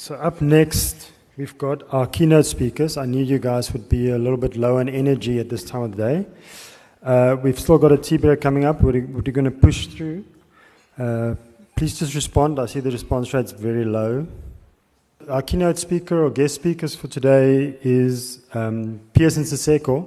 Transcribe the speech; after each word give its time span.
So 0.00 0.14
up 0.14 0.40
next, 0.40 1.10
we've 1.36 1.58
got 1.58 1.82
our 1.92 2.06
keynote 2.06 2.46
speakers. 2.46 2.96
I 2.96 3.04
knew 3.04 3.24
you 3.24 3.40
guys 3.40 3.72
would 3.72 3.88
be 3.88 4.10
a 4.10 4.16
little 4.16 4.36
bit 4.36 4.56
low 4.56 4.78
on 4.78 4.88
energy 4.88 5.40
at 5.40 5.48
this 5.48 5.64
time 5.64 5.82
of 5.82 5.96
the 5.96 5.96
day. 5.96 6.26
Uh, 7.02 7.36
we've 7.42 7.58
still 7.58 7.78
got 7.78 7.90
a 7.90 7.98
tea 7.98 8.16
break 8.16 8.40
coming 8.40 8.64
up. 8.64 8.80
We're, 8.80 9.04
we're 9.04 9.22
going 9.22 9.46
to 9.46 9.50
push 9.50 9.88
through. 9.88 10.24
Uh, 10.96 11.34
please 11.74 11.98
just 11.98 12.14
respond. 12.14 12.60
I 12.60 12.66
see 12.66 12.78
the 12.78 12.92
response 12.92 13.34
rate's 13.34 13.50
very 13.50 13.84
low. 13.84 14.28
Our 15.28 15.42
keynote 15.42 15.80
speaker 15.80 16.24
or 16.24 16.30
guest 16.30 16.54
speakers 16.54 16.94
for 16.94 17.08
today 17.08 17.76
is 17.82 18.38
um, 18.54 19.00
and 19.16 19.32
Siseko. 19.46 20.06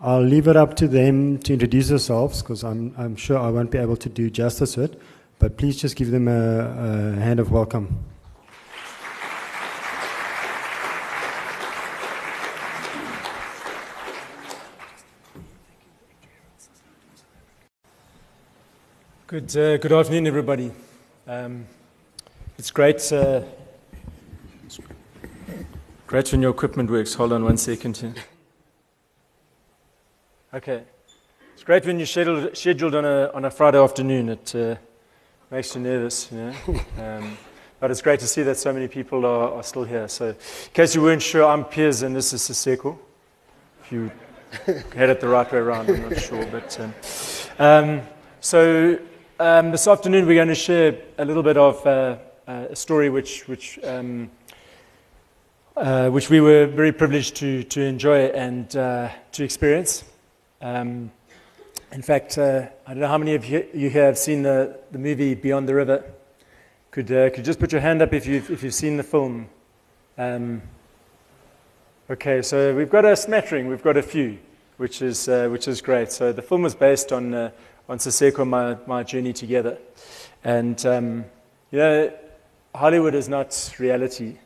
I'll 0.00 0.20
leave 0.20 0.48
it 0.48 0.56
up 0.56 0.74
to 0.78 0.88
them 0.88 1.38
to 1.38 1.52
introduce 1.52 1.90
themselves 1.90 2.42
because 2.42 2.64
I'm, 2.64 2.92
I'm 2.98 3.14
sure 3.14 3.38
I 3.38 3.50
won't 3.50 3.70
be 3.70 3.78
able 3.78 3.98
to 3.98 4.08
do 4.08 4.30
justice 4.30 4.74
to 4.74 4.82
it. 4.82 5.00
But 5.38 5.58
please 5.58 5.80
just 5.80 5.94
give 5.94 6.10
them 6.10 6.26
a, 6.26 7.14
a 7.18 7.20
hand 7.20 7.38
of 7.38 7.52
welcome. 7.52 8.04
Good, 19.32 19.56
uh, 19.56 19.78
good 19.78 19.92
afternoon, 19.92 20.26
everybody. 20.26 20.70
Um, 21.26 21.64
it's 22.58 22.70
great. 22.70 23.10
Uh, 23.10 23.40
great 26.06 26.30
when 26.30 26.42
your 26.42 26.50
equipment 26.50 26.90
works. 26.90 27.14
Hold 27.14 27.32
on 27.32 27.42
one 27.42 27.56
second 27.56 27.96
here. 27.96 28.14
Okay. 30.52 30.82
It's 31.54 31.64
great 31.64 31.86
when 31.86 31.98
you're 31.98 32.04
scheduled, 32.04 32.54
scheduled 32.54 32.94
on, 32.94 33.06
a, 33.06 33.30
on 33.32 33.46
a 33.46 33.50
Friday 33.50 33.78
afternoon. 33.78 34.28
It 34.28 34.54
uh, 34.54 34.74
makes 35.50 35.74
you 35.74 35.80
nervous, 35.80 36.30
you 36.30 36.36
know. 36.36 36.54
Um, 36.98 37.38
but 37.80 37.90
it's 37.90 38.02
great 38.02 38.20
to 38.20 38.26
see 38.26 38.42
that 38.42 38.58
so 38.58 38.70
many 38.70 38.86
people 38.86 39.24
are, 39.24 39.52
are, 39.52 39.62
still 39.62 39.84
here. 39.84 40.08
So, 40.08 40.28
in 40.28 40.36
case 40.74 40.94
you 40.94 41.00
weren't 41.00 41.22
sure, 41.22 41.46
I'm 41.46 41.64
Piers 41.64 42.02
and 42.02 42.14
this 42.14 42.34
is 42.34 42.42
Siseko. 42.42 42.98
If 43.82 43.92
you 43.92 44.12
had 44.94 45.08
it 45.08 45.20
the 45.20 45.28
right 45.28 45.50
way 45.50 45.58
around, 45.58 45.88
I'm 45.88 46.10
not 46.10 46.20
sure. 46.20 46.44
But 46.44 46.78
um, 46.78 46.94
um, 47.58 48.02
so 48.38 48.98
um, 49.42 49.72
this 49.72 49.88
afternoon, 49.88 50.24
we're 50.24 50.36
going 50.36 50.46
to 50.46 50.54
share 50.54 50.96
a 51.18 51.24
little 51.24 51.42
bit 51.42 51.56
of 51.56 51.84
uh, 51.84 52.16
uh, 52.46 52.66
a 52.70 52.76
story 52.76 53.10
which, 53.10 53.48
which, 53.48 53.76
um, 53.82 54.30
uh, 55.76 56.10
which 56.10 56.30
we 56.30 56.40
were 56.40 56.66
very 56.66 56.92
privileged 56.92 57.34
to, 57.34 57.64
to 57.64 57.80
enjoy 57.80 58.26
and 58.26 58.76
uh, 58.76 59.08
to 59.32 59.42
experience. 59.42 60.04
Um, 60.60 61.10
in 61.90 62.02
fact, 62.02 62.38
uh, 62.38 62.68
I 62.86 62.90
don't 62.90 63.00
know 63.00 63.08
how 63.08 63.18
many 63.18 63.34
of 63.34 63.44
you 63.44 63.90
here 63.90 64.04
have 64.04 64.16
seen 64.16 64.44
the, 64.44 64.78
the 64.92 64.98
movie 64.98 65.34
Beyond 65.34 65.68
the 65.68 65.74
River. 65.74 66.04
Could, 66.92 67.10
uh, 67.10 67.30
could 67.30 67.38
you 67.38 67.44
just 67.44 67.58
put 67.58 67.72
your 67.72 67.80
hand 67.80 68.00
up 68.00 68.12
if 68.12 68.28
you've, 68.28 68.48
if 68.48 68.62
you've 68.62 68.72
seen 68.72 68.96
the 68.96 69.02
film? 69.02 69.48
Um, 70.18 70.62
okay, 72.08 72.42
so 72.42 72.76
we've 72.76 72.90
got 72.90 73.04
a 73.04 73.16
smattering, 73.16 73.66
we've 73.66 73.82
got 73.82 73.96
a 73.96 74.02
few, 74.02 74.38
which 74.76 75.02
is, 75.02 75.26
which 75.26 75.66
is 75.66 75.82
great. 75.82 76.12
So 76.12 76.32
the 76.32 76.42
film 76.42 76.62
was 76.62 76.76
based 76.76 77.10
on 77.10 77.50
on 77.92 77.98
Siseko 77.98 78.48
my, 78.48 78.74
my 78.86 79.02
journey 79.02 79.34
together. 79.34 79.76
And, 80.44 80.84
um, 80.86 81.26
you 81.70 81.78
know, 81.78 82.10
Hollywood 82.74 83.14
is 83.14 83.28
not 83.28 83.74
reality, 83.78 84.38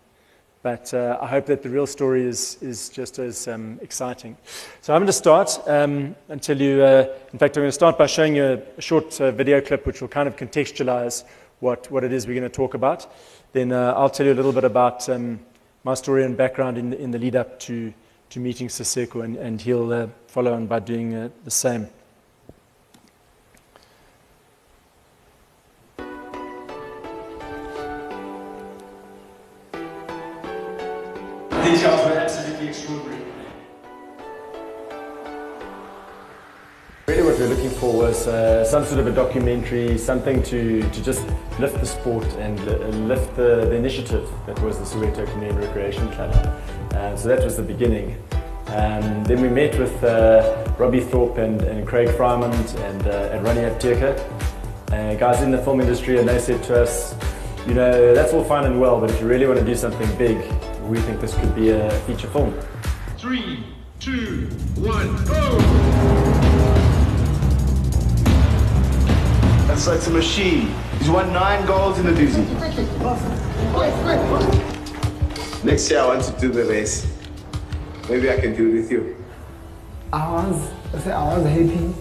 but 0.65 0.93
uh, 0.93 1.19
I 1.23 1.29
hope 1.29 1.47
that 1.47 1.63
the 1.63 1.69
real 1.69 1.87
story 1.87 2.25
is, 2.25 2.61
is 2.61 2.89
just 2.89 3.21
as 3.21 3.47
um, 3.47 3.79
exciting. 3.81 4.37
So 4.81 4.93
I'm 4.93 4.99
going 4.99 5.07
to 5.07 5.13
start 5.13 5.61
um, 5.69 6.17
and 6.29 6.43
tell 6.43 6.61
you, 6.61 6.83
uh, 6.83 7.07
in 7.33 7.39
fact, 7.39 7.57
I'm 7.57 7.63
going 7.63 7.69
to 7.69 7.73
start 7.73 7.97
by 7.97 8.07
showing 8.07 8.35
you 8.35 8.61
a, 8.77 8.83
short 8.83 9.21
uh, 9.21 9.31
video 9.31 9.61
clip 9.61 9.87
which 9.87 10.01
will 10.01 10.09
kind 10.09 10.27
of 10.27 10.35
contextualize 10.35 11.23
what, 11.61 11.89
what 11.89 12.03
it 12.03 12.13
is 12.13 12.27
we're 12.27 12.35
going 12.35 12.51
to 12.51 12.57
talk 12.57 12.75
about. 12.75 13.07
Then 13.53 13.71
uh, 13.71 13.95
I'll 13.97 14.11
tell 14.11 14.27
you 14.27 14.33
a 14.33 14.35
little 14.41 14.53
bit 14.53 14.65
about 14.65 15.09
um, 15.09 15.39
my 15.85 15.95
story 15.95 16.25
and 16.25 16.37
background 16.37 16.79
in 16.79 16.91
the, 16.91 17.01
in 17.01 17.13
the 17.13 17.19
lead 17.21 17.37
up 17.37 17.61
to, 17.61 17.95
to 18.31 18.41
meeting 18.41 18.67
Siseko, 18.67 19.23
and, 19.25 19.37
and 19.37 19.61
he'll 19.61 19.93
uh, 19.93 20.09
follow 20.27 20.53
on 20.53 20.67
by 20.67 20.81
doing 20.81 21.15
uh, 21.15 21.29
the 21.45 21.53
same. 21.53 21.89
Uh, 38.27 38.65
some 38.65 38.85
sort 38.85 38.99
of 38.99 39.07
a 39.07 39.13
documentary, 39.13 39.97
something 39.97 40.43
to, 40.43 40.83
to 40.91 41.03
just 41.05 41.25
lift 41.61 41.79
the 41.79 41.87
sport 41.87 42.25
and 42.39 42.59
lift 43.07 43.37
the, 43.37 43.67
the 43.67 43.75
initiative 43.75 44.29
that 44.47 44.61
was 44.63 44.79
the 44.79 44.85
Soweto 44.85 45.25
Community 45.33 45.67
Recreation 45.67 46.11
Club. 46.13 46.35
Uh, 46.93 47.17
so 47.17 47.29
that 47.29 47.45
was 47.45 47.57
the 47.57 47.63
beginning. 47.63 48.21
Um, 48.69 49.23
then 49.25 49.41
we 49.41 49.49
met 49.49 49.79
with 49.79 50.03
uh, 50.03 50.67
Robbie 50.77 51.01
Thorpe 51.01 51.39
and, 51.39 51.63
and 51.63 51.87
Craig 51.87 52.09
Freimond 52.09 52.75
and, 52.81 53.07
uh, 53.07 53.31
and 53.33 53.45
Ronnie 53.45 53.61
Apteker, 53.61 54.19
uh, 54.93 55.15
guys 55.15 55.43
in 55.43 55.53
the 55.53 55.59
film 55.59 55.81
industry, 55.81 56.19
and 56.19 56.29
they 56.29 56.41
said 56.41 56.63
to 56.65 56.83
us, 56.83 57.15
you 57.67 57.75
know, 57.75 58.13
that's 58.13 58.33
all 58.33 58.43
fine 58.43 58.65
and 58.65 58.81
well, 58.81 59.01
but 59.01 59.11
if 59.11 59.21
you 59.21 59.29
really 59.29 59.47
want 59.47 59.61
to 59.61 59.65
do 59.65 59.77
something 59.77 60.13
big, 60.17 60.37
we 60.83 60.99
think 61.01 61.21
this 61.21 61.35
could 61.37 61.55
be 61.55 61.71
a 61.71 61.91
feature 62.01 62.29
film. 62.29 62.59
Three, 63.19 63.65
two, 64.01 64.49
one, 64.77 65.25
go! 65.27 66.86
That's 69.77 69.89
like 69.89 70.07
a 70.07 70.11
machine. 70.11 70.75
He's 70.99 71.11
won 71.11 71.35
nine 71.35 71.67
goals 71.67 71.99
in 71.99 72.07
the 72.07 72.13
Dusi. 72.13 72.43
Next 75.65 75.91
year 75.91 76.01
I 76.01 76.07
want 76.07 76.25
to 76.25 76.33
do 76.41 76.49
the 76.49 76.65
race. 76.65 77.07
Maybe 78.09 78.31
I 78.31 78.41
can 78.41 78.57
do 78.57 78.71
it 78.71 78.73
with 78.73 78.91
you. 78.91 79.23
I 80.15 80.33
was, 80.33 80.71
I 81.07 81.37
was 81.37 81.45
happy, 81.45 81.93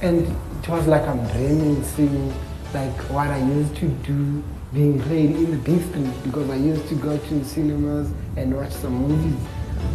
and 0.00 0.28
it 0.62 0.68
was 0.68 0.86
like 0.86 1.02
I'm 1.08 1.26
dreaming, 1.32 1.82
seeing 1.82 2.32
like 2.72 2.96
what 3.10 3.26
I 3.26 3.38
used 3.38 3.74
to 3.78 3.88
do 3.88 4.44
being 4.72 5.00
played 5.02 5.30
in 5.32 5.50
the 5.50 5.56
big 5.56 5.82
screen 5.88 6.12
because 6.22 6.48
I 6.50 6.54
used 6.54 6.86
to 6.88 6.94
go 6.94 7.18
to 7.18 7.44
cinemas 7.44 8.12
and 8.36 8.56
watch 8.56 8.70
some 8.70 8.94
movies. 8.94 9.40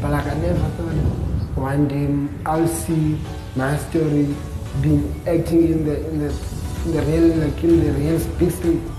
But 0.02 0.12
like 0.12 0.26
I 0.26 0.34
never 0.34 0.60
thought 0.60 0.94
one 1.56 1.88
day 1.88 2.34
I'll 2.46 2.68
see 2.68 3.18
my 3.56 3.78
story 3.78 4.28
being 4.82 5.22
acting 5.26 5.72
in 5.72 5.86
the 5.86 6.06
in 6.10 6.20
the 6.20 6.59
the 6.86 7.02
real 7.02 7.32
in 7.32 7.40
the 7.40 7.92
real 7.92 8.20
screen. 8.20 8.96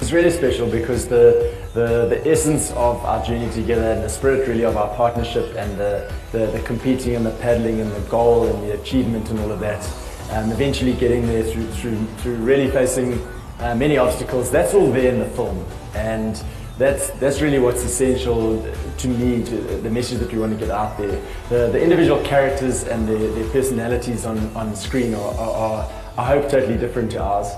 It's 0.00 0.12
really 0.12 0.30
special 0.30 0.68
because 0.68 1.08
the, 1.08 1.54
the, 1.72 2.06
the 2.08 2.30
essence 2.30 2.70
of 2.72 3.04
our 3.04 3.24
journey 3.24 3.50
together 3.52 3.92
and 3.92 4.02
the 4.02 4.08
spirit 4.08 4.46
really 4.46 4.64
of 4.64 4.76
our 4.76 4.94
partnership 4.96 5.54
and 5.56 5.78
the, 5.78 6.12
the, 6.30 6.46
the 6.46 6.60
competing 6.60 7.16
and 7.16 7.24
the 7.24 7.30
paddling 7.32 7.80
and 7.80 7.90
the 7.90 8.00
goal 8.10 8.46
and 8.46 8.62
the 8.62 8.80
achievement 8.80 9.30
and 9.30 9.40
all 9.40 9.50
of 9.50 9.60
that 9.60 9.82
um, 10.30 10.50
eventually 10.52 10.92
getting 10.94 11.26
there 11.26 11.42
through, 11.42 11.66
through, 11.72 12.06
through 12.18 12.36
really 12.36 12.70
facing 12.70 13.20
uh, 13.60 13.74
many 13.74 13.96
obstacles. 13.96 14.50
That's 14.50 14.74
all 14.74 14.90
there 14.90 15.12
in 15.12 15.20
the 15.20 15.26
film. 15.26 15.64
And 15.94 16.42
that's, 16.78 17.10
that's 17.12 17.40
really 17.40 17.58
what's 17.58 17.82
essential 17.82 18.60
to 18.98 19.08
me, 19.08 19.44
to 19.44 19.56
the 19.56 19.90
message 19.90 20.18
that 20.18 20.32
we 20.32 20.38
want 20.38 20.52
to 20.52 20.58
get 20.58 20.70
out 20.70 20.96
there. 20.98 21.20
The, 21.48 21.70
the 21.72 21.82
individual 21.82 22.22
characters 22.24 22.84
and 22.84 23.08
their, 23.08 23.18
their 23.18 23.48
personalities 23.50 24.26
on, 24.26 24.38
on 24.56 24.74
screen 24.76 25.14
are, 25.14 25.34
are, 25.34 25.90
I 26.16 26.24
hope, 26.24 26.48
totally 26.48 26.76
different 26.76 27.10
to 27.12 27.22
ours. 27.22 27.48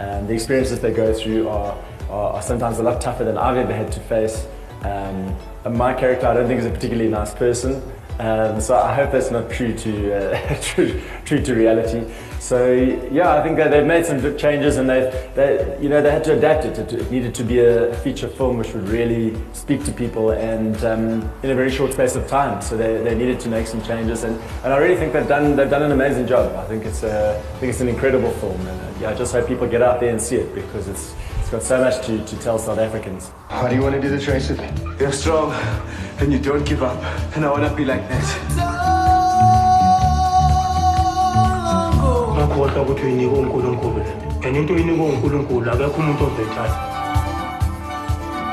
Um, 0.00 0.26
the 0.26 0.34
experiences 0.34 0.80
they 0.80 0.92
go 0.92 1.12
through 1.12 1.48
are, 1.48 1.78
are, 2.10 2.34
are, 2.34 2.42
sometimes 2.42 2.78
a 2.78 2.82
lot 2.82 3.00
tougher 3.00 3.24
than 3.24 3.38
I've 3.38 3.56
ever 3.56 3.74
had 3.74 3.92
to 3.92 4.00
face. 4.00 4.46
Um, 4.82 5.36
my 5.76 5.94
character, 5.94 6.26
I 6.26 6.34
don't 6.34 6.46
think, 6.46 6.60
is 6.60 6.66
a 6.66 6.70
particularly 6.70 7.10
nice 7.10 7.32
person. 7.34 7.82
Um, 8.18 8.60
so 8.60 8.76
I 8.76 8.94
hope 8.94 9.10
that's 9.10 9.30
not 9.30 9.50
true 9.50 9.76
to 9.76 10.14
uh, 10.14 10.58
true, 10.62 11.00
true 11.24 11.42
to 11.42 11.54
reality. 11.54 12.04
So 12.44 12.74
yeah, 13.10 13.36
I 13.36 13.42
think 13.42 13.56
that 13.56 13.70
they've 13.70 13.86
made 13.86 14.04
some 14.04 14.20
changes 14.36 14.76
and 14.76 14.86
they've 14.86 15.10
they 15.34 15.78
you 15.80 15.88
know 15.88 16.02
they 16.02 16.10
had 16.10 16.22
to 16.24 16.34
adapt 16.36 16.66
it. 16.66 16.92
It 16.92 17.10
needed 17.10 17.34
to 17.36 17.42
be 17.42 17.60
a 17.60 17.94
feature 18.04 18.28
film 18.28 18.58
which 18.58 18.74
would 18.74 18.86
really 18.86 19.34
speak 19.54 19.82
to 19.86 19.92
people 19.92 20.32
and 20.32 20.76
um, 20.84 21.22
in 21.42 21.50
a 21.52 21.54
very 21.54 21.70
short 21.70 21.94
space 21.94 22.16
of 22.16 22.28
time. 22.28 22.60
So 22.60 22.76
they, 22.76 23.02
they 23.02 23.14
needed 23.14 23.40
to 23.40 23.48
make 23.48 23.66
some 23.66 23.82
changes 23.82 24.24
and, 24.24 24.38
and 24.62 24.74
I 24.74 24.76
really 24.76 24.96
think 24.96 25.14
they've 25.14 25.26
done 25.26 25.56
they've 25.56 25.70
done 25.70 25.84
an 25.84 25.92
amazing 25.92 26.26
job. 26.26 26.54
I 26.54 26.66
think 26.66 26.84
it's 26.84 27.02
a, 27.02 27.42
I 27.54 27.58
think 27.60 27.70
it's 27.70 27.80
an 27.80 27.88
incredible 27.88 28.30
film 28.32 28.60
and 28.60 28.78
uh, 28.78 29.00
yeah, 29.00 29.08
I 29.08 29.14
just 29.14 29.32
hope 29.32 29.48
people 29.48 29.66
get 29.66 29.80
out 29.80 30.00
there 30.00 30.10
and 30.10 30.20
see 30.20 30.36
it 30.36 30.54
because 30.54 30.86
it's 30.86 31.14
it's 31.40 31.48
got 31.48 31.62
so 31.62 31.80
much 31.80 32.04
to, 32.06 32.22
to 32.26 32.38
tell 32.40 32.58
South 32.58 32.78
Africans. 32.78 33.30
How 33.48 33.68
do 33.68 33.74
you 33.74 33.80
want 33.80 33.94
to 33.94 34.02
do 34.02 34.10
the 34.10 34.18
me? 34.18 34.96
You're 35.00 35.12
strong 35.12 35.52
and 36.20 36.30
you 36.30 36.38
don't 36.38 36.66
give 36.66 36.82
up. 36.82 37.02
And 37.36 37.46
I 37.46 37.50
want 37.50 37.66
to 37.66 37.74
be 37.74 37.86
like 37.86 38.06
that. 38.10 38.93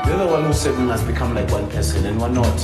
You're 0.06 0.18
the 0.18 0.26
one 0.26 0.44
who 0.44 0.52
said 0.52 0.76
we 0.76 0.84
must 0.84 1.06
become 1.06 1.34
like 1.34 1.50
one 1.50 1.66
person 1.70 2.04
and 2.04 2.20
we're 2.20 2.28
not. 2.28 2.54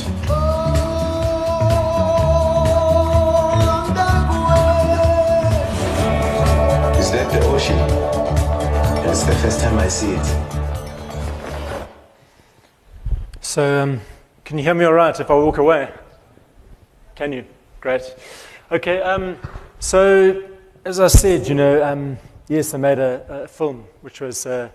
Is 6.98 7.10
that 7.12 7.32
the 7.32 7.40
ocean? 7.46 7.78
It's 9.08 9.22
the 9.22 9.34
first 9.36 9.60
time 9.60 9.78
I 9.78 9.88
see 9.88 10.12
it. 10.12 10.26
So, 13.40 13.82
um, 13.82 14.00
can 14.44 14.58
you 14.58 14.64
hear 14.64 14.74
me 14.74 14.84
all 14.84 14.92
right 14.92 15.18
if 15.18 15.30
I 15.30 15.34
walk 15.34 15.56
away? 15.56 15.90
Can 17.14 17.32
you? 17.32 17.46
Great. 17.80 18.02
Okay, 18.70 19.00
um, 19.00 19.38
so 19.78 20.42
as 20.88 21.00
I 21.00 21.08
said, 21.08 21.46
you 21.46 21.54
know, 21.54 21.84
um, 21.84 22.16
yes, 22.48 22.72
I 22.72 22.78
made 22.78 22.98
a, 22.98 23.42
a 23.42 23.46
film 23.46 23.84
which 24.00 24.22
was, 24.22 24.46
uh, 24.46 24.70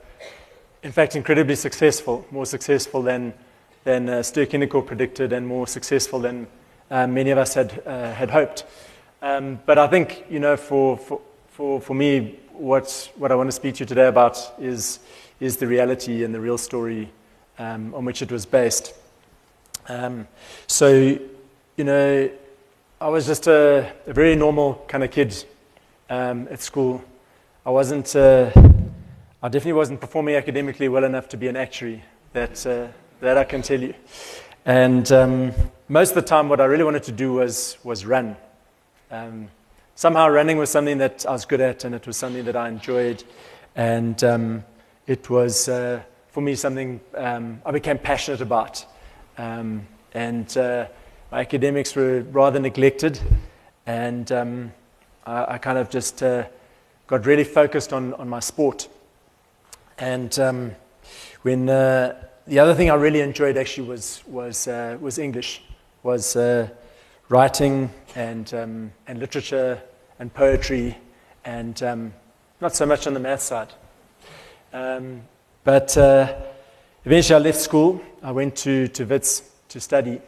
in 0.83 0.92
fact, 0.92 1.15
incredibly 1.15 1.56
successful, 1.56 2.24
more 2.30 2.45
successful 2.45 3.01
than, 3.01 3.33
than 3.83 4.07
uh, 4.07 4.24
predicted 4.86 5.33
and 5.33 5.48
more 5.48 5.65
successful 5.65 6.19
than 6.19 6.45
uh, 6.92 7.07
many 7.07 7.31
of 7.31 7.39
us 7.39 7.56
had, 7.56 7.81
uh, 7.88 8.13
had 8.13 8.30
hoped. 8.30 8.63
Um, 9.24 9.60
but 9.65 9.80
I 9.80 9.88
think, 9.88 10.25
you 10.30 10.39
know, 10.39 10.56
for, 10.56 11.00
for, 11.00 11.19
for, 11.48 11.81
for 11.81 11.95
me, 11.95 12.38
what, 12.51 13.12
what 13.16 13.31
I 13.31 13.36
want 13.36 13.48
to 13.48 13.51
speak 13.51 13.74
to 13.75 13.80
you 13.80 13.88
today 13.88 14.06
about 14.06 14.38
is, 14.59 15.00
is 15.39 15.57
the 15.57 15.66
reality 15.66 16.24
and 16.24 16.31
the 16.31 16.39
real 16.39 16.59
story 16.59 17.12
um, 17.57 17.92
on 17.95 18.06
which 18.06 18.21
it 18.21 18.31
was 18.31 18.45
based. 18.45 18.94
Um, 19.88 20.27
so, 20.68 20.92
you 21.75 21.83
know, 21.83 22.30
I 23.01 23.07
was 23.07 23.25
just 23.25 23.48
a, 23.48 23.92
a 24.06 24.13
very 24.13 24.36
normal 24.36 24.86
kind 24.88 25.04
of 25.04 25.09
kid 25.09 25.44
um, 26.10 26.48
at 26.50 26.62
school. 26.62 27.04
I 27.66 27.70
wasn't, 27.70 28.16
uh, 28.16 28.52
I 29.42 29.50
definitely 29.50 29.74
wasn't 29.74 30.02
performing 30.02 30.36
academically 30.36 30.90
well 30.90 31.04
enough 31.04 31.30
to 31.30 31.38
be 31.38 31.48
an 31.48 31.56
actuary. 31.56 32.04
That, 32.34 32.66
uh, 32.66 32.88
that 33.20 33.38
I 33.38 33.44
can 33.44 33.62
tell 33.62 33.80
you. 33.80 33.94
And 34.66 35.10
um, 35.12 35.54
most 35.88 36.10
of 36.10 36.16
the 36.16 36.22
time, 36.24 36.50
what 36.50 36.60
I 36.60 36.66
really 36.66 36.84
wanted 36.84 37.04
to 37.04 37.12
do 37.12 37.34
was, 37.34 37.78
was 37.84 38.06
run. 38.06 38.36
Um, 39.12 39.50
somehow, 39.96 40.28
running 40.30 40.58
was 40.58 40.70
something 40.70 40.98
that 40.98 41.26
I 41.26 41.32
was 41.32 41.46
good 41.46 41.62
at, 41.62 41.84
and 41.84 41.94
it 41.96 42.06
was 42.06 42.18
something 42.18 42.44
that 42.46 42.56
I 42.56 42.68
enjoyed. 42.68 43.24
And 43.76 44.22
um, 44.24 44.64
it 45.08 45.30
was, 45.30 45.70
uh, 45.70 46.02
for 46.30 46.42
me, 46.42 46.56
something 46.56 47.00
um, 47.16 47.62
I 47.66 47.72
became 47.72 47.98
passionate 47.98 48.42
about. 48.42 48.86
Um, 49.38 49.88
and 50.14 50.58
uh, 50.58 50.88
my 51.32 51.40
academics 51.40 51.96
were 51.96 52.22
rather 52.32 52.60
neglected, 52.60 53.20
and 53.86 54.32
um, 54.32 54.74
I, 55.25 55.54
I, 55.56 55.58
kind 55.58 55.78
of 55.78 55.90
just 55.90 56.22
uh, 56.22 56.46
got 57.08 57.25
really 57.25 57.44
focused 57.44 57.94
on, 57.94 58.14
on 58.16 58.28
my 58.28 58.40
sport. 58.40 58.88
And 59.98 60.38
um, 60.40 60.72
when 61.44 61.70
uh, 61.70 62.22
the 62.48 62.60
other 62.60 62.74
thing 62.74 62.90
I 62.90 62.96
really 62.96 63.22
enjoyed 63.22 63.58
actually 63.58 63.88
was, 63.88 64.24
was, 64.28 64.68
uh, 64.68 64.98
was 65.00 65.18
English, 65.18 65.64
was 66.02 66.36
uh, 66.36 66.68
writing 67.30 67.90
and, 68.16 68.54
um, 68.54 68.92
and 69.08 69.20
literature 69.20 69.81
and 70.20 70.34
poetry, 70.34 70.98
and 71.46 71.81
um, 71.84 72.14
not 72.62 72.76
so 72.76 72.86
much 72.86 73.08
on 73.08 73.14
the 73.14 73.19
math 73.19 73.42
side. 73.42 73.74
Um, 74.74 75.22
but 75.64 75.98
uh, 75.98 76.36
eventually 77.06 77.36
I 77.36 77.40
left 77.40 77.60
school. 77.60 78.02
I 78.22 78.31
went 78.31 78.56
to, 78.58 78.88
to 78.90 79.06
WITS 79.06 79.44
to 79.69 79.80
study, 79.80 80.22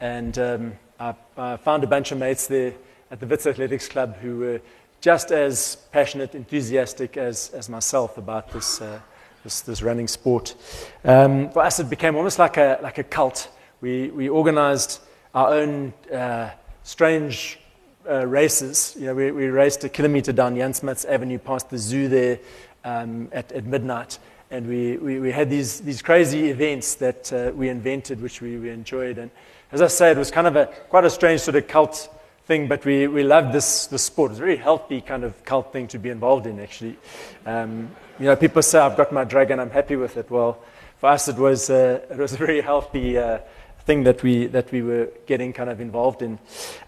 and 0.00 0.38
um, 0.38 0.72
I, 1.00 1.14
I, 1.36 1.56
found 1.56 1.84
a 1.84 1.86
bunch 1.86 2.12
of 2.12 2.18
mates 2.18 2.46
there 2.46 2.74
at 3.10 3.20
the 3.20 3.26
WITS 3.26 3.46
Athletics 3.46 3.88
Club 3.88 4.16
who 4.16 4.38
were 4.38 4.60
just 5.00 5.30
as 5.30 5.76
passionate, 5.92 6.34
enthusiastic 6.34 7.16
as, 7.16 7.50
as 7.50 7.68
myself 7.68 8.18
about 8.18 8.50
this, 8.52 8.80
uh, 8.80 8.98
this, 9.44 9.60
this, 9.60 9.82
running 9.82 10.08
sport. 10.08 10.56
Um, 11.04 11.50
for 11.50 11.62
us, 11.62 11.78
it 11.78 11.88
became 11.88 12.16
almost 12.16 12.38
like 12.38 12.56
a, 12.56 12.78
like 12.82 12.98
a 12.98 13.04
cult. 13.04 13.50
We, 13.80 14.10
we 14.10 14.28
organized 14.28 15.00
our 15.34 15.52
own 15.54 15.92
uh, 16.12 16.50
strange 16.82 17.60
uh, 18.08 18.26
races. 18.26 18.96
You 18.98 19.06
know, 19.06 19.14
we, 19.14 19.30
we 19.30 19.46
raced 19.46 19.84
a 19.84 19.88
kilometer 19.88 20.32
down 20.32 20.56
Jan 20.56 20.74
Smuts 20.74 21.04
Avenue 21.04 21.38
past 21.38 21.70
the 21.70 21.78
zoo 21.78 22.08
there 22.08 22.38
um, 22.84 23.28
at, 23.32 23.52
at 23.52 23.64
midnight. 23.64 24.18
And 24.50 24.68
we, 24.68 24.96
we, 24.96 25.20
we, 25.20 25.32
had 25.32 25.50
these, 25.50 25.80
these 25.80 26.02
crazy 26.02 26.50
events 26.50 26.94
that 26.96 27.32
uh, 27.32 27.52
we 27.54 27.68
invented, 27.68 28.20
which 28.20 28.40
we, 28.40 28.56
we 28.56 28.70
enjoyed. 28.70 29.18
And 29.18 29.30
as 29.72 29.82
I 29.82 29.88
say, 29.88 30.10
it 30.12 30.16
was 30.16 30.30
kind 30.30 30.46
of 30.46 30.56
a, 30.56 30.66
quite 30.66 31.04
a 31.04 31.10
strange 31.10 31.40
sort 31.40 31.56
of 31.56 31.66
cult 31.66 32.08
thing, 32.46 32.68
but 32.68 32.84
we, 32.84 33.08
we 33.08 33.24
loved 33.24 33.52
this, 33.52 33.88
this 33.88 34.04
sport. 34.04 34.30
It's 34.30 34.38
a 34.38 34.42
very 34.42 34.56
healthy 34.56 35.00
kind 35.00 35.24
of 35.24 35.44
cult 35.44 35.72
thing 35.72 35.88
to 35.88 35.98
be 35.98 36.10
involved 36.10 36.46
in, 36.46 36.60
actually. 36.60 36.96
Um, 37.44 37.90
you 38.20 38.26
know, 38.26 38.36
people 38.36 38.62
say, 38.62 38.78
I've 38.78 38.96
got 38.96 39.12
my 39.12 39.24
drug 39.24 39.50
and 39.50 39.60
I'm 39.60 39.70
happy 39.70 39.96
with 39.96 40.16
it. 40.16 40.30
Well, 40.30 40.62
for 40.98 41.10
us, 41.10 41.26
it 41.26 41.36
was, 41.36 41.70
uh, 41.70 42.00
it 42.10 42.16
was 42.16 42.34
a 42.34 42.36
very 42.36 42.60
healthy 42.60 43.18
uh, 43.18 43.40
thing 43.80 44.04
that 44.04 44.22
we, 44.22 44.46
that 44.46 44.70
we 44.70 44.82
were 44.82 45.08
getting 45.26 45.52
kind 45.52 45.68
of 45.68 45.80
involved 45.80 46.22
in. 46.22 46.38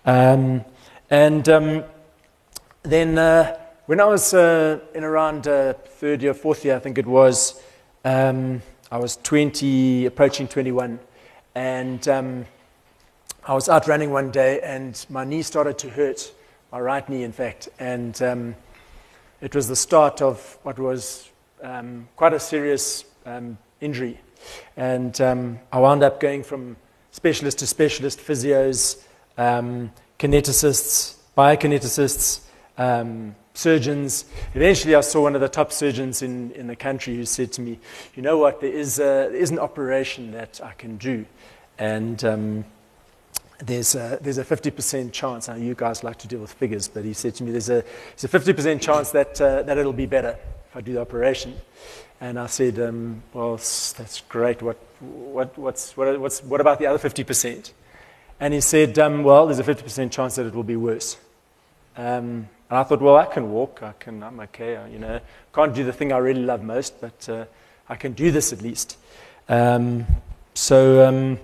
Um, 0.06 0.64
and 1.10 1.49
um, 1.49 1.84
then 2.82 3.19
uh, 3.19 3.58
when 3.87 4.00
I 4.00 4.04
was 4.04 4.32
uh, 4.34 4.78
in 4.94 5.02
around 5.02 5.49
uh, 5.49 5.72
third 5.72 6.22
year, 6.22 6.34
fourth 6.34 6.64
year, 6.64 6.76
I 6.76 6.78
think 6.78 6.99
it 6.99 7.06
was, 7.06 7.61
um, 8.04 8.62
I 8.93 8.99
was 8.99 9.16
20, 9.16 10.06
approaching 10.06 10.46
21. 10.46 11.00
And 11.56 12.06
um, 12.06 12.46
I 13.48 13.54
was 13.54 13.66
out 13.70 13.88
running 13.88 14.10
one 14.10 14.30
day 14.30 14.60
and 14.60 15.06
my 15.08 15.24
knee 15.24 15.40
started 15.40 15.78
to 15.78 15.88
hurt, 15.88 16.30
my 16.70 16.78
right 16.78 17.08
knee, 17.08 17.22
in 17.22 17.32
fact. 17.32 17.70
And 17.78 18.20
um, 18.20 18.54
it 19.40 19.54
was 19.54 19.68
the 19.68 19.74
start 19.74 20.20
of 20.20 20.58
what 20.64 20.78
was 20.78 21.30
um, 21.62 22.10
quite 22.14 22.34
a 22.34 22.40
serious 22.40 23.06
um, 23.24 23.56
injury. 23.80 24.20
And 24.76 25.18
um, 25.22 25.60
I 25.72 25.78
wound 25.78 26.02
up 26.02 26.20
going 26.20 26.42
from 26.42 26.76
specialist 27.10 27.60
to 27.60 27.66
specialist, 27.66 28.18
physios, 28.18 29.02
um, 29.38 29.92
kineticists, 30.18 31.16
biokineticists, 31.34 32.40
um, 32.76 33.34
surgeons. 33.54 34.26
Eventually, 34.52 34.94
I 34.94 35.00
saw 35.00 35.22
one 35.22 35.34
of 35.34 35.40
the 35.40 35.48
top 35.48 35.72
surgeons 35.72 36.20
in, 36.20 36.50
in 36.50 36.66
the 36.66 36.76
country 36.76 37.16
who 37.16 37.24
said 37.24 37.50
to 37.52 37.62
me, 37.62 37.78
You 38.14 38.22
know 38.22 38.36
what, 38.36 38.60
there 38.60 38.70
is, 38.70 38.98
a, 38.98 39.32
there 39.32 39.36
is 39.36 39.50
an 39.50 39.58
operation 39.58 40.32
that 40.32 40.60
I 40.62 40.74
can 40.74 40.98
do. 40.98 41.24
And 41.78 42.62
there's 43.58 43.94
a, 43.94 44.19
there's 44.20 44.38
a 44.38 44.44
50% 44.44 45.12
chance, 45.12 45.49
I 45.49 45.56
know 45.56 45.64
you 45.64 45.75
guys 45.75 46.05
like 46.05 46.19
to 46.19 46.28
deal 46.28 46.40
with 46.40 46.52
figures, 46.52 46.88
but 46.88 47.05
he 47.05 47.12
said 47.12 47.34
to 47.37 47.44
me, 47.44 47.50
there's 47.50 47.69
a, 47.69 47.84
there's 48.16 48.25
a 48.25 48.55
50% 48.55 48.81
chance 48.81 49.10
that, 49.10 49.40
uh, 49.40 49.62
that 49.62 49.78
it'll 49.78 49.93
be 49.93 50.06
better 50.06 50.38
if 50.69 50.76
I 50.76 50.81
do 50.81 50.93
the 50.93 51.00
operation. 51.00 51.56
And 52.20 52.38
I 52.38 52.46
said, 52.46 52.78
um, 52.78 53.22
well, 53.32 53.56
that's 53.56 54.22
great. 54.28 54.62
What, 54.62 54.76
what, 55.00 55.56
what's, 55.56 55.96
what, 55.96 56.20
what's, 56.20 56.43
what 56.43 56.60
about 56.60 56.78
the 56.78 56.87
other 56.87 56.99
50%? 56.99 57.72
And 58.40 58.55
he 58.55 58.60
said, 58.60 58.99
um, 58.99 59.25
well, 59.25 59.46
there's 59.46 59.58
a 59.58 59.64
50% 59.64 60.11
chance 60.11 60.37
that 60.37 60.46
it 60.46 60.54
will 60.54 60.62
be 60.64 60.76
worse. 60.76 61.16
Um, 61.96 62.49
and 62.70 62.78
I 62.78 62.82
thought, 62.84 63.00
well, 63.00 63.16
I 63.16 63.25
can 63.25 63.50
walk. 63.50 63.82
I 63.82 63.93
can, 63.99 64.22
I'm 64.22 64.38
okay. 64.40 64.76
I, 64.76 64.88
you 64.88 64.99
know, 64.99 65.20
can't 65.52 65.75
do 65.75 65.84
the 65.84 65.93
thing 65.93 66.12
I 66.12 66.19
really 66.19 66.43
love 66.43 66.62
most, 66.62 67.00
but 67.00 67.28
uh, 67.28 67.44
I 67.88 67.96
can 67.96 68.12
do 68.12 68.31
this 68.31 68.52
at 68.52 68.62
least. 68.62 68.96
Um, 69.49 70.06
so 70.54 71.06
um, 71.08 71.38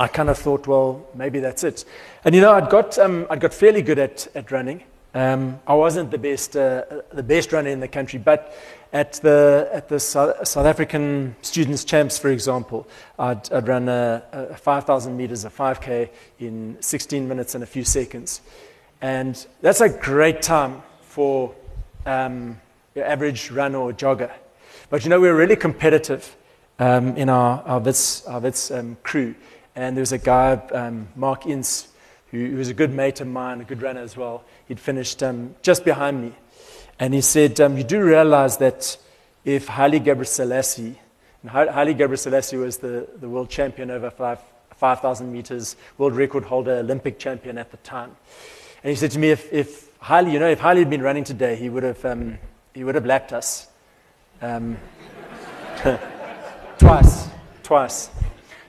I 0.00 0.08
kind 0.08 0.30
of 0.30 0.38
thought, 0.38 0.66
well, 0.66 1.06
maybe 1.14 1.40
that's 1.40 1.62
it. 1.62 1.84
And 2.24 2.34
you 2.34 2.40
know, 2.40 2.54
I'd 2.54 2.70
got, 2.70 2.98
um, 2.98 3.26
I'd 3.28 3.40
got 3.40 3.52
fairly 3.52 3.82
good 3.82 3.98
at, 3.98 4.26
at 4.34 4.50
running. 4.50 4.82
Um, 5.12 5.60
I 5.66 5.74
wasn't 5.74 6.10
the 6.10 6.16
best, 6.16 6.56
uh, 6.56 7.02
the 7.12 7.22
best 7.22 7.52
runner 7.52 7.68
in 7.68 7.80
the 7.80 7.88
country, 7.88 8.18
but 8.18 8.54
at 8.94 9.12
the, 9.14 9.68
at 9.70 9.90
the 9.90 10.00
South, 10.00 10.48
South 10.48 10.64
African 10.64 11.36
Students' 11.42 11.84
Champs, 11.84 12.18
for 12.18 12.30
example, 12.30 12.88
I'd, 13.18 13.52
I'd 13.52 13.68
run 13.68 13.90
a, 13.90 14.22
a 14.32 14.56
5,000 14.56 15.14
meters, 15.14 15.44
a 15.44 15.50
5K 15.50 16.08
in 16.38 16.78
16 16.80 17.28
minutes 17.28 17.54
and 17.54 17.62
a 17.62 17.66
few 17.66 17.84
seconds. 17.84 18.40
And 19.02 19.46
that's 19.60 19.82
a 19.82 19.90
great 19.90 20.40
time 20.40 20.82
for 21.02 21.54
um, 22.06 22.58
your 22.94 23.04
average 23.04 23.50
runner 23.50 23.80
or 23.80 23.92
jogger. 23.92 24.32
But 24.88 25.04
you 25.04 25.10
know, 25.10 25.20
we're 25.20 25.36
really 25.36 25.56
competitive 25.56 26.36
um, 26.78 27.18
in 27.18 27.28
our, 27.28 27.62
our 27.64 27.80
WITS, 27.80 28.24
our 28.26 28.40
WITS 28.40 28.70
um, 28.70 28.96
crew. 29.02 29.34
And 29.76 29.96
there 29.96 30.02
was 30.02 30.12
a 30.12 30.18
guy, 30.18 30.52
um, 30.72 31.08
Mark 31.14 31.46
Ince, 31.46 31.88
who, 32.30 32.46
who, 32.46 32.56
was 32.56 32.68
a 32.68 32.74
good 32.74 32.92
mate 32.92 33.20
of 33.20 33.26
mine, 33.26 33.60
a 33.60 33.64
good 33.64 33.82
runner 33.82 34.00
as 34.00 34.16
well. 34.16 34.44
He'd 34.68 34.80
finished 34.80 35.22
um, 35.22 35.54
just 35.62 35.84
behind 35.84 36.20
me. 36.22 36.32
And 36.98 37.14
he 37.14 37.20
said, 37.20 37.60
um, 37.60 37.76
You 37.76 37.84
do 37.84 38.02
realize 38.02 38.58
that 38.58 38.96
if 39.44 39.68
Haile 39.68 40.00
Gebrselassie, 40.00 40.96
and 41.42 41.50
Haile 41.50 41.94
Gebrselassie 41.94 42.58
was 42.58 42.78
the, 42.78 43.08
the 43.18 43.28
world 43.28 43.48
champion 43.48 43.90
over 43.90 44.10
5,000 44.10 44.44
5, 44.76 45.20
meters, 45.22 45.76
world 45.96 46.14
record 46.14 46.44
holder, 46.44 46.72
Olympic 46.72 47.18
champion 47.18 47.56
at 47.58 47.70
the 47.70 47.78
time. 47.78 48.14
And 48.82 48.90
he 48.90 48.96
said 48.96 49.10
to 49.12 49.18
me, 49.18 49.30
If, 49.30 49.52
if 49.52 49.88
Haile, 50.00 50.28
you 50.28 50.38
know, 50.38 50.48
if 50.48 50.60
Haile 50.60 50.76
had 50.76 50.90
been 50.90 51.02
running 51.02 51.24
today, 51.24 51.56
he 51.56 51.68
would 51.68 51.82
have, 51.82 52.04
um, 52.04 52.38
he 52.74 52.84
would 52.84 52.94
have 52.94 53.06
lapped 53.06 53.32
us. 53.32 53.68
Um, 54.42 54.78
twice, 56.78 57.28
twice. 57.62 58.10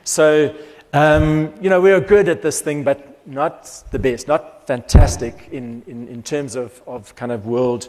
So, 0.04 0.54
um, 0.92 1.54
you 1.60 1.70
know, 1.70 1.80
we 1.80 1.92
are 1.92 2.00
good 2.00 2.28
at 2.28 2.42
this 2.42 2.60
thing, 2.60 2.84
but 2.84 3.26
not 3.26 3.84
the 3.90 3.98
best, 3.98 4.28
not 4.28 4.66
fantastic 4.66 5.48
in, 5.50 5.82
in, 5.86 6.08
in 6.08 6.22
terms 6.22 6.54
of, 6.56 6.82
of 6.86 7.14
kind 7.14 7.32
of 7.32 7.46
world, 7.46 7.88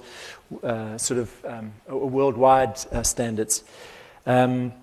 uh, 0.63 0.97
sort 0.97 1.19
of 1.19 1.45
um, 1.45 1.73
worldwide 1.87 2.79
uh, 2.91 3.03
standards. 3.03 3.63
Um, 4.25 4.73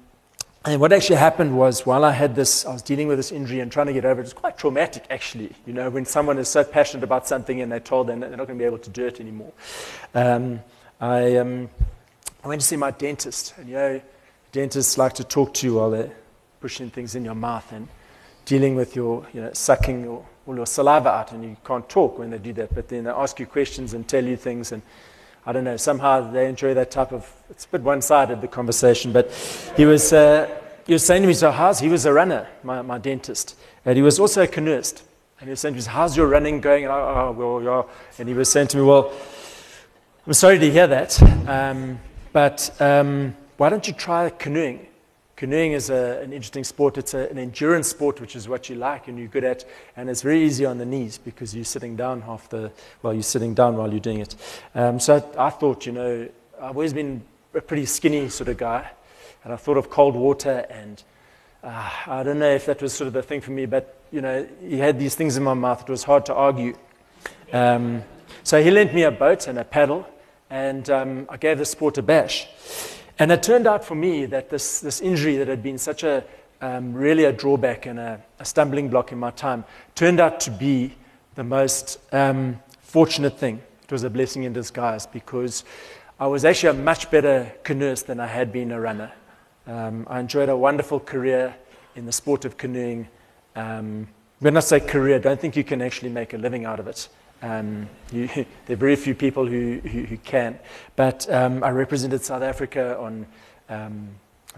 and 0.65 0.79
what 0.79 0.93
actually 0.93 1.17
happened 1.17 1.57
was 1.57 1.87
while 1.87 2.05
I 2.05 2.13
had 2.13 2.35
this, 2.35 2.67
I 2.67 2.73
was 2.73 2.83
dealing 2.83 3.09
with 3.09 3.17
this 3.17 3.33
injury 3.33 3.61
and 3.61 3.73
trying 3.73 3.87
to 3.87 3.95
get 3.95 4.05
over 4.05 4.21
it. 4.21 4.25
It 4.25 4.27
was 4.27 4.33
quite 4.35 4.59
traumatic, 4.59 5.07
actually. 5.09 5.55
You 5.65 5.73
know, 5.73 5.89
when 5.89 6.05
someone 6.05 6.37
is 6.39 6.49
so 6.49 6.63
passionate 6.63 7.03
about 7.03 7.27
something 7.27 7.63
and 7.63 7.73
they're 7.73 7.81
told 7.81 8.09
they're 8.09 8.17
not 8.17 8.31
going 8.31 8.47
to 8.49 8.55
be 8.55 8.65
able 8.65 8.79
to 8.79 8.91
do 8.91 9.07
it 9.07 9.21
anymore. 9.21 9.53
Um, 10.15 10.61
I, 11.01 11.37
um, 11.37 11.71
I 12.45 12.49
went 12.49 12.61
to 12.61 12.67
see 12.67 12.77
my 12.77 12.91
dentist, 12.91 13.55
and 13.57 13.69
you 13.69 13.75
know, 13.75 14.01
dentists 14.53 14.99
like 14.99 15.15
to 15.15 15.25
talk 15.25 15.55
to 15.55 15.67
you 15.67 15.77
while 15.77 15.91
they're 15.91 16.13
pushing 16.61 16.91
things 16.91 17.15
in 17.15 17.25
your 17.25 17.35
mouth 17.35 17.73
and 17.73 17.89
dealing 18.51 18.75
with 18.75 18.97
your, 18.97 19.25
you 19.33 19.41
know, 19.41 19.53
sucking 19.53 20.03
your, 20.03 20.27
all 20.45 20.57
your 20.57 20.67
saliva 20.67 21.09
out, 21.09 21.31
and 21.31 21.45
you 21.45 21.57
can't 21.65 21.89
talk 21.89 22.19
when 22.19 22.31
they 22.31 22.39
do 22.39 22.53
that. 22.53 22.75
But 22.75 22.89
then 22.89 23.05
they 23.05 23.11
ask 23.11 23.39
you 23.39 23.47
questions 23.47 23.95
and 23.95 24.09
tell 24.09 24.25
you 24.25 24.37
things, 24.37 24.73
and 24.73 24.83
I 25.47 25.53
don't 25.53 25.63
know, 25.63 25.77
somehow 25.77 26.33
they 26.33 26.49
enjoy 26.49 26.75
that 26.75 26.91
type 26.91 27.13
of, 27.13 27.33
it's 27.49 27.67
a 27.67 27.69
bit 27.69 27.83
one 27.83 28.03
sided, 28.03 28.41
the 28.41 28.49
conversation. 28.49 29.13
But 29.13 29.31
he 29.77 29.87
was, 29.87 30.13
uh, 30.13 30.51
he 30.85 30.93
was 30.93 31.07
saying 31.07 31.23
to 31.23 31.29
me, 31.29 31.35
So, 31.35 31.53
how's, 31.53 31.79
he 31.79 31.89
was 31.89 32.07
a 32.07 32.13
runner, 32.13 32.49
my, 32.65 32.83
my 32.83 32.99
dentist, 32.99 33.57
and 33.85 33.95
he 33.95 34.03
was 34.03 34.19
also 34.19 34.43
a 34.43 34.49
canoeist. 34.49 35.05
And 35.39 35.47
he 35.47 35.51
was 35.51 35.61
saying 35.61 35.75
to 35.75 35.81
me, 35.81 35.87
How's 35.87 36.17
your 36.17 36.27
running 36.27 36.61
going? 36.61 36.83
And, 36.83 36.93
I, 36.93 36.97
oh, 36.99 37.31
well, 37.31 37.63
yeah. 37.63 38.19
and 38.19 38.29
he 38.29 38.35
was 38.35 38.51
saying 38.51 38.67
to 38.69 38.79
me, 38.79 38.83
Well, 38.83 39.13
I'm 40.27 40.33
sorry 40.33 40.59
to 40.59 40.69
hear 40.69 40.89
that, 40.89 41.23
um, 41.49 42.01
but 42.33 42.69
um, 42.81 43.37
why 43.59 43.69
don't 43.69 43.87
you 43.87 43.95
try 43.95 44.29
canoeing? 44.29 44.89
Canoeing 45.41 45.73
is 45.73 45.89
a, 45.89 46.21
an 46.21 46.35
interesting 46.35 46.65
sport. 46.65 46.99
It's 46.99 47.15
a, 47.15 47.27
an 47.31 47.39
endurance 47.39 47.89
sport, 47.89 48.21
which 48.21 48.37
is 48.37 48.47
what 48.47 48.69
you 48.69 48.77
like 48.77 49.09
and 49.09 49.19
you're 49.19 49.27
good 49.27 49.43
at. 49.43 49.65
And 49.97 50.11
it's 50.11 50.21
very 50.21 50.45
easy 50.45 50.67
on 50.67 50.77
the 50.77 50.85
knees 50.85 51.17
because 51.17 51.55
you're 51.55 51.65
sitting 51.65 51.97
down 51.97 52.21
half 52.21 52.51
the, 52.51 52.71
well, 53.01 53.15
you're 53.15 53.23
sitting 53.23 53.55
down 53.55 53.79
while 53.79 53.91
you're 53.91 54.01
doing 54.01 54.21
it. 54.21 54.37
Um, 54.75 55.01
so 55.01 55.17
I, 55.39 55.47
I 55.47 55.49
thought, 55.49 55.87
you 55.87 55.93
know, 55.93 56.29
I've 56.61 56.77
always 56.77 56.93
been 56.93 57.23
a 57.55 57.63
pretty 57.63 57.87
skinny 57.87 58.29
sort 58.29 58.51
of 58.51 58.59
guy. 58.59 58.91
And 59.43 59.51
I 59.51 59.57
thought 59.57 59.79
of 59.79 59.89
cold 59.89 60.15
water 60.15 60.67
and 60.69 61.03
uh, 61.65 61.91
I 62.07 62.23
don't 62.23 62.39
know 62.39 62.55
if 62.55 62.67
that 62.67 62.83
was 62.83 62.93
sort 62.93 63.09
of 63.09 63.15
the 63.15 63.23
thing 63.23 63.41
for 63.41 63.53
me, 63.53 63.65
but, 63.65 63.99
you 64.13 64.21
know, 64.21 64.47
he 64.61 64.77
had 64.77 64.99
these 64.99 65.15
things 65.15 65.39
in 65.39 65.43
my 65.43 65.55
mouth. 65.55 65.81
It 65.81 65.89
was 65.89 66.05
hard 66.05 66.27
to 66.27 66.35
argue. 66.35 66.77
Um, 67.51 68.05
so 68.43 68.63
he 68.63 68.71
lent 68.71 68.93
me 68.93 69.05
a 69.05 69.11
boat 69.11 69.47
and 69.47 69.59
a 69.59 69.65
paddle, 69.65 70.07
and 70.51 70.91
um, 70.91 71.27
I 71.31 71.39
gave 71.39 71.57
the 71.57 71.65
sport 71.65 71.97
a 71.97 72.03
bash. 72.03 72.47
And 73.21 73.31
it 73.31 73.43
turned 73.43 73.67
out 73.67 73.85
for 73.85 73.95
me 73.95 74.25
that 74.25 74.49
this, 74.49 74.81
this 74.81 75.03
injury 75.03 75.37
that 75.37 75.47
had 75.47 75.63
been 75.63 75.77
such 75.77 76.05
a 76.05 76.25
um, 76.63 76.95
really 76.95 77.25
a 77.25 77.33
drawback 77.33 77.85
and 77.85 77.99
a, 77.99 78.23
a, 78.39 78.45
stumbling 78.47 78.89
block 78.89 79.13
in 79.13 79.19
my 79.19 79.31
time 79.31 79.65
turned 79.95 80.21
out 80.21 80.41
to 80.41 80.51
be 80.51 80.95
the 81.35 81.45
most 81.45 81.99
um, 82.13 82.59
fortunate 82.81 83.39
thing. 83.39 83.61
It 83.83 83.93
was 83.93 84.05
a 84.05 84.11
blessing 84.11 84.45
in 84.45 84.55
disguise 84.55 85.07
because 85.07 85.65
I 86.19 86.27
was 86.27 86.45
actually 86.47 86.79
a 86.79 86.83
much 86.83 87.11
better 87.11 87.53
canoeist 87.63 88.07
than 88.07 88.21
I 88.21 88.27
had 88.27 88.53
been 88.53 88.73
a 88.73 88.81
runner. 88.81 89.13
Um, 89.67 90.07
I 90.09 90.21
enjoyed 90.21 90.49
a 90.49 90.57
wonderful 90.57 91.01
career 91.01 91.55
in 91.97 92.07
the 92.07 92.13
sport 92.13 92.47
of 92.47 92.57
canoeing. 92.57 93.07
Um, 93.55 94.09
when 94.39 94.57
I 94.57 94.61
say 94.61 94.81
career, 94.81 95.19
don't 95.19 95.41
think 95.41 95.57
you 95.57 95.65
can 95.65 95.83
actually 95.83 96.11
make 96.11 96.33
a 96.33 96.39
living 96.39 96.65
out 96.65 96.81
of 96.81 96.89
it. 96.89 97.09
Um, 97.43 97.89
you, 98.13 98.27
there 98.67 98.75
are 98.75 98.77
very 98.77 98.97
few 98.97 99.15
people 99.15 99.47
who, 99.47 99.81
who, 99.81 100.03
who 100.03 100.17
can. 100.19 100.59
But 100.97 101.31
um, 101.33 101.63
I 101.65 101.71
represented 101.71 102.23
South 102.23 102.43
Africa 102.43 102.99
on 102.99 103.27
um, 103.69 104.09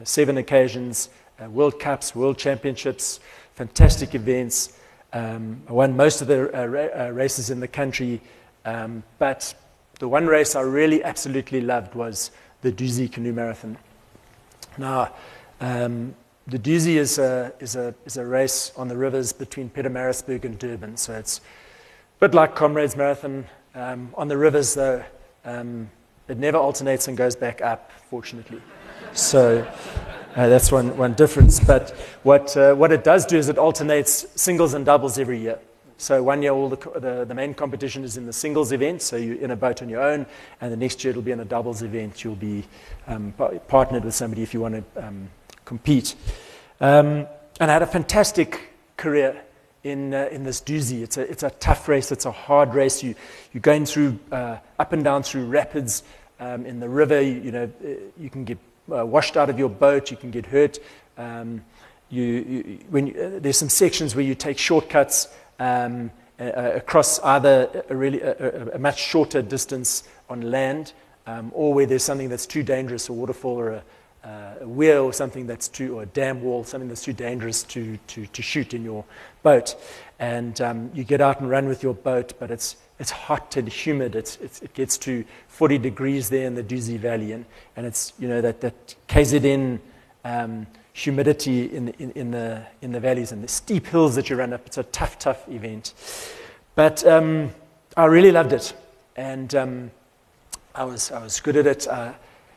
seven 0.05 0.39
occasions 0.39 1.11
uh, 1.43 1.49
World 1.49 1.81
Cups, 1.81 2.15
World 2.15 2.39
Championships, 2.39 3.21
fantastic 3.55 4.15
events. 4.15 4.79
Um, 5.13 5.63
I 5.69 5.73
won 5.73 5.97
most 5.97 6.23
of 6.23 6.29
the 6.29 6.59
uh, 6.59 6.67
ra- 6.67 7.07
uh, 7.07 7.11
races 7.11 7.51
in 7.51 7.61
the 7.61 7.69
country. 7.69 8.21
Um, 8.65 9.03
but 9.19 9.55
the 9.99 10.09
one 10.09 10.27
race 10.27 10.55
I 10.55 10.61
really 10.61 11.03
absolutely 11.03 11.61
loved 11.61 11.95
was 11.95 12.31
the 12.63 12.73
Dusi 12.73 13.11
Canoe 13.11 13.33
Marathon. 13.33 13.77
Now, 14.79 15.15
um, 15.61 16.15
the 16.47 16.59
Dusi 16.59 16.97
is 16.97 17.19
a, 17.19 17.53
is, 17.61 17.77
a, 17.77 17.95
is 18.05 18.17
a 18.17 18.25
race 18.25 18.73
on 18.77 18.89
the 18.89 18.97
rivers 18.97 19.33
between 19.33 19.71
Pietermaritzburg 19.71 20.45
and 20.45 20.59
Durban. 20.59 20.97
So 20.97 21.15
it's 21.15 21.41
bit 22.23 22.35
like 22.35 22.55
Comrades 22.55 22.97
Marathon 22.97 23.45
um, 23.75 24.15
on 24.17 24.29
the 24.29 24.39
rivers, 24.39 24.75
though, 24.75 25.03
um, 25.45 25.91
it 26.29 26.39
never 26.39 26.57
alternates 26.57 27.09
and 27.09 27.17
goes 27.17 27.35
back 27.35 27.61
up, 27.61 27.91
fortunately. 28.09 28.63
So 29.13 29.69
uh, 30.37 30.49
that's 30.49 30.71
one, 30.71 30.97
one 30.97 31.15
difference. 31.15 31.59
But 31.59 31.91
what, 32.23 32.57
uh, 32.57 32.77
what 32.77 32.93
it 32.93 33.03
does 33.03 33.27
do 33.27 33.37
is 33.37 33.49
it 33.49 33.59
alternates 33.59 34.25
singles 34.41 34.75
and 34.75 34.87
doubles 34.87 35.19
every 35.19 35.41
year. 35.41 35.59
So 35.97 36.23
one 36.23 36.43
year, 36.43 36.53
all 36.53 36.69
the, 36.69 36.77
the, 37.01 37.25
the, 37.25 37.35
main 37.35 37.55
competition 37.55 38.05
is 38.05 38.17
in 38.17 38.25
the 38.25 38.33
singles 38.33 38.71
event, 38.71 39.03
so 39.03 39.17
you're 39.17 39.39
in 39.39 39.51
a 39.51 39.57
boat 39.57 39.83
on 39.83 39.89
your 39.89 40.01
own, 40.01 40.25
and 40.61 40.73
the 40.73 40.77
next 40.77 41.03
year 41.03 41.11
it'll 41.11 41.23
be 41.23 41.33
in 41.33 41.41
a 41.41 41.45
doubles 41.45 41.83
event. 41.83 42.23
You'll 42.23 42.37
be 42.37 42.63
um, 43.09 43.35
partnered 43.67 44.05
with 44.05 44.15
somebody 44.15 44.45
if 44.45 44.55
you 44.55 44.61
want 44.61 44.77
to 44.95 45.05
um, 45.05 45.29
compete. 45.65 46.15
Um, 46.81 47.27
and 47.59 47.69
I 47.69 47.73
had 47.73 47.83
a 47.83 47.87
fantastic 47.89 48.61
career 48.97 49.43
in, 49.85 50.15
uh, 50.15 50.29
in 50.31 50.45
this 50.45 50.61
Dusi. 50.61 51.03
It's 51.03 51.17
a, 51.17 51.23
it's 51.23 51.43
a 51.43 51.51
tough 51.51 51.89
race, 51.89 52.13
it's 52.13 52.27
a 52.27 52.33
hard 52.33 52.75
race. 52.75 53.03
You, 53.03 53.15
you're 53.53 53.61
going 53.61 53.87
through, 53.87 54.19
uh, 54.31 54.59
up 54.79 54.93
and 54.93 55.03
down 55.03 55.23
through 55.23 55.47
rapids 55.47 56.03
um, 56.41 56.67
in 56.67 56.81
the 56.81 56.89
river. 56.89 57.21
You, 57.21 57.41
you, 57.41 57.53
know, 57.53 57.71
uh, 57.85 57.89
you 58.19 58.31
can 58.31 58.45
get 58.45 58.59
uh, 58.95 59.05
washed 59.05 59.37
out 59.37 59.51
of 59.51 59.59
your 59.59 59.69
boat, 59.69 60.11
you 60.11 60.17
can 60.17 60.31
get 60.31 60.47
hurt. 60.47 60.79
Um, 61.17 61.65
you, 62.11 62.23
you, 62.23 62.79
when 62.91 63.07
you, 63.09 63.15
uh, 63.15 63.39
there's 63.41 63.57
some 63.57 63.69
sections 63.69 64.15
where 64.15 64.25
you 64.25 64.35
take 64.35 64.59
shortcuts 64.59 65.29
um, 65.59 66.11
across 66.39 67.21
either 67.21 67.85
a, 67.89 67.97
really, 67.97 68.21
a, 68.21 68.75
a, 68.75 68.79
much 68.79 69.01
shorter 69.01 69.43
distance 69.43 70.03
on 70.29 70.51
land 70.51 70.93
um, 71.27 71.53
or 71.55 71.73
where 71.73 71.87
there's 71.87 72.03
something 72.03 72.29
that's 72.29 72.47
too 72.47 72.63
dangerous, 72.63 73.09
a 73.09 73.13
waterfall 73.13 73.59
or 73.59 73.71
a, 73.71 73.85
uh, 74.25 74.55
a 74.61 74.69
weir 74.69 75.01
or 75.01 75.13
something 75.13 75.47
that's 75.47 75.69
too, 75.69 75.99
or 75.99 76.03
a 76.03 76.07
dam 76.07 76.43
wall, 76.43 76.65
something 76.65 76.89
that's 76.89 77.03
too 77.03 77.13
dangerous 77.13 77.63
to, 77.65 77.97
to, 78.07 78.27
to 78.27 78.43
shoot 78.43 78.73
in 78.75 78.85
your 78.85 79.05
boat. 79.43 79.75
And 80.19 80.61
um, 80.61 80.91
you 80.95 81.05
get 81.05 81.21
out 81.21 81.41
and 81.41 81.51
run 81.51 81.67
with 81.67 81.83
your 81.83 81.95
boat, 81.95 82.35
but 82.39 82.51
it's, 82.51 82.77
it's 83.01 83.11
hot 83.11 83.57
and 83.57 83.69
humid. 83.69 84.15
It's, 84.15 84.37
it's, 84.37 84.63
it 84.63 84.75
gets 84.75 84.97
to 84.99 85.25
40 85.49 85.79
degrees 85.79 86.29
there 86.31 86.47
in 86.47 86.55
the 86.55 86.63
Dusi 86.63 86.99
Valley. 86.99 87.33
And, 87.33 87.45
and 87.77 87.85
it's, 87.85 88.13
you 88.19 88.29
know, 88.29 88.41
that, 88.41 88.61
that 88.61 88.95
KZN 89.09 89.81
um, 90.25 90.67
humidity 90.93 91.75
in 91.75 91.87
the, 91.87 92.03
in, 92.03 92.11
in, 92.13 92.31
the, 92.31 92.65
in 92.81 92.93
the 92.93 93.01
valleys 93.01 93.33
and 93.33 93.43
the 93.43 93.49
steep 93.49 93.87
hills 93.87 94.15
that 94.15 94.31
you 94.31 94.37
run 94.37 94.53
up. 94.53 94.67
It's 94.67 94.79
a 94.79 94.85
tough, 94.85 95.19
tough 95.19 95.49
event. 95.49 95.95
But 96.75 97.05
um, 97.05 97.51
I 97.97 98.05
really 98.05 98.31
loved 98.31 98.53
it. 98.53 98.73
And 99.17 99.55
um, 99.55 99.91
I, 100.75 100.85
was, 100.85 101.11
I 101.11 101.23
was 101.23 101.41
good 101.41 101.57
at 101.57 101.67
it. 101.67 101.89
Uh, 101.89 102.13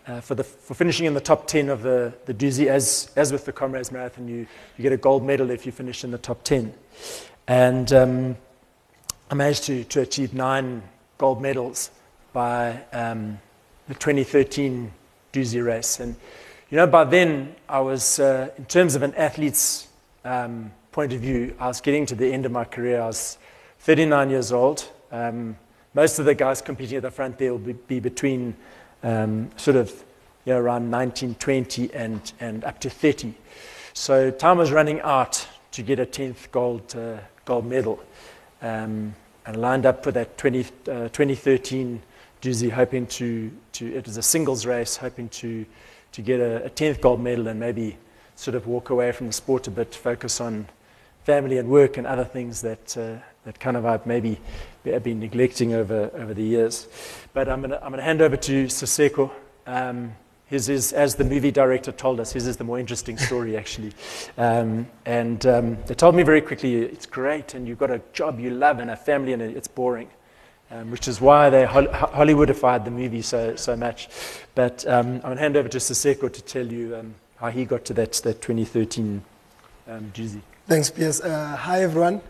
uh, 0.08 0.22
for, 0.22 0.36
the, 0.36 0.44
for 0.44 0.74
finishing 0.74 1.06
in 1.06 1.14
the 1.14 1.22
top 1.22 1.48
10 1.48 1.70
of 1.70 1.82
the, 1.82 2.14
the 2.26 2.34
Dusi, 2.34 2.68
as, 2.68 3.12
as 3.16 3.32
with 3.32 3.46
the 3.46 3.52
Comrades 3.52 3.92
Marathon, 3.92 4.28
you, 4.28 4.48
you 4.78 4.84
get 4.84 4.92
a 4.92 4.98
gold 4.98 5.24
medal 5.24 5.50
if 5.50 5.66
you 5.66 5.72
finish 5.72 6.04
in 6.04 6.12
the 6.12 6.18
top 6.18 6.44
10. 6.44 6.74
And 7.48 7.92
um, 7.94 8.38
I 9.32 9.36
managed 9.36 9.64
to, 9.64 9.84
to 9.86 10.02
achieve 10.02 10.34
nine 10.34 10.84
gold 11.18 11.42
medals 11.42 11.90
by 12.34 12.82
um, 12.94 13.40
the 13.88 13.96
2013 13.96 14.92
Dusi 15.34 15.66
race. 15.66 16.00
And, 16.00 16.16
you 16.70 16.78
know, 16.78 16.88
by 16.88 17.04
then, 17.04 17.56
I 17.68 17.80
was, 17.80 18.20
uh, 18.20 18.50
in 18.58 18.66
terms 18.66 18.96
of 18.96 19.04
an 19.04 19.14
athlete's 19.16 19.88
um, 20.24 20.72
point 20.92 21.14
of 21.14 21.22
view, 21.22 21.56
I 21.60 21.68
was 21.68 21.82
getting 21.82 22.06
to 22.08 22.16
the 22.16 22.32
end 22.32 22.46
of 22.46 22.52
my 22.52 22.64
career. 22.64 23.02
I 23.02 23.08
was 23.08 23.38
39 23.80 24.30
years 24.30 24.52
old. 24.52 24.88
Um, 25.12 25.58
most 25.94 26.20
of 26.20 26.26
the 26.26 26.36
guys 26.36 26.62
competing 26.62 26.98
at 26.98 27.04
the 27.04 27.12
front 27.12 27.38
there 27.38 27.52
will 27.52 27.60
be, 27.60 27.74
be 27.74 28.00
between 28.00 28.56
um, 29.06 29.52
sort 29.56 29.78
of 29.78 30.04
around 30.48 30.92
1920 30.92 31.94
and, 31.94 32.34
and 32.40 32.66
up 32.66 32.80
to 32.80 32.90
30. 32.90 33.34
So 33.94 34.32
time 34.32 34.58
was 34.58 34.72
running 34.72 35.00
out 35.02 35.48
to 35.72 35.82
get 35.82 36.00
a 36.00 36.06
10th 36.06 36.52
gold, 36.52 36.96
uh, 36.96 37.18
gold 37.46 37.66
medal. 37.66 38.00
Um, 38.62 39.16
and 39.46 39.58
lined 39.58 39.86
up 39.86 40.04
for 40.04 40.12
that 40.12 40.38
20, 40.38 40.62
uh, 40.62 40.64
2013 41.10 42.02
Dusi, 42.42 42.70
hoping 42.70 43.08
to, 43.08 43.52
to, 43.74 43.96
it 43.96 44.06
was 44.06 44.18
a 44.18 44.24
singles 44.24 44.66
race, 44.66 44.98
hoping 44.98 45.30
to, 45.30 45.66
to 46.12 46.22
get 46.22 46.40
a, 46.40 46.66
a 46.66 46.70
10th 46.70 47.02
gold 47.02 47.22
medal 47.22 47.48
and 47.48 47.60
maybe 47.60 47.98
sort 48.36 48.56
of 48.56 48.68
walk 48.68 48.90
away 48.90 49.12
from 49.12 49.28
the 49.28 49.34
sport 49.34 49.68
a 49.68 49.72
bit, 49.72 49.94
focus 49.94 50.42
on 50.42 50.68
family 51.24 51.58
and 51.58 51.70
work 51.70 51.98
and 51.98 52.06
other 52.06 52.26
things 52.26 52.62
that, 52.62 52.98
uh, 52.98 53.18
that 53.46 53.60
kind 53.60 53.78
of 53.78 53.86
I've 53.86 54.06
maybe 54.06 54.40
been 54.84 55.20
neglecting 55.20 55.74
over, 55.74 56.12
over 56.16 56.34
the 56.34 56.44
years. 56.44 56.88
But 57.34 57.48
I'm 57.48 57.62
going 57.62 57.72
to 57.80 58.02
hand 58.02 58.22
over 58.22 58.36
to 58.36 58.66
Siseko. 58.66 59.32
Um, 59.66 60.16
his 60.48 60.70
is, 60.70 60.94
as 60.94 61.16
the 61.16 61.24
movie 61.24 61.52
director 61.52 61.92
told 61.92 62.20
us, 62.20 62.34
his 62.34 62.46
is 62.48 62.58
the 62.58 62.64
more 62.64 62.80
interesting 62.80 63.18
story, 63.18 63.58
actually. 63.62 63.94
Um, 64.38 64.88
and 65.06 65.46
um, 65.46 65.78
they 65.86 65.94
told 65.94 66.16
me 66.16 66.24
very 66.24 66.42
quickly, 66.42 66.76
it's 66.76 67.06
great, 67.06 67.54
and 67.54 67.68
you've 67.68 67.80
got 67.80 67.92
a 67.92 68.02
job 68.14 68.40
you 68.40 68.50
love 68.52 68.80
and 68.80 68.92
a 68.92 68.96
family, 68.96 69.34
and 69.34 69.42
it's 69.42 69.68
boring, 69.68 70.10
um, 70.70 70.92
which 70.92 71.08
is 71.08 71.22
why 71.22 71.50
they 71.50 71.66
Hol- 71.66 71.88
Hollywoodified 71.88 72.86
the 72.86 72.92
movie 72.92 73.22
so, 73.22 73.56
so 73.56 73.76
much. 73.76 74.08
But 74.54 74.86
um, 74.88 75.08
I'm 75.08 75.22
going 75.22 75.38
to 75.38 75.42
hand 75.42 75.58
over 75.58 75.70
to 75.70 75.78
Siseko 75.78 76.32
to 76.32 76.42
tell 76.44 76.66
you 76.66 76.96
um, 76.96 77.16
how 77.38 77.50
he 77.50 77.66
got 77.66 77.86
to 77.86 77.94
that, 77.96 78.14
that 78.24 78.42
2013 78.42 79.24
um. 79.88 80.12
Thanks, 80.68 80.90
Piers. 80.90 81.22
Uh, 81.22 81.56
hi, 81.56 81.84
everyone. 81.84 82.22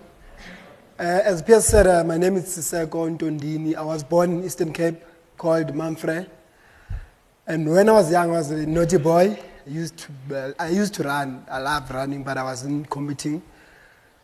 Uh, 0.97 1.19
as 1.25 1.41
Piers 1.41 1.65
said, 1.65 1.87
uh, 1.87 2.05
my 2.05 2.17
name 2.17 2.37
is 2.37 2.45
Siseko 2.45 3.17
Ntondini. 3.17 3.75
I 3.75 3.81
was 3.81 4.01
born 4.01 4.31
in 4.31 4.45
Eastern 4.45 4.71
Cape 4.71 5.03
called 5.37 5.75
Mamfre. 5.75 6.25
And 7.45 7.69
when 7.69 7.89
I 7.89 7.91
was 7.91 8.09
young, 8.09 8.29
I 8.29 8.37
was 8.37 8.51
a 8.51 8.65
naughty 8.65 8.97
boy. 8.97 9.37
I 9.67 9.69
used 9.69 9.97
to, 9.97 10.37
uh, 10.37 10.53
I 10.57 10.69
used 10.69 10.93
to 10.93 11.03
run. 11.03 11.43
I 11.51 11.59
loved 11.59 11.93
running, 11.93 12.23
but 12.23 12.37
I 12.37 12.43
wasn't 12.43 12.89
committing. 12.89 13.41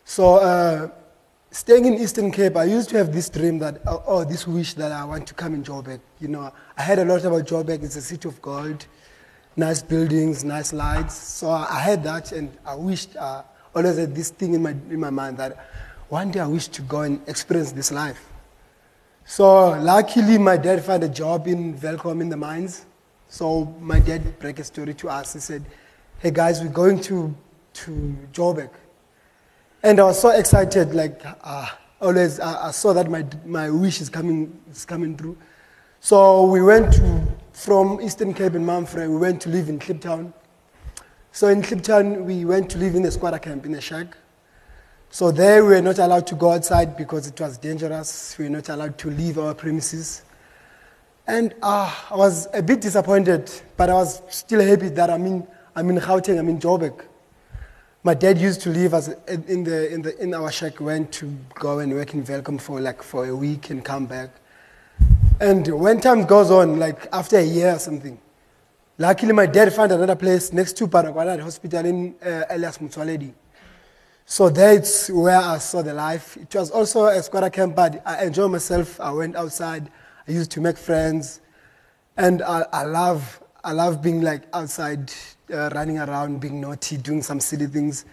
So, 0.06 0.36
uh, 0.36 0.88
staying 1.50 1.84
in 1.84 1.94
Eastern 1.98 2.30
Cape, 2.30 2.56
I 2.56 2.64
used 2.64 2.88
to 2.88 2.96
have 2.96 3.12
this 3.12 3.28
dream 3.28 3.58
that, 3.58 3.82
oh, 3.86 4.02
oh, 4.06 4.24
this 4.24 4.46
wish 4.46 4.72
that 4.72 4.92
I 4.92 5.04
want 5.04 5.26
to 5.26 5.34
come 5.34 5.52
in 5.52 5.62
Joburg. 5.62 6.00
You 6.20 6.28
know, 6.28 6.54
I 6.78 6.82
heard 6.82 7.00
a 7.00 7.04
lot 7.04 7.22
about 7.22 7.46
Joburg. 7.46 7.82
It's 7.82 7.96
a 7.96 8.00
city 8.00 8.26
of 8.30 8.40
gold. 8.40 8.86
nice 9.56 9.82
buildings, 9.82 10.42
nice 10.42 10.72
lights. 10.72 11.16
So 11.16 11.50
I, 11.50 11.66
I 11.70 11.80
had 11.80 12.02
that, 12.04 12.32
and 12.32 12.56
I 12.64 12.76
wished, 12.76 13.14
uh, 13.16 13.42
always 13.74 13.98
had 13.98 14.14
this 14.14 14.30
thing 14.30 14.54
in 14.54 14.62
my, 14.62 14.70
in 14.70 15.00
my 15.00 15.10
mind 15.10 15.36
that 15.36 15.68
one 16.12 16.30
day 16.30 16.40
I 16.40 16.46
wish 16.46 16.68
to 16.68 16.82
go 16.82 17.00
and 17.00 17.26
experience 17.26 17.72
this 17.72 17.90
life. 17.90 18.22
So 19.24 19.70
luckily, 19.80 20.36
my 20.36 20.58
dad 20.58 20.84
found 20.84 21.02
a 21.04 21.08
job 21.08 21.48
in 21.48 21.72
Welkom 21.80 22.20
in 22.20 22.28
the 22.28 22.36
mines. 22.36 22.84
So 23.28 23.64
my 23.80 23.98
dad 23.98 24.38
broke 24.38 24.58
a 24.58 24.64
story 24.64 24.92
to 24.92 25.08
us. 25.08 25.32
He 25.32 25.40
said, 25.40 25.64
"Hey 26.18 26.30
guys, 26.30 26.60
we're 26.60 26.68
going 26.68 27.00
to 27.08 27.34
to 27.84 27.90
Joburg," 28.30 28.68
and 29.82 29.98
I 29.98 30.04
was 30.04 30.20
so 30.20 30.28
excited. 30.28 30.94
Like 30.94 31.22
uh, 31.24 31.68
always, 31.98 32.38
I, 32.40 32.68
I 32.68 32.70
saw 32.72 32.92
that 32.92 33.10
my 33.10 33.24
my 33.46 33.70
wish 33.70 34.02
is 34.02 34.10
coming 34.10 34.60
is 34.70 34.84
coming 34.84 35.16
through. 35.16 35.38
So 36.00 36.44
we 36.44 36.60
went 36.60 36.92
to 36.92 37.26
from 37.54 38.02
Eastern 38.02 38.34
Cape 38.34 38.54
in 38.54 38.66
Mamfre. 38.66 39.08
We 39.08 39.16
went 39.16 39.40
to 39.42 39.48
live 39.48 39.70
in 39.70 39.78
Kliptown. 39.78 40.34
So 41.30 41.48
in 41.48 41.62
Kliptown, 41.62 42.26
we 42.26 42.44
went 42.44 42.68
to 42.72 42.76
live 42.76 42.96
in 42.96 43.06
a 43.06 43.10
squatter 43.10 43.38
camp 43.38 43.64
in 43.64 43.74
a 43.76 43.80
shack. 43.80 44.18
So 45.14 45.30
there 45.30 45.62
we 45.62 45.74
were 45.74 45.82
not 45.82 45.98
allowed 45.98 46.26
to 46.28 46.34
go 46.34 46.52
outside 46.52 46.96
because 46.96 47.26
it 47.26 47.38
was 47.38 47.58
dangerous. 47.58 48.34
We 48.38 48.44
were 48.46 48.50
not 48.50 48.70
allowed 48.70 48.96
to 48.96 49.10
leave 49.10 49.38
our 49.38 49.54
premises. 49.54 50.22
And 51.26 51.54
uh, 51.60 51.94
I 52.10 52.16
was 52.16 52.48
a 52.54 52.62
bit 52.62 52.80
disappointed, 52.80 53.52
but 53.76 53.90
I 53.90 53.92
was 53.92 54.22
still 54.30 54.62
happy 54.62 54.88
that 54.88 55.10
I'm 55.10 55.26
in, 55.26 55.46
I'm 55.76 55.90
in 55.90 55.98
Gauteng, 55.98 56.38
I'm 56.38 56.48
in 56.48 56.58
Joburg. 56.58 57.04
My 58.02 58.14
dad 58.14 58.38
used 58.38 58.62
to 58.62 58.70
live 58.70 58.94
in, 59.28 59.64
the, 59.64 59.92
in, 59.92 60.00
the, 60.00 60.18
in 60.18 60.32
our 60.32 60.50
shack, 60.50 60.80
went 60.80 61.12
to 61.12 61.30
go 61.56 61.80
and 61.80 61.92
work 61.92 62.14
in 62.14 62.24
Welkom 62.24 62.58
for 62.58 62.80
like 62.80 63.02
for 63.02 63.26
a 63.26 63.36
week 63.36 63.68
and 63.68 63.84
come 63.84 64.06
back. 64.06 64.30
And 65.42 65.68
when 65.78 66.00
time 66.00 66.24
goes 66.24 66.50
on, 66.50 66.78
like 66.78 67.06
after 67.12 67.36
a 67.36 67.44
year 67.44 67.74
or 67.74 67.78
something, 67.78 68.18
luckily 68.96 69.34
my 69.34 69.44
dad 69.44 69.74
found 69.74 69.92
another 69.92 70.16
place 70.16 70.54
next 70.54 70.78
to 70.78 70.88
Paraguay 70.88 71.36
Hospital 71.38 71.84
in 71.84 72.14
uh, 72.24 72.44
Elias 72.48 72.78
Motsoaledi. 72.78 73.34
So 74.24 74.48
that's 74.48 75.10
where 75.10 75.38
I 75.38 75.58
saw 75.58 75.82
the 75.82 75.94
life. 75.94 76.36
It 76.36 76.54
was 76.54 76.70
also 76.70 77.06
a 77.06 77.22
squatter 77.22 77.50
camp, 77.50 77.76
but 77.76 78.02
I 78.06 78.24
enjoyed 78.24 78.50
myself. 78.50 79.00
I 79.00 79.10
went 79.10 79.36
outside. 79.36 79.90
I 80.26 80.32
used 80.32 80.50
to 80.52 80.60
make 80.60 80.78
friends, 80.78 81.40
and 82.16 82.42
I, 82.42 82.64
I 82.72 82.84
love 82.84 83.40
I 83.64 83.72
love 83.72 84.02
being 84.02 84.22
like 84.22 84.42
outside, 84.52 85.12
uh, 85.52 85.70
running 85.72 85.98
around, 85.98 86.40
being 86.40 86.60
naughty, 86.60 86.96
doing 86.96 87.22
some 87.22 87.38
silly 87.40 87.66
things. 87.66 88.04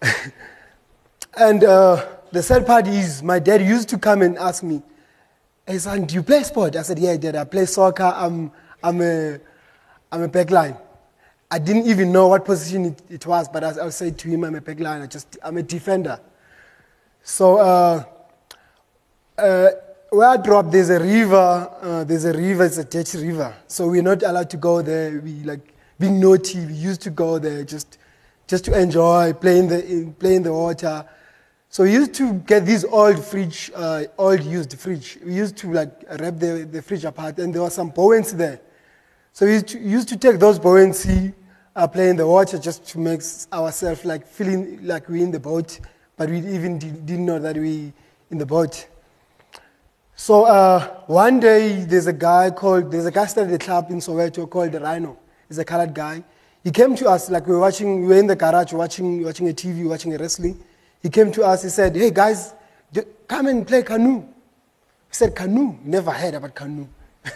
and 1.36 1.62
uh, 1.62 2.04
the 2.32 2.42
sad 2.42 2.66
part 2.66 2.88
is, 2.88 3.22
my 3.22 3.38
dad 3.38 3.62
used 3.62 3.88
to 3.90 3.98
come 3.98 4.22
and 4.22 4.36
ask 4.38 4.62
me, 4.62 4.82
"Hey 5.66 5.78
son, 5.78 6.04
do 6.04 6.14
you 6.14 6.22
play 6.22 6.42
sport?" 6.44 6.76
I 6.76 6.82
said, 6.82 6.98
"Yeah, 6.98 7.16
dad. 7.16 7.36
I 7.36 7.44
play 7.44 7.66
soccer. 7.66 8.12
I'm 8.14 8.52
I'm 8.82 9.00
a 9.00 9.38
I'm 10.10 10.22
a 10.22 10.28
backline." 10.28 10.76
I 11.52 11.58
didn't 11.58 11.86
even 11.86 12.10
know 12.10 12.28
what 12.28 12.44
position 12.44 12.86
it, 12.86 13.02
it 13.10 13.26
was, 13.26 13.48
but 13.48 13.62
I, 13.62 13.86
I 13.86 13.88
said 13.90 14.18
to 14.18 14.28
him, 14.28 14.44
I'm 14.44 14.54
a 14.54 14.60
backline. 14.60 15.02
I 15.02 15.06
just 15.06 15.38
I'm 15.42 15.56
a 15.58 15.62
defender. 15.62 16.18
So. 17.22 17.58
Uh, 17.58 18.04
uh, 19.38 19.70
where 20.12 20.28
I 20.28 20.34
up, 20.34 20.70
there's 20.70 20.90
a 20.90 21.00
river. 21.00 21.70
Uh, 21.80 22.04
there's 22.04 22.26
a 22.26 22.34
river. 22.34 22.66
It's 22.66 22.76
a 22.76 22.84
dirty 22.84 23.26
river. 23.26 23.54
So 23.66 23.88
we're 23.88 24.02
not 24.02 24.22
allowed 24.22 24.50
to 24.50 24.58
go 24.58 24.82
there. 24.82 25.18
We 25.20 25.42
like 25.42 25.72
being 25.98 26.20
naughty. 26.20 26.66
We 26.66 26.74
used 26.74 27.00
to 27.02 27.10
go 27.10 27.38
there 27.38 27.64
just, 27.64 27.96
just 28.46 28.66
to 28.66 28.78
enjoy 28.78 29.32
playing 29.32 29.68
the 29.68 29.86
in, 29.90 30.12
play 30.12 30.36
in 30.36 30.42
the 30.42 30.52
water. 30.52 31.08
So 31.70 31.84
we 31.84 31.94
used 31.94 32.12
to 32.14 32.34
get 32.34 32.66
these 32.66 32.84
old 32.84 33.24
fridge, 33.24 33.70
uh, 33.74 34.04
old 34.18 34.42
used 34.42 34.78
fridge. 34.78 35.18
We 35.24 35.34
used 35.34 35.56
to 35.58 35.72
like 35.72 36.02
wrap 36.20 36.36
the, 36.36 36.68
the 36.70 36.82
fridge 36.82 37.06
apart, 37.06 37.38
and 37.38 37.54
there 37.54 37.62
was 37.62 37.72
some 37.72 37.88
buoyancy 37.88 38.36
there. 38.36 38.60
So 39.32 39.46
we 39.46 39.52
used 39.52 39.68
to, 39.68 39.78
used 39.80 40.08
to 40.10 40.18
take 40.18 40.38
those 40.38 40.58
buoyancy, 40.58 41.32
uh, 41.74 41.86
play 41.88 42.10
in 42.10 42.16
the 42.16 42.26
water, 42.26 42.58
just 42.58 42.86
to 42.88 42.98
make 42.98 43.20
ourselves 43.52 44.04
like 44.04 44.26
feeling 44.26 44.84
like 44.86 45.08
we're 45.08 45.22
in 45.22 45.30
the 45.30 45.40
boat, 45.40 45.80
but 46.16 46.28
we 46.28 46.38
even 46.38 46.78
did, 46.78 47.06
didn't 47.06 47.26
know 47.26 47.38
that 47.38 47.56
we 47.56 47.92
in 48.30 48.38
the 48.38 48.46
boat. 48.46 48.86
So 50.14 50.44
uh, 50.44 50.86
one 51.06 51.40
day 51.40 51.84
there's 51.84 52.06
a 52.06 52.12
guy 52.12 52.50
called, 52.50 52.92
there's 52.92 53.06
a 53.06 53.10
guy 53.10 53.26
started 53.26 53.54
a 53.54 53.58
club 53.58 53.90
in 53.90 53.98
Soweto 53.98 54.48
called 54.48 54.72
the 54.72 54.80
Rhino. 54.80 55.18
He's 55.48 55.58
a 55.58 55.64
colored 55.64 55.94
guy. 55.94 56.22
He 56.62 56.70
came 56.70 56.94
to 56.96 57.08
us, 57.08 57.28
like 57.28 57.46
we 57.46 57.54
were 57.54 57.60
watching, 57.60 58.02
we 58.02 58.08
were 58.08 58.18
in 58.18 58.26
the 58.26 58.36
garage 58.36 58.72
watching, 58.72 59.24
watching 59.24 59.48
a 59.48 59.52
TV, 59.52 59.88
watching 59.88 60.14
a 60.14 60.18
wrestling. 60.18 60.62
He 61.02 61.08
came 61.08 61.32
to 61.32 61.42
us, 61.42 61.64
he 61.64 61.68
said, 61.70 61.96
hey 61.96 62.10
guys, 62.10 62.54
come 63.26 63.46
and 63.48 63.66
play 63.66 63.82
canoe. 63.82 64.20
He 64.20 65.14
said, 65.14 65.34
canoe? 65.34 65.76
Never 65.82 66.12
heard 66.12 66.34
about 66.34 66.54
canoe. 66.54 66.86
he 67.24 67.30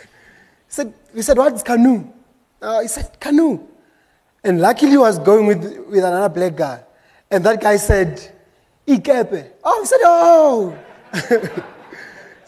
said, 0.69 0.95
we 1.13 1.23
said, 1.23 1.37
what 1.37 1.55
is 1.55 1.63
canoe? 1.63 2.09
Uh, 2.63 2.83
he 2.83 2.89
said, 2.89 3.19
canoe. 3.19 3.67
And 4.47 4.61
luckily 4.61 4.93
he 4.93 4.97
was 4.97 5.19
going 5.19 5.47
with, 5.47 5.65
with 5.89 6.05
another 6.05 6.29
black 6.29 6.57
guy. 6.57 6.83
And 7.31 7.45
that 7.45 7.61
guy 7.61 7.77
said, 7.77 8.33
Ikepe. 8.87 9.51
Oh, 9.65 9.81
he 9.81 9.87
said, 9.87 10.01
oh. 10.05 10.79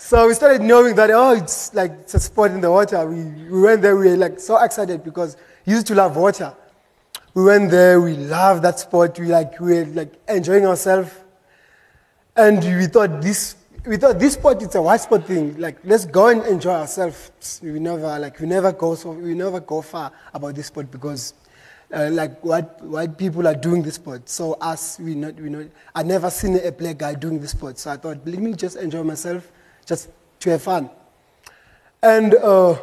So 0.00 0.28
we 0.28 0.34
started 0.34 0.62
knowing 0.62 0.94
that, 0.94 1.11
oh, 1.11 1.34
it's 1.34 1.74
like 1.74 1.90
it's 1.90 2.14
a 2.14 2.20
sport 2.20 2.52
in 2.52 2.61
the 2.61 2.70
water. 2.70 3.04
We, 3.04 3.24
we 3.50 3.61
went 3.61 3.82
there, 3.82 3.96
we 3.96 4.11
were 4.11 4.16
like 4.16 4.38
so 4.38 4.56
excited 4.56 5.02
because 5.02 5.37
we 5.66 5.72
used 5.72 5.88
to 5.88 5.94
love 5.96 6.16
water. 6.16 6.54
We 7.34 7.42
went 7.42 7.72
there, 7.72 8.00
we 8.00 8.14
loved 8.14 8.62
that 8.62 8.78
sport, 8.78 9.18
we 9.18 9.26
like 9.26 9.58
we 9.58 9.74
were 9.74 9.84
like 9.87 10.14
enjoying 10.28 10.66
ourselves. 10.66 11.11
And 12.37 12.62
we 12.62 12.87
thought 12.87 13.20
this 13.20 13.56
we 13.84 13.96
thought 13.96 14.20
this 14.20 14.34
sport 14.34 14.62
is 14.62 14.72
a 14.76 14.80
white 14.80 15.00
sport 15.00 15.26
thing. 15.26 15.58
Like 15.58 15.78
let's 15.82 16.06
go 16.06 16.28
and 16.28 16.46
enjoy 16.46 16.74
ourselves. 16.74 17.61
We 17.61 17.80
never 17.80 18.20
like 18.20 18.38
we 18.38 18.46
never 18.46 18.70
go 18.70 18.94
so 18.94 19.11
we 19.11 19.34
never 19.34 19.58
go 19.58 19.82
far 19.82 20.12
about 20.32 20.54
this 20.54 20.68
sport 20.68 20.92
because 20.92 21.34
uh, 21.94 22.09
like 22.11 22.38
white, 22.44 22.83
white 22.83 23.16
people 23.16 23.46
are 23.46 23.55
doing 23.55 23.83
this 23.83 23.94
sport. 23.94 24.29
So 24.29 24.55
us, 24.55 24.98
we 24.98 25.14
not, 25.14 25.35
we 25.37 25.48
not, 25.48 25.66
I 25.94 26.03
never 26.03 26.31
seen 26.31 26.59
a 26.59 26.70
black 26.70 26.98
guy 26.98 27.14
doing 27.14 27.40
this 27.40 27.53
sport. 27.53 27.79
So 27.79 27.90
I 27.90 27.96
thought, 27.96 28.18
let 28.27 28.38
me 28.38 28.53
just 28.53 28.77
enjoy 28.77 29.03
myself 29.03 29.51
just 29.87 30.11
to 30.40 30.51
have 30.51 30.62
fun. 30.62 30.90
And 32.03 32.35
uh, 32.35 32.74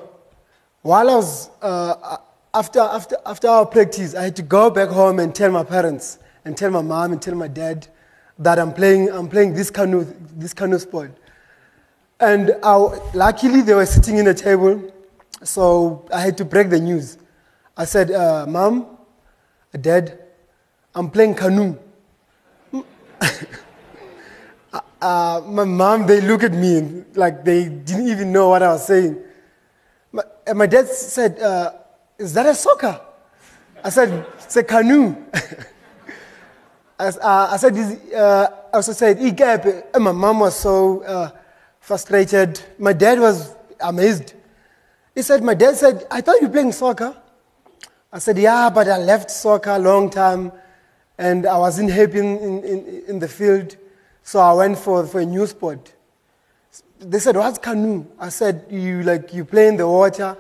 while 0.82 1.10
I 1.10 1.16
was, 1.16 1.50
uh, 1.62 2.18
after, 2.54 2.80
after, 2.80 3.18
after 3.26 3.48
our 3.48 3.66
practice, 3.66 4.16
I 4.16 4.24
had 4.24 4.36
to 4.38 4.42
go 4.42 4.70
back 4.70 4.90
home 4.90 5.20
and 5.20 5.34
tell 5.34 5.52
my 5.52 5.64
parents, 5.64 6.20
and 6.44 6.58
tell 6.58 6.72
my 6.72 6.82
mom, 6.82 7.12
and 7.12 7.22
tell 7.22 7.36
my 7.36 7.48
dad 7.48 7.88
that 8.40 8.60
I'm 8.60 8.74
playing, 8.74 9.10
I'm 9.12 9.28
playing 9.28 9.54
this 9.54 9.70
canoe, 9.70 10.06
this 10.36 10.54
canoe 10.54 10.80
sport. 10.80 11.12
And 12.20 12.56
I, 12.64 12.76
luckily, 13.14 13.62
they 13.62 13.74
were 13.74 13.86
sitting 13.86 14.18
in 14.18 14.28
a 14.28 14.34
table, 14.34 14.94
so 15.44 16.08
I 16.14 16.22
had 16.22 16.38
to 16.38 16.46
break 16.46 16.70
the 16.70 16.80
news. 16.80 17.18
I 17.78 17.86
said, 17.86 18.12
uh, 18.12 18.46
Mom, 18.48 18.95
Dad, 19.78 20.20
I'm 20.94 21.10
playing 21.10 21.36
canoe. 21.36 21.78
uh, 25.02 25.42
my 25.46 25.64
mom, 25.64 26.08
they 26.08 26.22
look 26.22 26.44
at 26.44 26.54
me 26.54 27.04
like 27.16 27.44
they 27.44 27.70
didn't 27.70 28.08
even 28.08 28.32
know 28.32 28.50
what 28.50 28.64
I 28.64 28.70
was 28.70 28.86
saying. 28.88 29.18
My, 30.12 30.24
and 30.48 30.58
my 30.58 30.66
dad 30.66 30.88
said, 30.88 31.40
uh, 31.40 31.72
Is 32.18 32.34
that 32.34 32.46
a 32.46 32.56
soccer? 32.56 33.00
I 33.84 33.90
said, 33.90 34.26
It's 34.36 34.56
a 34.56 34.64
canoe. 34.64 35.16
I, 36.98 37.08
uh, 37.08 37.50
I, 37.52 37.58
said, 37.58 37.76
uh, 38.16 38.48
I 38.72 38.76
also 38.78 38.94
said, 38.94 39.18
And 39.20 40.04
my 40.04 40.12
mom 40.14 40.40
was 40.40 40.56
so 40.58 41.04
uh, 41.04 41.32
frustrated. 41.80 42.62
My 42.80 42.94
dad 42.94 43.20
was 43.20 43.56
amazed. 43.82 44.34
He 45.14 45.22
said, 45.22 45.44
My 45.44 45.54
dad 45.54 45.76
said, 45.76 46.08
I 46.10 46.22
thought 46.22 46.40
you 46.42 46.48
were 46.48 46.54
playing 46.54 46.72
soccer. 46.72 47.16
I 48.16 48.20
said, 48.20 48.38
Yeah, 48.38 48.70
but 48.70 48.88
I 48.88 48.98
left 48.98 49.30
soccer 49.30 49.72
a 49.72 49.78
long 49.78 50.10
time 50.10 50.54
and 51.18 51.46
I 51.46 51.58
wasn't 51.58 51.92
happy 51.92 52.20
in, 52.20 52.38
in, 52.64 53.04
in 53.10 53.20
the 53.20 53.28
field. 53.28 53.76
So 54.24 54.40
I 54.40 54.54
went 54.54 54.78
for, 54.78 55.06
for 55.06 55.20
a 55.20 55.26
new 55.26 55.46
sport. 55.46 55.94
They 56.98 57.20
said, 57.20 57.36
What's 57.36 57.58
canoe? 57.58 58.06
I 58.18 58.30
said, 58.30 58.68
You 58.70 59.04
like 59.04 59.34
you 59.34 59.44
play 59.44 59.68
in 59.68 59.76
the 59.76 59.86
water. 59.86 60.38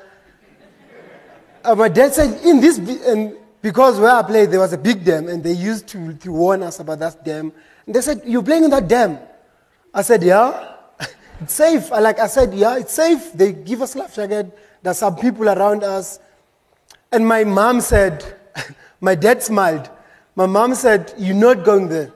Uh, 1.65 1.75
my 1.75 1.89
dad 1.89 2.13
said, 2.13 2.45
In 2.45 2.61
this, 2.61 2.77
and 2.77 3.35
because 3.61 3.99
where 3.99 4.11
I 4.11 4.21
played, 4.21 4.51
there 4.51 4.61
was 4.61 4.71
a 4.71 4.77
big 4.77 5.03
dam, 5.03 5.27
and 5.27 5.43
they 5.43 5.51
used 5.51 5.85
to, 5.88 6.13
to 6.13 6.31
warn 6.31 6.63
us 6.63 6.79
about 6.79 6.99
that 6.99 7.25
dam. 7.25 7.51
And 7.85 7.93
they 7.93 7.99
said, 7.99 8.21
You're 8.25 8.43
playing 8.43 8.63
in 8.63 8.69
that 8.69 8.88
dam? 8.88 9.19
I 9.93 10.01
said, 10.01 10.23
Yeah. 10.23 10.75
it's 11.41 11.53
safe. 11.53 11.91
Like 11.91 12.19
I 12.19 12.27
said, 12.27 12.53
Yeah, 12.53 12.77
it's 12.77 12.93
safe. 12.93 13.33
They 13.33 13.51
give 13.51 13.81
us 13.81 13.97
life 13.97 14.15
jacket. 14.15 14.57
There's 14.81 14.97
some 14.97 15.17
people 15.17 15.49
around 15.49 15.83
us. 15.83 16.19
And 17.15 17.25
my 17.25 17.45
mom 17.45 17.80
said, 17.80 18.25
My 18.99 19.15
dad 19.15 19.41
smiled. 19.41 19.89
My 20.36 20.47
mom 20.47 20.75
said, 20.75 21.13
You're 21.17 21.34
not 21.34 21.63
going 21.63 21.88
there. 21.88 22.12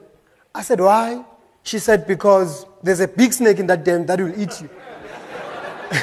I 0.54 0.60
said, 0.60 0.78
Why? 0.78 1.24
She 1.62 1.78
said, 1.78 2.06
Because 2.06 2.66
there's 2.82 3.00
a 3.00 3.08
big 3.08 3.32
snake 3.32 3.60
in 3.60 3.66
that 3.68 3.82
dam 3.82 4.04
that 4.04 4.20
will 4.20 4.38
eat 4.38 4.60
you. 4.60 4.68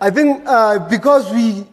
I 0.00 0.08
think 0.08 0.44
uh, 0.46 0.78
because 0.88 1.30
we, 1.30 1.66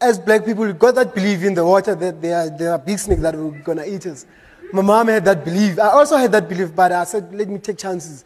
as 0.00 0.16
black 0.16 0.44
people, 0.44 0.64
we 0.64 0.74
got 0.74 0.94
that 0.94 1.12
belief 1.12 1.42
in 1.42 1.54
the 1.54 1.64
water 1.64 1.96
that 1.96 2.22
there 2.22 2.36
are, 2.36 2.48
there 2.48 2.70
are 2.70 2.78
big 2.78 3.00
snakes 3.00 3.22
that 3.22 3.34
are 3.34 3.50
going 3.50 3.78
to 3.78 3.92
eat 3.92 4.06
us. 4.06 4.26
My 4.72 4.82
mom 4.82 5.08
had 5.08 5.24
that 5.24 5.44
belief. 5.44 5.80
I 5.80 5.88
also 5.88 6.18
had 6.18 6.30
that 6.30 6.48
belief, 6.48 6.72
but 6.72 6.92
I 6.92 7.02
said, 7.02 7.34
let 7.34 7.48
me 7.48 7.58
take 7.58 7.78
chances. 7.78 8.24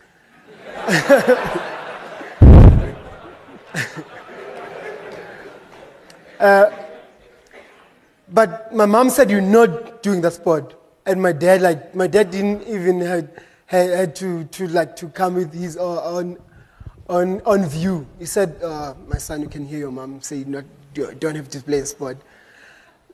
uh, 6.44 6.70
But 8.28 8.74
my 8.74 8.86
mom 8.86 9.10
said, 9.10 9.30
You're 9.30 9.40
not 9.40 10.02
doing 10.02 10.20
the 10.20 10.30
sport. 10.30 10.74
And 11.06 11.20
my 11.20 11.32
dad, 11.32 11.60
like, 11.62 11.94
my 11.94 12.06
dad 12.06 12.30
didn't 12.30 12.66
even 12.66 13.00
had, 13.00 13.30
had, 13.66 13.90
had 13.90 14.16
to, 14.16 14.44
to, 14.44 14.68
like, 14.68 14.96
to 14.96 15.08
come 15.08 15.34
with 15.34 15.52
his 15.52 15.76
uh, 15.76 16.04
own, 16.04 16.38
on, 17.08 17.40
on 17.42 17.66
view. 17.66 18.06
He 18.18 18.24
said, 18.26 18.56
uh, 18.62 18.94
My 19.06 19.18
son, 19.18 19.42
you 19.42 19.48
can 19.48 19.66
hear 19.66 19.78
your 19.78 19.92
mom 19.92 20.20
say, 20.22 20.36
you 20.38 20.46
not, 20.46 20.64
don't 20.94 21.34
have 21.36 21.48
to 21.50 21.60
play 21.60 21.80
the 21.80 21.86
sport. 21.86 22.16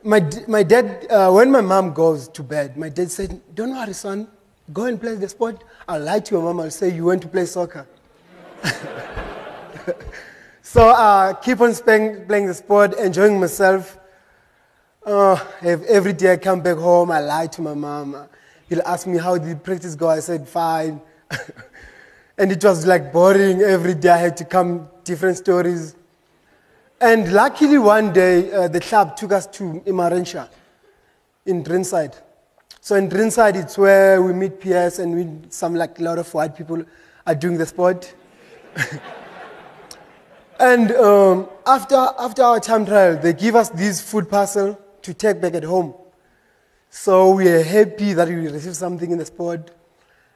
My, 0.02 0.22
my 0.48 0.62
dad, 0.62 1.06
uh, 1.10 1.30
when 1.32 1.50
my 1.50 1.60
mom 1.60 1.92
goes 1.92 2.28
to 2.28 2.42
bed, 2.42 2.76
my 2.76 2.88
dad 2.88 3.10
said, 3.10 3.40
Don't 3.54 3.74
worry, 3.74 3.92
son, 3.92 4.28
go 4.72 4.84
and 4.84 5.00
play 5.00 5.16
the 5.16 5.28
sport. 5.28 5.64
I'll 5.88 6.00
lie 6.00 6.20
to 6.20 6.34
your 6.34 6.42
mom, 6.44 6.60
I'll 6.60 6.70
say 6.70 6.94
you 6.94 7.06
went 7.06 7.22
to 7.22 7.28
play 7.28 7.44
soccer. 7.46 7.86
so 10.72 10.90
uh, 10.90 11.32
keep 11.32 11.60
on 11.60 11.74
playing, 11.74 12.26
playing 12.26 12.46
the 12.46 12.54
sport, 12.54 12.96
enjoying 12.96 13.40
myself. 13.40 13.98
Uh, 15.04 15.36
ev- 15.62 15.82
every 15.82 16.12
day 16.12 16.34
I 16.34 16.36
come 16.36 16.60
back 16.60 16.76
home, 16.76 17.10
I 17.10 17.18
lie 17.18 17.48
to 17.48 17.60
my 17.60 17.74
mom. 17.74 18.28
He'll 18.68 18.82
ask 18.82 19.04
me, 19.04 19.18
How 19.18 19.36
did 19.36 19.64
practice 19.64 19.96
go? 19.96 20.08
I 20.08 20.20
said, 20.20 20.48
Fine. 20.48 21.00
and 22.38 22.52
it 22.52 22.62
was 22.62 22.86
like 22.86 23.12
boring. 23.12 23.62
Every 23.62 23.94
day 23.94 24.10
I 24.10 24.18
had 24.18 24.36
to 24.36 24.44
come, 24.44 24.88
different 25.02 25.38
stories. 25.38 25.96
And 27.00 27.32
luckily, 27.32 27.78
one 27.78 28.12
day, 28.12 28.52
uh, 28.52 28.68
the 28.68 28.78
club 28.78 29.16
took 29.16 29.32
us 29.32 29.48
to 29.48 29.82
Emmarentia 29.86 30.48
in 31.46 31.64
Greenside. 31.64 32.14
So 32.80 32.94
in 32.94 33.08
Greenside, 33.08 33.56
it's 33.56 33.76
where 33.76 34.22
we 34.22 34.32
meet 34.32 34.60
Piers 34.60 35.00
and 35.00 35.16
we, 35.16 35.50
some 35.50 35.74
like 35.74 35.98
a 35.98 36.02
lot 36.04 36.20
of 36.20 36.32
white 36.32 36.56
people 36.56 36.84
are 37.26 37.34
doing 37.34 37.58
the 37.58 37.66
sport. 37.66 38.14
and 40.60 40.92
um, 40.92 41.48
after, 41.66 41.96
after 41.96 42.42
our 42.42 42.60
time 42.60 42.84
trial, 42.84 43.16
they 43.16 43.32
give 43.32 43.56
us 43.56 43.70
this 43.70 44.02
food 44.02 44.28
parcel 44.28 44.78
to 45.00 45.14
take 45.14 45.40
back 45.40 45.54
at 45.54 45.64
home. 45.64 45.94
So 46.90 47.30
we 47.30 47.48
are 47.48 47.62
happy 47.62 48.12
that 48.12 48.28
we 48.28 48.34
received 48.34 48.76
something 48.76 49.10
in 49.10 49.16
the 49.16 49.24
sport. 49.24 49.70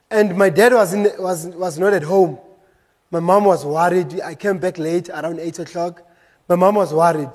And 0.09 0.35
my 0.35 0.49
dad 0.49 0.73
was, 0.73 0.93
in, 0.93 1.11
was, 1.19 1.45
was 1.47 1.77
not 1.77 1.93
at 1.93 2.01
home. 2.01 2.39
My 3.11 3.19
mom 3.19 3.45
was 3.45 3.63
worried. 3.63 4.19
I 4.19 4.33
came 4.33 4.57
back 4.57 4.79
late, 4.79 5.09
around 5.09 5.39
8 5.39 5.59
o'clock. 5.59 6.01
My 6.49 6.55
mom 6.55 6.75
was 6.75 6.91
worried. 6.91 7.29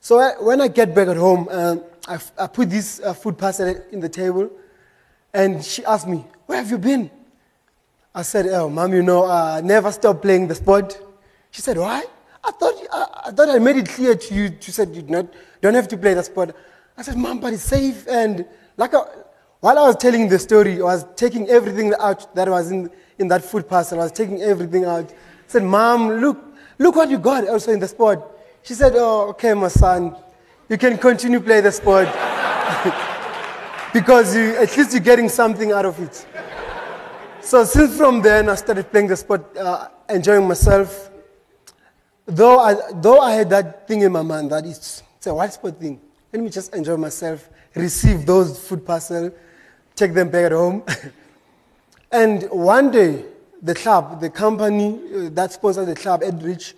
So 0.00 0.18
I, 0.18 0.32
when 0.40 0.60
I 0.60 0.66
get 0.66 0.96
back 0.96 1.06
at 1.06 1.16
home, 1.16 1.48
um, 1.48 1.84
I, 2.08 2.18
I 2.38 2.48
put 2.48 2.70
this 2.70 3.00
uh, 3.00 3.14
food 3.14 3.38
parcel 3.38 3.72
in 3.92 4.00
the 4.00 4.08
table, 4.08 4.50
and 5.32 5.64
she 5.64 5.84
asked 5.84 6.08
me, 6.08 6.24
Where 6.46 6.58
have 6.58 6.70
you 6.70 6.78
been? 6.78 7.08
I 8.12 8.22
said, 8.22 8.46
Oh, 8.48 8.68
mom, 8.68 8.92
you 8.94 9.02
know, 9.02 9.26
I 9.26 9.60
never 9.60 9.92
stop 9.92 10.22
playing 10.22 10.48
the 10.48 10.56
sport. 10.56 11.00
She 11.50 11.62
said, 11.62 11.76
Why? 11.78 12.04
I 12.46 12.52
thought, 12.52 12.74
I, 12.92 13.20
I 13.26 13.30
thought 13.32 13.48
I 13.48 13.58
made 13.58 13.76
it 13.76 13.88
clear 13.88 14.14
to 14.14 14.34
you. 14.34 14.44
You 14.44 14.72
said 14.72 14.94
you 14.94 15.02
not, 15.02 15.26
don't 15.60 15.74
have 15.74 15.88
to 15.88 15.96
play 15.96 16.14
the 16.14 16.22
sport. 16.22 16.54
I 16.96 17.02
said, 17.02 17.16
Mom, 17.16 17.40
but 17.40 17.52
it's 17.52 17.62
safe. 17.62 18.06
And 18.08 18.46
like 18.76 18.94
I, 18.94 19.00
while 19.60 19.78
I 19.78 19.82
was 19.82 19.96
telling 19.96 20.28
the 20.28 20.38
story, 20.38 20.74
I 20.74 20.84
was 20.84 21.04
taking 21.16 21.48
everything 21.48 21.92
out 21.98 22.34
that 22.34 22.48
was 22.48 22.70
in, 22.70 22.90
in 23.18 23.28
that 23.28 23.44
food 23.44 23.68
parcel. 23.68 24.00
I 24.00 24.04
was 24.04 24.12
taking 24.12 24.40
everything 24.42 24.84
out. 24.84 25.10
I 25.10 25.14
said, 25.48 25.64
Mom, 25.64 26.08
look, 26.08 26.38
look 26.78 26.94
what 26.96 27.10
you 27.10 27.18
got 27.18 27.48
also 27.48 27.72
in 27.72 27.80
the 27.80 27.88
sport. 27.88 28.22
She 28.62 28.74
said, 28.74 28.92
Oh, 28.94 29.28
okay, 29.30 29.54
my 29.54 29.68
son, 29.68 30.16
you 30.68 30.78
can 30.78 30.98
continue 30.98 31.40
play 31.40 31.60
the 31.60 31.72
sport. 31.72 32.06
because 33.92 34.36
you, 34.36 34.56
at 34.56 34.76
least 34.76 34.92
you're 34.92 35.00
getting 35.00 35.28
something 35.28 35.72
out 35.72 35.86
of 35.86 35.98
it. 36.00 36.26
So 37.40 37.64
since 37.64 37.96
from 37.96 38.22
then, 38.22 38.48
I 38.48 38.54
started 38.56 38.90
playing 38.90 39.06
the 39.06 39.16
sport, 39.16 39.56
uh, 39.56 39.88
enjoying 40.08 40.46
myself. 40.46 41.10
Though 42.26 42.58
I, 42.58 42.76
though 42.94 43.20
I 43.20 43.32
had 43.32 43.50
that 43.50 43.86
thing 43.86 44.02
in 44.02 44.10
my 44.10 44.22
mind 44.22 44.50
that 44.50 44.66
it's, 44.66 45.02
it's 45.16 45.28
a 45.28 45.34
white 45.34 45.52
sport 45.52 45.78
thing. 45.78 46.00
Let 46.32 46.42
me 46.42 46.50
just 46.50 46.74
enjoy 46.74 46.96
myself, 46.96 47.48
receive 47.74 48.26
those 48.26 48.58
food 48.58 48.84
parcel, 48.84 49.32
take 49.94 50.12
them 50.12 50.28
back 50.28 50.46
at 50.46 50.52
home. 50.52 50.82
and 52.10 52.42
one 52.50 52.90
day, 52.90 53.24
the 53.62 53.74
club, 53.74 54.20
the 54.20 54.28
company 54.28 55.00
uh, 55.14 55.28
that 55.30 55.52
sponsored 55.52 55.86
the 55.86 55.94
club, 55.94 56.22
Edrich, 56.22 56.74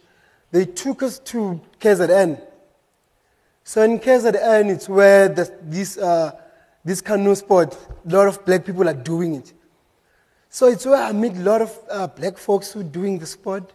they 0.50 0.66
took 0.66 1.02
us 1.02 1.18
to 1.20 1.60
KZN. 1.80 2.40
So 3.64 3.82
in 3.82 3.98
KZN, 3.98 4.70
it's 4.70 4.88
where 4.88 5.28
the, 5.28 5.52
this, 5.62 5.96
uh, 5.98 6.32
this 6.84 7.00
canoe 7.00 7.34
sport, 7.34 7.76
a 8.06 8.14
lot 8.14 8.28
of 8.28 8.44
black 8.44 8.64
people 8.64 8.88
are 8.88 8.94
doing 8.94 9.34
it. 9.36 9.52
So 10.50 10.66
it's 10.68 10.86
where 10.86 11.02
I 11.02 11.12
meet 11.12 11.36
a 11.36 11.40
lot 11.40 11.62
of 11.62 11.78
uh, 11.90 12.06
black 12.06 12.38
folks 12.38 12.72
who 12.72 12.80
are 12.80 12.84
doing 12.84 13.18
the 13.18 13.26
sport. 13.26 13.72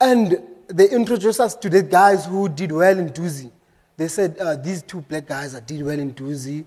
And 0.00 0.38
they 0.68 0.90
introduced 0.90 1.40
us 1.40 1.54
to 1.56 1.68
the 1.68 1.82
guys 1.82 2.26
who 2.26 2.48
did 2.48 2.72
well 2.72 2.98
in 2.98 3.10
Dusi. 3.10 3.50
They 3.96 4.08
said 4.08 4.36
uh, 4.38 4.56
these 4.56 4.82
two 4.82 5.00
black 5.00 5.26
guys 5.26 5.52
that 5.52 5.66
did 5.66 5.82
well 5.82 5.98
in 5.98 6.14
Dusi, 6.14 6.64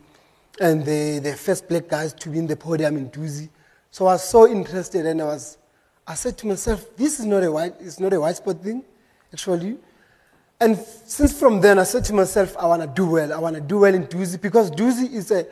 and 0.60 0.84
they, 0.84 1.20
the 1.20 1.34
first 1.34 1.70
black 1.70 1.88
guys 1.88 2.14
to 2.14 2.32
win 2.32 2.48
the 2.48 2.56
podium 2.56 2.98
in 2.98 3.10
Dusi. 3.10 3.50
So 3.92 4.08
I 4.08 4.14
was 4.14 4.24
so 4.28 4.50
interested, 4.50 5.06
and 5.06 5.22
I 5.22 5.26
was, 5.26 5.58
I 6.06 6.16
said 6.16 6.38
to 6.40 6.48
myself, 6.48 6.86
this 6.98 7.20
is 7.20 7.26
not 7.26 7.44
a 7.44 7.52
white, 7.52 7.76
it's 7.80 8.00
not 8.00 8.14
a 8.14 8.20
white 8.20 8.36
sport 8.36 8.62
thing, 8.62 8.84
actually. 9.32 9.78
And 10.60 10.78
since 10.78 11.38
from 11.38 11.62
then, 11.62 11.80
I 11.80 11.84
said 11.84 12.04
to 12.06 12.14
myself, 12.14 12.56
I 12.58 12.66
want 12.68 12.82
to 12.82 12.88
do 12.88 13.08
well. 13.08 13.34
I 13.34 13.40
want 13.40 13.56
to 13.56 13.62
do 13.62 13.80
well 13.80 13.94
in 13.94 14.06
Dusi 14.08 14.40
because 14.40 14.70
Dusi 14.70 15.12
is 15.12 15.32
a, 15.32 15.48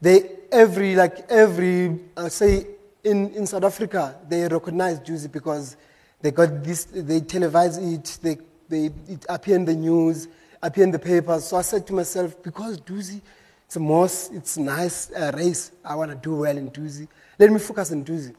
they 0.00 0.30
every 0.52 0.94
like 0.94 1.30
every 1.30 1.98
uh, 2.16 2.28
say 2.28 2.66
in, 3.02 3.30
in 3.32 3.46
South 3.46 3.64
Africa 3.64 4.16
they 4.28 4.46
recognize 4.48 5.00
Dusi 5.00 5.30
because 5.30 5.76
they 6.24 6.30
got 6.30 6.64
this, 6.64 6.84
they 6.86 7.20
televise 7.20 7.76
it, 7.76 8.18
they, 8.22 8.38
they 8.70 8.86
it 9.12 9.26
appeared 9.28 9.60
in 9.60 9.64
the 9.66 9.74
news, 9.74 10.26
appeared 10.62 10.86
in 10.86 10.92
the 10.92 10.98
papers. 10.98 11.44
So 11.44 11.58
I 11.58 11.60
said 11.60 11.86
to 11.88 11.92
myself, 11.92 12.42
because 12.42 12.80
Dusi, 12.80 13.20
it's 13.66 13.76
a 13.76 13.80
most, 13.80 14.32
it's 14.32 14.56
nice 14.56 15.10
uh, 15.10 15.32
race. 15.36 15.72
I 15.84 15.94
want 15.94 16.12
to 16.12 16.16
do 16.16 16.36
well 16.36 16.56
in 16.56 16.70
Dusi. 16.70 17.08
Let 17.38 17.52
me 17.52 17.58
focus 17.58 17.92
on 17.92 18.06
Dusi. 18.06 18.34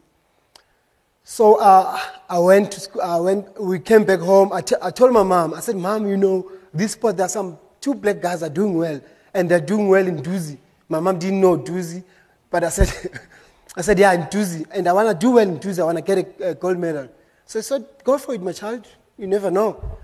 So 1.22 1.60
uh, 1.60 2.00
I 2.28 2.40
went 2.40 2.72
to 2.72 2.80
school, 2.80 3.02
I 3.02 3.20
went, 3.20 3.60
we 3.60 3.78
came 3.78 4.02
back 4.02 4.18
home. 4.18 4.52
I, 4.52 4.62
t- 4.62 4.74
I 4.82 4.90
told 4.90 5.12
my 5.12 5.22
mom, 5.22 5.54
I 5.54 5.60
said, 5.60 5.76
Mom, 5.76 6.08
you 6.08 6.16
know, 6.16 6.50
this 6.74 6.92
sport, 6.92 7.16
there 7.16 7.26
are 7.26 7.28
some 7.28 7.56
two 7.80 7.94
black 7.94 8.20
guys 8.20 8.42
are 8.42 8.50
doing 8.50 8.74
well, 8.74 9.00
and 9.32 9.48
they're 9.48 9.60
doing 9.60 9.86
well 9.86 10.08
in 10.08 10.20
Dusi. 10.20 10.58
My 10.88 10.98
mom 10.98 11.20
didn't 11.20 11.40
know 11.40 11.56
Dusi, 11.56 12.02
but 12.50 12.64
I 12.64 12.68
said, 12.70 13.20
I 13.76 13.82
said, 13.82 13.96
yeah, 13.96 14.12
in 14.12 14.22
Dusi, 14.22 14.66
and 14.72 14.88
I 14.88 14.92
want 14.92 15.08
to 15.08 15.14
do 15.14 15.30
well 15.34 15.48
in 15.48 15.60
Dusi. 15.60 15.78
I 15.78 15.84
want 15.84 15.98
to 15.98 16.02
get 16.02 16.40
a, 16.40 16.48
a 16.50 16.54
gold 16.56 16.78
medal. 16.78 17.10
So 17.46 17.60
I 17.60 17.62
said, 17.62 17.86
go 18.02 18.18
for 18.18 18.34
it, 18.34 18.42
my 18.42 18.52
child. 18.52 18.86
You 19.16 19.28
never 19.28 19.50
know. 19.50 19.98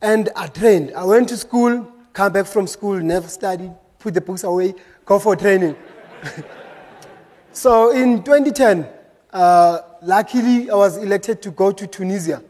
And 0.00 0.30
I 0.34 0.46
trained. 0.46 0.92
I 0.96 1.04
went 1.04 1.28
to 1.28 1.36
school, 1.36 1.86
come 2.14 2.32
back 2.32 2.46
from 2.46 2.66
school, 2.66 2.98
never 2.98 3.28
studied, 3.28 3.72
put 3.98 4.14
the 4.14 4.20
books 4.22 4.44
away, 4.44 4.74
go 5.04 5.18
for 5.18 5.36
training. 5.36 5.76
so 7.52 7.90
in 7.90 8.22
2010, 8.22 8.88
uh, 9.30 9.80
luckily 10.02 10.70
I 10.70 10.74
was 10.74 10.96
elected 10.96 11.42
to 11.42 11.50
go 11.50 11.70
to 11.70 11.86
Tunisia. 11.86 12.42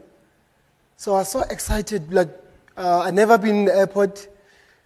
So 0.95 1.15
I 1.15 1.19
was 1.19 1.29
so 1.29 1.41
excited. 1.41 2.13
Like 2.13 2.29
uh, 2.77 3.01
I 3.01 3.11
never 3.11 3.37
been 3.37 3.55
in 3.57 3.65
the 3.65 3.75
airport. 3.75 4.29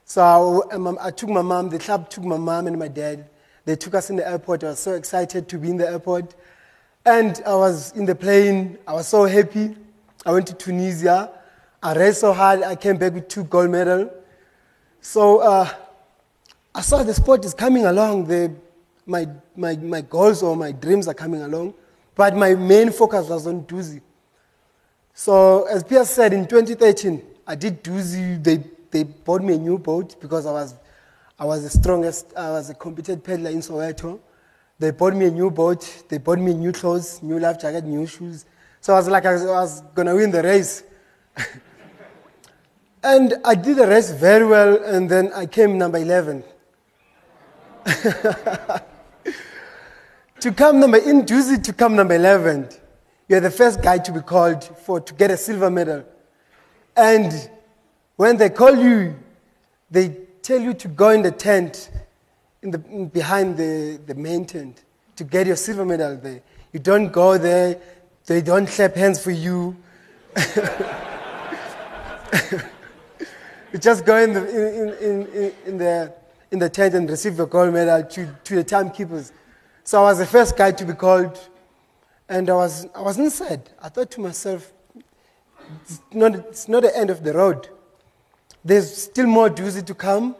So 0.06 0.64
I, 0.72 1.08
I 1.08 1.12
took 1.12 1.30
my 1.30 1.44
mom. 1.44 1.70
The 1.70 1.78
club 1.78 2.10
took 2.10 2.24
my 2.24 2.38
mom 2.38 2.66
and 2.66 2.80
my 2.80 2.88
dad. 2.88 3.30
They 3.66 3.76
took 3.76 3.94
us 3.94 4.10
in 4.10 4.16
the 4.16 4.28
airport. 4.28 4.64
I 4.64 4.68
was 4.70 4.80
so 4.80 4.94
excited 4.94 5.48
to 5.50 5.58
be 5.60 5.70
in 5.70 5.78
the 5.78 5.88
airport. 5.88 6.36
And 7.06 7.40
I 7.46 7.56
was 7.56 7.92
in 7.92 8.06
the 8.06 8.16
plane. 8.16 8.80
I 8.88 8.94
was 8.94 9.08
so 9.08 9.26
happy. 9.26 9.76
I 10.26 10.32
went 10.32 10.48
to 10.48 10.56
Tunisia. 10.56 11.30
I 11.84 11.94
raced 11.94 12.22
so 12.22 12.34
hard. 12.34 12.64
I 12.64 12.76
came 12.76 12.98
back 12.98 13.14
with 13.14 13.28
two 13.28 13.44
gold 13.44 13.70
medals. 13.70 14.10
So 15.02 15.38
uh, 15.40 15.70
I 16.74 16.82
saw 16.82 17.04
the 17.04 17.14
sport 17.14 17.46
is 17.46 17.54
coming 17.54 17.86
along. 17.86 18.26
The, 18.26 18.52
my, 19.06 19.28
my, 19.56 19.76
my 19.76 20.02
goals 20.02 20.42
or 20.42 20.56
my 20.56 20.72
dreams 20.72 21.08
are 21.08 21.14
coming 21.14 21.44
along. 21.44 21.76
But 22.16 22.36
my 22.36 22.56
main 22.56 22.92
focus 22.92 23.30
was 23.30 23.46
on 23.46 23.66
Dusi. 23.66 24.02
So 25.14 25.66
as 25.66 25.84
Piers 25.84 26.10
said, 26.10 26.34
in 26.34 26.48
2013, 26.48 27.22
I 27.46 27.54
did 27.54 27.84
Dusi. 27.84 28.44
They, 28.44 28.64
they 28.90 29.04
bought 29.04 29.44
me 29.44 29.54
a 29.54 29.58
new 29.60 29.78
boat 29.78 30.20
because 30.20 30.48
I 30.48 30.52
was, 30.52 30.74
I 31.38 31.46
was 31.46 31.62
the 31.62 31.70
strongest, 31.70 32.34
I 32.36 32.50
was 32.50 32.72
a 32.72 32.74
competent 32.74 33.24
peddler 33.24 33.52
in 33.52 33.60
Soweto. 33.60 34.20
They 34.78 34.92
bought 34.92 35.16
me 35.16 35.28
a 35.28 35.32
new 35.32 35.50
boat. 35.50 36.04
They 36.10 36.18
bought 36.18 36.40
me 36.40 36.54
new 36.54 36.72
clothes, 36.72 37.24
new 37.24 37.40
life 37.40 37.60
jacket, 37.60 37.86
new 37.86 38.06
shoes. 38.06 38.46
So 38.82 38.94
I 38.94 38.98
was 38.98 39.08
like, 39.08 39.26
I 39.26 39.34
was, 39.34 39.44
was 39.44 39.82
going 39.94 40.08
to 40.08 40.16
win 40.16 40.32
the 40.32 40.44
race. 40.44 40.84
and 43.04 43.34
I 43.44 43.56
did 43.56 43.78
the 43.78 43.88
race 43.88 44.12
very 44.12 44.46
well, 44.46 44.84
and 44.84 45.10
then 45.10 45.32
I 45.34 45.46
came 45.46 45.78
number 45.78 45.98
11. 45.98 46.44
to 50.40 50.52
come 50.52 50.80
number, 50.80 50.98
in 50.98 51.24
Dusi 51.24 51.64
to 51.64 51.74
come 51.74 51.96
number 51.96 52.16
11, 52.16 52.70
you're 53.28 53.40
the 53.40 53.52
first 53.52 53.82
guy 53.82 53.98
to 54.00 54.12
be 54.12 54.20
called 54.20 54.64
for, 54.64 55.00
to 55.00 55.14
get 55.14 55.32
a 55.32 55.38
silver 55.38 55.72
medal. 55.72 56.04
And 56.96 57.50
when 58.18 58.38
they 58.38 58.50
call 58.50 58.76
you, 58.76 59.16
they 59.90 60.10
tell 60.42 60.60
you 60.60 60.74
to 60.74 60.88
go 60.88 61.10
in 61.10 61.22
the 61.22 61.32
tent 61.32 61.90
in 62.62 62.72
the, 62.72 62.84
in 62.90 63.08
behind 63.08 63.58
the, 63.58 64.00
the 64.06 64.16
main 64.16 64.46
tent 64.46 64.84
to 65.16 65.24
get 65.24 65.48
your 65.48 65.56
silver 65.56 65.86
medal 65.86 66.18
there. 66.18 66.42
You 66.74 66.80
don't 66.80 67.12
go 67.12 67.38
there, 67.38 67.80
they 68.26 68.42
don't 68.42 68.68
clap 68.68 68.96
hands 68.96 69.24
for 69.24 69.32
you. 69.32 69.76
you 73.72 73.80
just 73.80 74.06
go 74.06 74.18
in 74.18 74.34
the, 74.34 74.50
in, 74.50 74.90
in, 74.90 75.28
in, 75.28 75.54
in, 75.66 75.78
the, 75.78 76.14
in 76.52 76.60
the 76.60 76.70
tent 76.70 76.96
and 76.96 77.10
receive 77.10 77.38
your 77.38 77.48
gold 77.48 77.74
medal 77.74 78.04
to, 78.04 78.36
to 78.44 78.56
the 78.56 78.64
timekeepers. 78.64 79.32
So 79.84 80.00
I 80.02 80.04
was 80.04 80.18
the 80.18 80.26
first 80.26 80.58
guy 80.58 80.72
to 80.72 80.86
be 80.86 80.94
called, 80.94 81.40
and 82.28 82.50
I 82.50 82.56
was, 82.56 82.88
I 82.96 83.02
was 83.02 83.20
inside. 83.20 83.70
I 83.82 83.90
thought 83.90 84.10
to 84.12 84.22
myself, 84.22 84.74
it's 85.84 86.02
not, 86.12 86.36
it's 86.36 86.68
not 86.68 86.84
the 86.84 86.98
end 86.98 87.10
of 87.10 87.24
the 87.24 87.34
road. 87.34 87.70
There's 88.64 89.04
still 89.04 89.28
more 89.28 89.50
duty 89.50 89.84
to 89.84 89.94
come. 89.94 90.36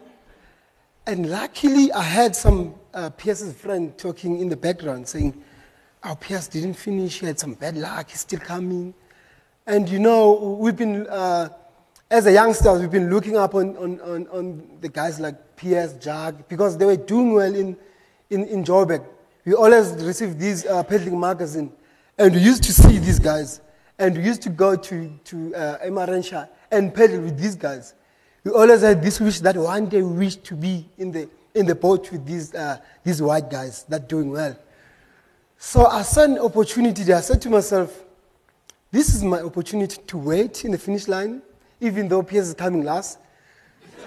And 1.08 1.30
luckily, 1.30 1.92
I 1.92 2.02
had 2.02 2.34
some 2.34 2.74
uh, 2.92 3.10
Piers's 3.10 3.54
friend 3.54 3.96
talking 3.96 4.40
in 4.40 4.48
the 4.48 4.56
background 4.56 5.06
saying, 5.06 5.40
Our 6.02 6.16
Piers 6.16 6.48
didn't 6.48 6.74
finish, 6.74 7.20
he 7.20 7.26
had 7.26 7.38
some 7.38 7.54
bad 7.54 7.76
luck, 7.76 8.10
he's 8.10 8.20
still 8.20 8.40
coming. 8.40 8.92
And 9.68 9.88
you 9.88 10.00
know, 10.00 10.56
we've 10.60 10.74
been, 10.74 11.06
uh, 11.06 11.50
as 12.10 12.26
a 12.26 12.32
youngsters, 12.32 12.80
we've 12.80 12.90
been 12.90 13.08
looking 13.08 13.36
up 13.36 13.54
on, 13.54 13.76
on, 13.76 14.00
on, 14.00 14.26
on 14.28 14.68
the 14.80 14.88
guys 14.88 15.20
like 15.20 15.54
Pierce, 15.54 15.92
Jag, 15.92 16.48
because 16.48 16.76
they 16.76 16.84
were 16.84 16.96
doing 16.96 17.34
well 17.34 17.54
in, 17.54 17.76
in, 18.30 18.44
in 18.46 18.64
Joburg. 18.64 19.06
We 19.44 19.54
always 19.54 19.92
received 20.02 20.40
these 20.40 20.66
uh, 20.66 20.82
peddling 20.82 21.20
magazine, 21.20 21.70
and 22.18 22.34
we 22.34 22.40
used 22.40 22.64
to 22.64 22.72
see 22.72 22.98
these 22.98 23.20
guys. 23.20 23.60
And 23.96 24.18
we 24.18 24.24
used 24.24 24.42
to 24.42 24.50
go 24.50 24.74
to, 24.74 25.20
to 25.24 25.54
uh, 25.54 25.78
and 26.72 26.92
peddle 26.92 27.20
with 27.20 27.38
these 27.38 27.54
guys. 27.54 27.94
We 28.46 28.52
always 28.52 28.82
had 28.82 29.02
this 29.02 29.18
wish 29.18 29.40
that 29.40 29.56
one 29.56 29.86
day 29.86 30.00
we 30.02 30.18
wish 30.18 30.36
to 30.36 30.54
be 30.54 30.88
in 30.98 31.10
the, 31.10 31.28
in 31.52 31.66
the 31.66 31.74
boat 31.74 32.12
with 32.12 32.24
these, 32.24 32.54
uh, 32.54 32.78
these 33.02 33.20
white 33.20 33.50
guys 33.50 33.82
that 33.88 34.08
doing 34.08 34.30
well. 34.30 34.56
So 35.58 35.84
I 35.86 36.02
saw 36.02 36.22
an 36.22 36.38
opportunity 36.38 37.02
there. 37.02 37.16
I 37.16 37.22
said 37.22 37.42
to 37.42 37.50
myself, 37.50 38.04
this 38.92 39.12
is 39.12 39.24
my 39.24 39.40
opportunity 39.40 40.00
to 40.00 40.16
wait 40.16 40.64
in 40.64 40.70
the 40.70 40.78
finish 40.78 41.08
line, 41.08 41.42
even 41.80 42.06
though 42.06 42.22
Piers 42.22 42.46
is 42.46 42.54
coming 42.54 42.84
last. 42.84 43.18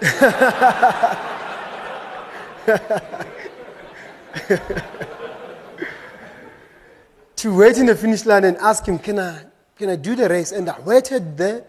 to 7.36 7.54
wait 7.54 7.76
in 7.76 7.84
the 7.84 7.94
finish 7.94 8.24
line 8.24 8.44
and 8.44 8.56
ask 8.56 8.86
him, 8.86 8.98
can 8.98 9.18
I, 9.18 9.42
can 9.76 9.90
I 9.90 9.96
do 9.96 10.16
the 10.16 10.30
race? 10.30 10.52
And 10.52 10.66
I 10.70 10.80
waited 10.80 11.36
there. 11.36 11.62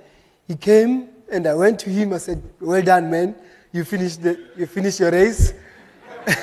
He 0.47 0.55
came 0.55 1.09
and 1.31 1.47
I 1.47 1.55
went 1.55 1.79
to 1.81 1.89
him. 1.89 2.13
I 2.13 2.17
said, 2.17 2.41
Well 2.59 2.81
done, 2.81 3.09
man. 3.09 3.35
You 3.71 3.85
finished, 3.85 4.21
the, 4.21 4.37
you 4.57 4.67
finished 4.67 4.99
your 4.99 5.11
race. 5.11 5.53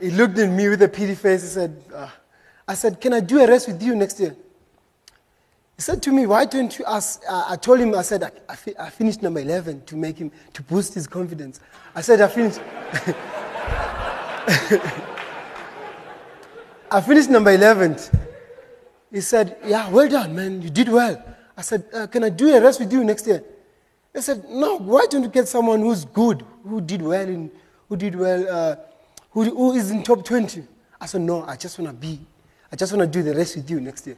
he 0.00 0.10
looked 0.10 0.38
at 0.38 0.48
me 0.48 0.68
with 0.68 0.80
a 0.82 0.88
pity 0.88 1.16
face. 1.16 1.42
He 1.42 1.48
said, 1.48 1.82
ah. 1.94 2.14
I 2.66 2.74
said, 2.74 3.00
Can 3.00 3.12
I 3.12 3.20
do 3.20 3.40
a 3.40 3.46
race 3.46 3.66
with 3.66 3.82
you 3.82 3.96
next 3.96 4.20
year? 4.20 4.36
He 5.76 5.82
said 5.82 6.02
to 6.04 6.12
me, 6.12 6.26
Why 6.26 6.44
don't 6.44 6.78
you 6.78 6.84
ask? 6.86 7.22
I 7.28 7.56
told 7.56 7.80
him, 7.80 7.94
I 7.94 8.02
said, 8.02 8.22
I, 8.22 8.30
I, 8.48 8.56
fi- 8.56 8.76
I 8.78 8.90
finished 8.90 9.22
number 9.22 9.40
11 9.40 9.84
to 9.86 9.96
make 9.96 10.18
him, 10.18 10.30
to 10.52 10.62
boost 10.62 10.94
his 10.94 11.08
confidence. 11.08 11.58
I 11.94 12.00
said, 12.00 12.20
I 12.20 12.28
finished. 12.28 12.60
I 16.90 17.00
finished 17.00 17.30
number 17.30 17.50
11. 17.50 17.96
He 19.10 19.20
said, 19.20 19.56
Yeah, 19.64 19.90
well 19.90 20.08
done, 20.08 20.36
man. 20.36 20.62
You 20.62 20.70
did 20.70 20.88
well. 20.88 21.31
I 21.56 21.62
said, 21.62 21.84
uh, 21.92 22.06
Can 22.06 22.24
I 22.24 22.28
do 22.28 22.54
a 22.54 22.60
race 22.60 22.78
with 22.78 22.92
you 22.92 23.04
next 23.04 23.26
year? 23.26 23.42
He 24.14 24.20
said, 24.20 24.44
No, 24.48 24.78
why 24.78 25.06
don't 25.10 25.22
you 25.22 25.28
get 25.28 25.48
someone 25.48 25.80
who's 25.80 26.04
good, 26.04 26.44
who 26.64 26.80
did 26.80 27.02
well, 27.02 27.28
in, 27.28 27.50
who 27.88 27.96
did 27.96 28.14
well, 28.14 28.46
uh, 28.48 28.76
who, 29.30 29.44
who 29.44 29.72
is 29.72 29.90
in 29.90 30.02
top 30.02 30.24
20? 30.24 30.64
I 31.00 31.06
said, 31.06 31.20
No, 31.20 31.44
I 31.44 31.56
just 31.56 31.78
want 31.78 31.90
to 31.90 31.94
be, 31.94 32.18
I 32.70 32.76
just 32.76 32.92
want 32.92 33.10
to 33.10 33.18
do 33.18 33.22
the 33.22 33.36
race 33.36 33.56
with 33.56 33.70
you 33.70 33.80
next 33.80 34.06
year. 34.06 34.16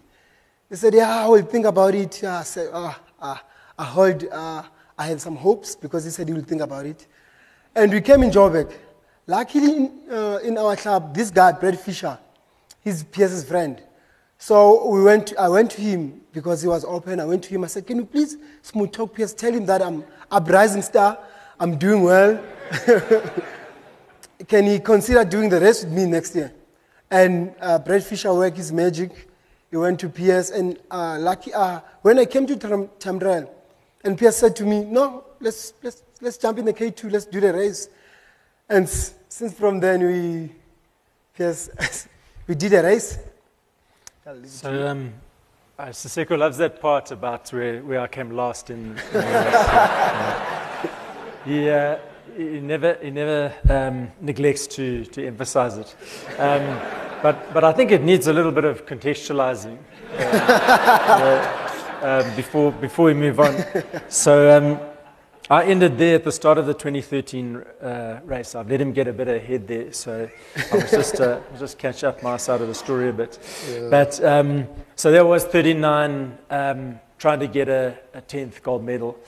He 0.68 0.77
said, 0.77 0.94
Yeah, 0.94 1.25
I 1.25 1.29
will 1.29 1.42
think 1.42 1.66
about 1.66 1.94
it. 1.94 2.23
I 2.25 2.42
said, 2.42 2.70
oh, 2.73 2.97
uh, 3.20 3.37
I 3.79 3.85
heard, 3.85 4.29
I 4.33 5.07
had 5.07 5.20
some 5.20 5.37
hopes 5.37 5.75
because 5.75 6.05
he 6.05 6.11
said 6.11 6.29
he 6.29 6.35
will 6.35 6.42
think 6.44 6.62
about 6.62 6.87
it. 6.87 7.07
And 7.75 7.92
we 7.92 8.01
came 8.01 8.23
in 8.23 8.31
Joburg. 8.31 8.73
Luckily, 9.27 9.77
in, 9.77 10.01
uh, 10.11 10.38
in 10.44 10.59
our 10.59 10.77
club, 10.77 11.14
this 11.14 11.31
guy, 11.31 11.53
Brad 11.53 11.79
Fisher, 11.81 12.18
he's 12.83 13.03
Piers's 13.03 13.44
friend. 13.44 13.83
So 14.38 14.88
we 14.90 15.03
went 15.03 15.33
I 15.38 15.49
went 15.49 15.70
to 15.73 15.81
him 15.81 16.20
because 16.35 16.61
he 16.61 16.68
was 16.68 16.85
open. 16.85 17.20
I 17.20 17.25
went 17.25 17.44
to 17.44 17.51
him. 17.51 17.64
I 17.64 17.68
said, 17.68 17.87
Can 17.87 17.99
you 17.99 18.05
please 18.05 18.37
smooth 18.61 18.92
talk 18.92 19.14
Piers? 19.14 19.33
Tell 19.33 19.53
him 19.53 19.64
that 19.66 19.81
I'm 19.81 20.05
uprising 20.31 20.83
star. 20.83 21.18
I'm 21.59 21.79
doing 21.79 22.03
well. 22.03 22.42
Can 24.49 24.64
he 24.66 24.81
consider 24.81 25.25
doing 25.25 25.49
the 25.49 25.61
rest 25.61 25.85
with 25.85 25.92
me 25.94 26.07
next 26.07 26.35
year? 26.35 26.53
And 27.11 27.55
uh, 27.61 27.79
Brad 27.79 28.03
Fisher 28.03 28.35
worked 28.35 28.57
his 28.57 28.73
magic. 28.73 29.29
He 29.70 29.77
went 29.77 30.01
to 30.01 30.09
Piers. 30.09 30.51
And 30.51 30.79
uh, 30.90 31.18
lucky, 31.20 31.55
uh, 31.55 31.81
when 32.03 32.18
I 32.18 32.25
came 32.25 32.47
to 32.49 32.57
Tam- 32.57 32.88
Tamrel, 32.99 33.49
and 34.03 34.18
Piers 34.18 34.37
said 34.37 34.57
to 34.57 34.64
me, 34.64 34.85
No, 34.85 35.25
let's, 35.40 35.73
let's, 35.83 36.03
let's 36.20 36.37
jump 36.37 36.59
in 36.59 36.64
the 36.64 36.73
K2, 36.75 37.12
let's 37.12 37.27
do 37.27 37.40
the 37.40 37.53
race. 37.53 37.88
And 38.68 38.85
s- 38.85 39.14
since 39.29 39.55
from 39.55 39.79
then, 39.79 40.03
we, 40.05 40.53
Piers, 41.35 41.70
we 42.49 42.57
did 42.57 42.73
a 42.75 42.83
race. 42.83 43.18
So, 44.49 44.87
um, 44.88 45.14
uh, 45.79 45.87
Siseko 45.87 46.39
loves 46.39 46.57
that 46.59 46.81
part 46.81 47.11
about 47.11 47.53
where, 47.53 47.83
where 47.83 48.01
I 48.01 48.07
came 48.07 48.31
last 48.31 48.71
in. 48.71 48.79
in 48.79 48.95
the 48.95 49.19
race. 49.19 50.91
he, 51.45 51.69
uh, 51.69 51.99
he 52.37 52.61
never, 52.61 52.97
he 53.03 53.11
never 53.11 53.53
um, 53.69 54.13
neglects 54.21 54.67
to, 54.69 55.05
to 55.07 55.27
emphasize 55.27 55.77
it. 55.79 55.97
Um, 56.39 56.81
but, 57.23 57.53
but 57.53 57.65
I 57.65 57.73
think 57.73 57.91
it 57.91 58.03
needs 58.03 58.27
a 58.27 58.33
little 58.33 58.53
bit 58.53 58.65
of 58.65 58.87
contextualizing 58.87 59.79
uh, 60.13 60.21
uh, 62.03 62.23
um, 62.25 62.37
before, 62.37 62.73
before 62.73 63.07
we 63.07 63.15
move 63.15 63.41
on. 63.41 63.65
So, 64.09 64.57
um, 64.57 64.93
I 65.50 65.64
ended 65.64 65.98
there 65.98 66.14
at 66.14 66.24
the 66.24 66.33
start 66.33 66.57
of 66.57 66.64
the 66.64 66.72
2013 66.72 67.57
uh, 67.57 68.20
race. 68.24 68.54
I've 68.54 68.70
let 68.70 68.80
him 68.80 68.94
get 68.94 69.09
a 69.09 69.12
bit 69.12 69.28
ahead 69.28 69.68
there, 69.68 69.92
so 69.92 70.30
I 70.72 70.74
was 70.74 70.90
just 70.90 71.20
uh, 71.20 71.40
just 71.59 71.76
catch 71.76 72.02
up 72.02 72.22
my 72.22 72.38
side 72.38 72.62
of 72.62 72.68
the 72.68 72.74
story 72.74 73.11
a 73.11 73.12
bit. 73.12 73.38
But 73.90 74.24
um, 74.24 74.66
so 74.96 75.11
there 75.11 75.26
was 75.26 75.44
39 75.44 76.38
um, 76.48 76.98
trying 77.18 77.40
to 77.40 77.46
get 77.46 77.68
a, 77.68 77.98
a 78.14 78.22
10th 78.22 78.62
gold 78.62 78.85
medal, 78.85 79.18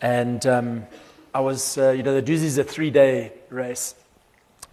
and 0.00 0.44
um, 0.44 0.86
I 1.32 1.38
was 1.38 1.78
uh, 1.78 1.90
you 1.90 2.02
know 2.02 2.20
the 2.20 2.22
Dusi 2.22 2.46
is 2.46 2.58
a 2.58 2.64
three-day 2.64 3.32
race. 3.48 3.94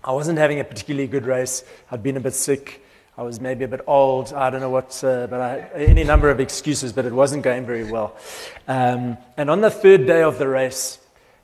I 0.03 0.13
wasn't 0.13 0.39
having 0.39 0.59
a 0.59 0.63
particularly 0.63 1.07
good 1.07 1.27
race. 1.27 1.63
I'd 1.91 2.01
been 2.01 2.17
a 2.17 2.21
bit 2.21 2.33
sick. 2.33 2.83
I 3.19 3.23
was 3.23 3.41
maybe 3.41 3.63
a 3.63 3.67
bit 3.67 3.81
old. 3.87 4.31
I 4.31 4.51
don't 4.51 4.61
know 4.61 4.69
what, 4.69 5.03
uh, 5.03 5.25
but 5.25 5.41
I, 5.41 5.59
any 5.73 6.03
number 6.03 6.29
of 6.29 6.39
excuses, 6.39 6.93
but 6.93 7.03
it 7.05 7.11
wasn't 7.11 7.41
going 7.41 7.65
very 7.65 7.83
well. 7.83 8.15
Um, 8.67 9.17
and 9.35 9.49
on 9.49 9.61
the 9.61 9.71
third 9.71 10.05
day 10.05 10.21
of 10.21 10.37
the 10.37 10.47
race, 10.47 10.99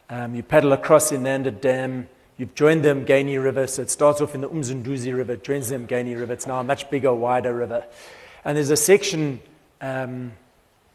um, 0.07 0.36
you 0.36 0.43
paddle 0.43 0.73
across 0.73 1.12
Inanda 1.12 1.49
Dam. 1.49 2.07
You've 2.38 2.53
joined 2.53 2.86
the 2.86 2.89
Mgeni 2.89 3.43
River, 3.43 3.65
so 3.65 3.81
it 3.81 3.89
starts 3.89 4.21
off 4.21 4.36
in 4.36 4.41
the 4.41 4.49
Umzunduzi 4.49 5.17
River, 5.17 5.36
joins 5.36 5.69
the 5.69 5.77
Mgeni 5.77 6.15
River. 6.15 6.33
It's 6.33 6.45
now 6.45 6.59
a 6.59 6.63
much 6.63 6.91
bigger, 6.91 7.12
wider 7.12 7.55
river. 7.55 7.83
And 8.45 8.55
there's 8.55 8.69
a 8.69 8.77
section 8.77 9.39
um, 9.81 10.33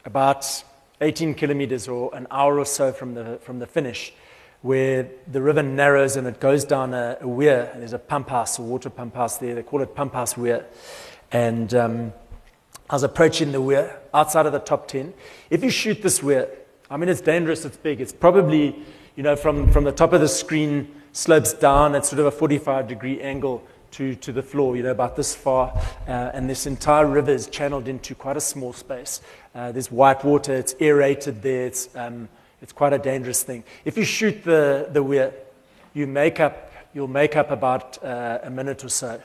about 0.05 0.63
18 1.01 1.33
kilometers 1.33 1.89
or 1.89 2.15
an 2.15 2.25
hour 2.31 2.57
or 2.57 2.65
so 2.65 2.93
from 2.93 3.15
the, 3.15 3.37
from 3.41 3.59
the 3.59 3.67
finish 3.67 4.13
where 4.61 5.09
the 5.27 5.41
river 5.41 5.63
narrows 5.63 6.17
and 6.17 6.27
it 6.27 6.39
goes 6.39 6.65
down 6.65 6.93
a, 6.93 7.17
a 7.21 7.27
weir. 7.27 7.71
There's 7.77 7.93
a 7.93 7.99
pump 7.99 8.29
house, 8.29 8.59
a 8.59 8.61
water 8.61 8.89
pump 8.89 9.15
house 9.15 9.37
there. 9.37 9.55
They 9.55 9.63
call 9.63 9.81
it 9.81 9.95
Pump 9.95 10.13
House 10.13 10.35
Weir. 10.37 10.65
And 11.31 11.73
um, 11.73 12.13
I 12.89 12.95
was 12.95 13.03
approaching 13.03 13.51
the 13.51 13.61
weir 13.61 14.01
outside 14.13 14.45
of 14.45 14.51
the 14.51 14.59
top 14.59 14.87
10. 14.87 15.13
If 15.49 15.63
you 15.63 15.69
shoot 15.69 16.01
this 16.01 16.21
weir, 16.21 16.49
I 16.89 16.97
mean, 16.97 17.07
it's 17.07 17.21
dangerous, 17.21 17.63
it's 17.63 17.77
big. 17.77 18.01
It's 18.01 18.11
probably, 18.11 18.83
you 19.15 19.23
know, 19.23 19.35
from, 19.35 19.71
from 19.71 19.83
the 19.83 19.91
top 19.91 20.11
of 20.11 20.21
the 20.21 20.27
screen, 20.27 20.93
slopes 21.13 21.53
down 21.53 21.95
at 21.95 22.05
sort 22.05 22.19
of 22.19 22.25
a 22.25 22.31
45 22.31 22.87
degree 22.87 23.21
angle 23.21 23.63
to, 23.91 24.15
to 24.15 24.31
the 24.31 24.43
floor, 24.43 24.75
you 24.75 24.83
know, 24.83 24.91
about 24.91 25.15
this 25.15 25.33
far. 25.35 25.71
Uh, 26.07 26.31
and 26.33 26.49
this 26.49 26.65
entire 26.65 27.05
river 27.05 27.31
is 27.31 27.47
channeled 27.47 27.87
into 27.87 28.13
quite 28.13 28.37
a 28.37 28.41
small 28.41 28.73
space. 28.73 29.21
Uh, 29.55 29.71
there's 29.71 29.91
white 29.91 30.23
water, 30.23 30.53
it's 30.53 30.75
aerated 30.79 31.41
there, 31.41 31.67
it's, 31.67 31.95
um, 31.95 32.27
it's 32.61 32.73
quite 32.73 32.93
a 32.93 32.99
dangerous 32.99 33.43
thing. 33.43 33.63
If 33.85 33.97
you 33.97 34.03
shoot 34.03 34.43
the, 34.43 34.89
the 34.91 35.01
weir, 35.01 35.33
you 35.93 36.07
make 36.07 36.39
up, 36.39 36.71
you'll 36.93 37.07
make 37.07 37.35
up 37.35 37.51
about 37.51 38.03
uh, 38.03 38.39
a 38.43 38.49
minute 38.49 38.83
or 38.83 38.89
so. 38.89 39.21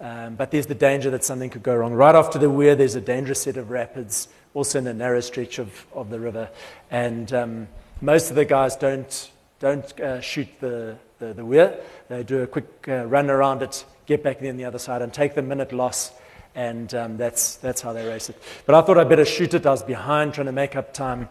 Um, 0.00 0.34
but 0.34 0.50
there's 0.50 0.66
the 0.66 0.74
danger 0.74 1.10
that 1.10 1.22
something 1.22 1.48
could 1.48 1.62
go 1.62 1.76
wrong. 1.76 1.92
Right 1.92 2.14
after 2.14 2.38
the 2.38 2.50
weir, 2.50 2.74
there's 2.74 2.96
a 2.96 3.00
dangerous 3.00 3.42
set 3.42 3.56
of 3.56 3.70
rapids, 3.70 4.26
also 4.52 4.80
in 4.80 4.86
a 4.88 4.94
narrow 4.94 5.20
stretch 5.20 5.60
of, 5.60 5.86
of 5.94 6.10
the 6.10 6.18
river. 6.18 6.50
And 6.90 7.32
um, 7.32 7.68
most 8.00 8.30
of 8.30 8.36
the 8.36 8.44
guys 8.44 8.74
don't, 8.74 9.30
don't 9.60 10.00
uh, 10.00 10.20
shoot 10.20 10.48
the, 10.60 10.96
the, 11.20 11.34
the 11.34 11.44
weir. 11.44 11.78
They 12.08 12.24
do 12.24 12.42
a 12.42 12.48
quick 12.48 12.66
uh, 12.88 13.06
run 13.06 13.30
around 13.30 13.62
it, 13.62 13.84
get 14.06 14.24
back 14.24 14.42
in 14.42 14.56
the 14.56 14.64
other 14.64 14.80
side, 14.80 15.02
and 15.02 15.14
take 15.14 15.36
the 15.36 15.42
minute 15.42 15.72
loss. 15.72 16.12
And 16.56 16.92
um, 16.94 17.16
that's, 17.16 17.56
that's 17.56 17.80
how 17.80 17.92
they 17.92 18.06
race 18.06 18.28
it. 18.28 18.36
But 18.66 18.74
I 18.74 18.82
thought 18.82 18.98
I'd 18.98 19.08
better 19.08 19.24
shoot 19.24 19.54
it. 19.54 19.64
I 19.64 19.70
was 19.70 19.84
behind 19.84 20.34
trying 20.34 20.46
to 20.46 20.52
make 20.52 20.74
up 20.74 20.92
time. 20.92 21.28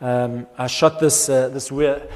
Um, 0.00 0.46
I 0.56 0.66
shot 0.66 1.00
this, 1.00 1.28
uh, 1.28 1.48
this 1.48 1.72
weir. 1.72 2.08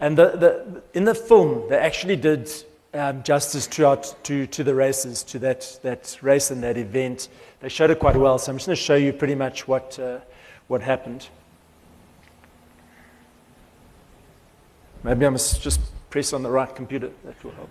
And 0.00 0.16
the, 0.16 0.30
the, 0.30 0.82
in 0.94 1.04
the 1.04 1.14
film, 1.14 1.68
they 1.68 1.76
actually 1.76 2.16
did 2.16 2.50
um, 2.94 3.22
justice 3.22 3.66
to, 3.68 4.00
to, 4.24 4.46
to 4.46 4.64
the 4.64 4.74
races, 4.74 5.22
to 5.24 5.38
that, 5.40 5.78
that 5.82 6.18
race 6.22 6.50
and 6.50 6.62
that 6.62 6.76
event. 6.76 7.28
They 7.60 7.68
showed 7.68 7.90
it 7.90 7.98
quite 7.98 8.16
well. 8.16 8.38
So 8.38 8.52
I'm 8.52 8.58
just 8.58 8.66
going 8.66 8.76
to 8.76 8.82
show 8.82 8.96
you 8.96 9.12
pretty 9.12 9.34
much 9.34 9.68
what, 9.68 9.98
uh, 9.98 10.18
what 10.68 10.82
happened. 10.82 11.28
Maybe 15.02 15.26
I 15.26 15.28
must 15.28 15.62
just 15.62 15.80
press 16.10 16.32
on 16.32 16.42
the 16.42 16.50
right 16.50 16.74
computer. 16.74 17.10
That 17.24 17.42
will 17.44 17.52
help. 17.52 17.70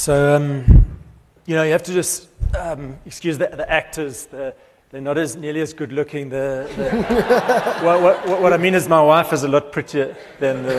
So, 0.00 0.34
um, 0.34 0.64
you 1.44 1.54
know, 1.54 1.62
you 1.62 1.72
have 1.72 1.82
to 1.82 1.92
just 1.92 2.30
um, 2.56 2.98
excuse 3.04 3.36
the, 3.36 3.48
the 3.48 3.70
actors. 3.70 4.24
The, 4.24 4.54
they're 4.90 5.02
not 5.02 5.18
as 5.18 5.36
nearly 5.36 5.60
as 5.60 5.74
good 5.74 5.92
looking. 5.92 6.30
The, 6.30 6.72
the 6.74 7.84
what, 7.84 8.00
what, 8.00 8.40
what, 8.40 8.52
I 8.54 8.56
mean 8.56 8.74
is, 8.74 8.88
my 8.88 9.02
wife 9.02 9.34
is 9.34 9.42
a 9.42 9.48
lot 9.48 9.72
prettier 9.72 10.16
than 10.38 10.62
the, 10.62 10.72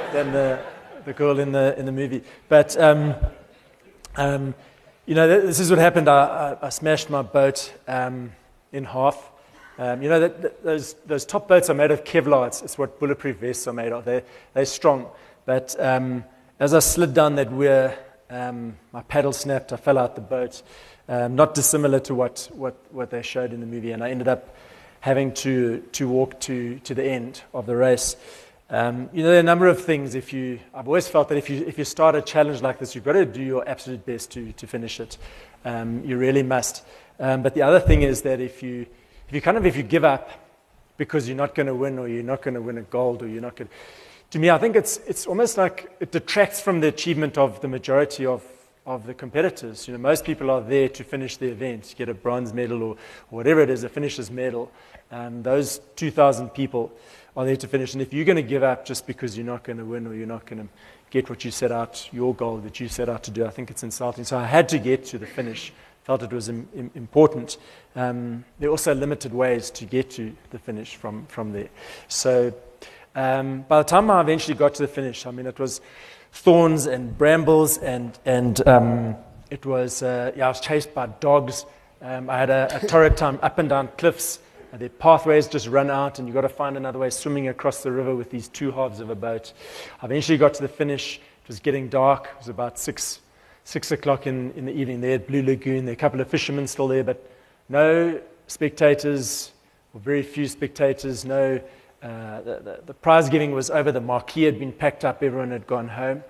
than 0.14 0.32
the, 0.32 0.64
the 1.04 1.12
girl 1.12 1.40
in 1.40 1.52
the, 1.52 1.78
in 1.78 1.84
the 1.84 1.92
movie. 1.92 2.24
But, 2.48 2.74
um, 2.80 3.16
um 4.16 4.54
you 5.04 5.14
know, 5.14 5.28
this 5.28 5.60
is 5.60 5.68
what 5.68 5.78
happened. 5.78 6.08
I, 6.08 6.56
I, 6.62 6.68
I 6.68 6.68
smashed 6.70 7.10
my 7.10 7.20
boat 7.20 7.74
um, 7.86 8.32
in 8.72 8.84
half. 8.84 9.30
Um, 9.76 10.00
you 10.00 10.08
know, 10.08 10.20
that, 10.20 10.40
that, 10.40 10.64
those, 10.64 10.94
those 11.04 11.26
top 11.26 11.48
boats 11.48 11.68
are 11.68 11.74
made 11.74 11.90
of 11.90 12.02
Kevlar. 12.02 12.46
It's, 12.46 12.62
it's, 12.62 12.78
what 12.78 12.98
bulletproof 12.98 13.36
vests 13.36 13.68
are 13.68 13.74
made 13.74 13.92
of. 13.92 14.06
They're, 14.06 14.24
they're 14.54 14.64
strong. 14.64 15.06
But 15.44 15.76
as 15.78 16.72
I 16.72 16.78
slid 16.78 17.12
down 17.12 17.34
that 17.34 17.52
weir, 17.52 17.98
um, 18.30 18.76
my 18.92 19.02
paddle 19.02 19.32
snapped. 19.32 19.72
I 19.72 19.76
fell 19.76 19.98
out 19.98 20.14
the 20.14 20.20
boat. 20.20 20.62
Um, 21.08 21.36
not 21.36 21.54
dissimilar 21.54 22.00
to 22.00 22.14
what, 22.14 22.50
what, 22.52 22.76
what 22.90 23.10
they 23.10 23.22
showed 23.22 23.52
in 23.52 23.60
the 23.60 23.66
movie. 23.66 23.92
And 23.92 24.04
I 24.04 24.10
ended 24.10 24.28
up 24.28 24.54
having 25.00 25.32
to, 25.32 25.78
to 25.92 26.08
walk 26.08 26.38
to, 26.40 26.78
to 26.80 26.94
the 26.94 27.04
end 27.04 27.42
of 27.54 27.66
the 27.66 27.76
race. 27.76 28.16
Um, 28.70 29.08
you 29.14 29.22
know, 29.22 29.30
there 29.30 29.38
are 29.38 29.40
a 29.40 29.44
number 29.44 29.66
of 29.66 29.82
things. 29.82 30.14
If 30.14 30.32
you, 30.32 30.60
I've 30.74 30.86
always 30.86 31.08
felt 31.08 31.30
that 31.30 31.38
if 31.38 31.48
you, 31.48 31.64
if 31.66 31.78
you 31.78 31.84
start 31.84 32.14
a 32.14 32.20
challenge 32.20 32.60
like 32.60 32.78
this, 32.78 32.94
you've 32.94 33.04
got 33.04 33.12
to 33.12 33.24
do 33.24 33.42
your 33.42 33.66
absolute 33.66 34.04
best 34.04 34.30
to, 34.32 34.52
to 34.52 34.66
finish 34.66 35.00
it. 35.00 35.16
Um, 35.64 36.04
you 36.04 36.18
really 36.18 36.42
must. 36.42 36.84
Um, 37.18 37.42
but 37.42 37.54
the 37.54 37.62
other 37.62 37.80
thing 37.80 38.02
is 38.02 38.22
that 38.22 38.40
if 38.40 38.62
you, 38.62 38.86
if 39.28 39.34
you 39.34 39.40
kind 39.40 39.56
of 39.56 39.64
if 39.64 39.76
you 39.76 39.82
give 39.82 40.04
up 40.04 40.30
because 40.98 41.28
you're 41.28 41.36
not 41.36 41.54
going 41.54 41.66
to 41.66 41.74
win 41.74 41.98
or 41.98 42.08
you're 42.08 42.22
not 42.22 42.42
going 42.42 42.54
to 42.54 42.60
win 42.60 42.76
a 42.76 42.82
gold 42.82 43.22
or 43.22 43.28
you're 43.28 43.40
not 43.40 43.56
going 43.56 43.68
to, 43.68 43.74
to 44.30 44.38
me, 44.38 44.50
I 44.50 44.58
think 44.58 44.76
it's, 44.76 44.98
it's 45.06 45.26
almost 45.26 45.56
like 45.56 45.90
it 46.00 46.12
detracts 46.12 46.60
from 46.60 46.80
the 46.80 46.88
achievement 46.88 47.38
of 47.38 47.60
the 47.62 47.68
majority 47.68 48.26
of, 48.26 48.44
of 48.84 49.06
the 49.06 49.14
competitors. 49.14 49.88
You 49.88 49.92
know, 49.92 49.98
most 49.98 50.24
people 50.24 50.50
are 50.50 50.60
there 50.60 50.88
to 50.90 51.04
finish 51.04 51.38
the 51.38 51.46
event, 51.46 51.94
get 51.96 52.10
a 52.10 52.14
bronze 52.14 52.52
medal 52.52 52.82
or, 52.82 52.96
whatever 53.30 53.60
it 53.60 53.70
is, 53.70 53.84
a 53.84 53.88
finisher's 53.88 54.30
medal. 54.30 54.70
Um, 55.10 55.42
those 55.42 55.80
2,000 55.96 56.50
people 56.50 56.92
are 57.36 57.46
there 57.46 57.56
to 57.56 57.66
finish. 57.66 57.94
And 57.94 58.02
if 58.02 58.12
you're 58.12 58.26
going 58.26 58.36
to 58.36 58.42
give 58.42 58.62
up 58.62 58.84
just 58.84 59.06
because 59.06 59.36
you're 59.36 59.46
not 59.46 59.64
going 59.64 59.78
to 59.78 59.84
win 59.84 60.06
or 60.06 60.14
you're 60.14 60.26
not 60.26 60.44
going 60.44 60.62
to 60.62 60.68
get 61.10 61.30
what 61.30 61.42
you 61.42 61.50
set 61.50 61.72
out, 61.72 62.06
your 62.12 62.34
goal 62.34 62.58
that 62.58 62.80
you 62.80 62.88
set 62.88 63.08
out 63.08 63.22
to 63.24 63.30
do, 63.30 63.46
I 63.46 63.50
think 63.50 63.70
it's 63.70 63.82
insulting. 63.82 64.24
So 64.24 64.36
I 64.36 64.44
had 64.44 64.68
to 64.70 64.78
get 64.78 65.06
to 65.06 65.18
the 65.18 65.26
finish. 65.26 65.72
Felt 66.04 66.22
it 66.22 66.32
was 66.32 66.50
Im- 66.50 66.90
important. 66.94 67.56
Um, 67.96 68.44
there 68.58 68.68
are 68.68 68.72
also 68.72 68.94
limited 68.94 69.32
ways 69.32 69.70
to 69.70 69.86
get 69.86 70.10
to 70.12 70.34
the 70.50 70.58
finish 70.58 70.96
from, 70.96 71.24
from 71.26 71.52
there. 71.52 71.68
So 72.08 72.52
um, 73.18 73.62
by 73.62 73.78
the 73.78 73.88
time 73.88 74.10
I 74.12 74.20
eventually 74.20 74.56
got 74.56 74.74
to 74.74 74.82
the 74.82 74.88
finish, 74.88 75.26
I 75.26 75.32
mean, 75.32 75.46
it 75.46 75.58
was 75.58 75.80
thorns 76.30 76.86
and 76.86 77.18
brambles, 77.18 77.76
and, 77.78 78.16
and 78.24 78.66
um, 78.68 79.16
it 79.50 79.66
was, 79.66 80.04
uh, 80.04 80.30
yeah, 80.36 80.46
I 80.46 80.48
was 80.48 80.60
chased 80.60 80.94
by 80.94 81.06
dogs. 81.06 81.66
Um, 82.00 82.30
I 82.30 82.38
had 82.38 82.48
a, 82.48 82.80
a 82.80 82.86
torrid 82.86 83.16
time 83.16 83.40
up 83.42 83.58
and 83.58 83.68
down 83.68 83.88
cliffs. 83.98 84.38
Uh, 84.72 84.76
the 84.76 84.88
pathways 84.88 85.48
just 85.48 85.66
run 85.66 85.90
out, 85.90 86.20
and 86.20 86.28
you've 86.28 86.34
got 86.34 86.42
to 86.42 86.48
find 86.48 86.76
another 86.76 87.00
way 87.00 87.10
swimming 87.10 87.48
across 87.48 87.82
the 87.82 87.90
river 87.90 88.14
with 88.14 88.30
these 88.30 88.46
two 88.46 88.70
halves 88.70 89.00
of 89.00 89.10
a 89.10 89.16
boat. 89.16 89.52
I 90.00 90.06
eventually 90.06 90.38
got 90.38 90.54
to 90.54 90.62
the 90.62 90.68
finish. 90.68 91.16
It 91.16 91.48
was 91.48 91.58
getting 91.58 91.88
dark. 91.88 92.26
It 92.26 92.38
was 92.38 92.48
about 92.48 92.78
six, 92.78 93.18
six 93.64 93.90
o'clock 93.90 94.28
in, 94.28 94.52
in 94.52 94.64
the 94.64 94.72
evening 94.72 95.00
there 95.00 95.16
at 95.16 95.26
Blue 95.26 95.42
Lagoon. 95.42 95.86
There 95.86 95.92
were 95.92 95.92
a 95.92 95.96
couple 95.96 96.20
of 96.20 96.28
fishermen 96.28 96.68
still 96.68 96.86
there, 96.86 97.02
but 97.02 97.28
no 97.68 98.20
spectators, 98.46 99.50
or 99.92 100.00
very 100.00 100.22
few 100.22 100.46
spectators, 100.46 101.24
no 101.24 101.60
uh, 102.02 102.40
the, 102.42 102.80
the, 102.86 102.94
prize 102.94 103.28
giving 103.28 103.52
was 103.52 103.70
over, 103.70 103.90
the 103.90 104.00
marquee 104.00 104.44
had 104.44 104.58
been 104.58 104.72
packed 104.72 105.04
up, 105.04 105.22
everyone 105.22 105.50
had 105.50 105.66
gone 105.66 105.88
home. 105.88 106.22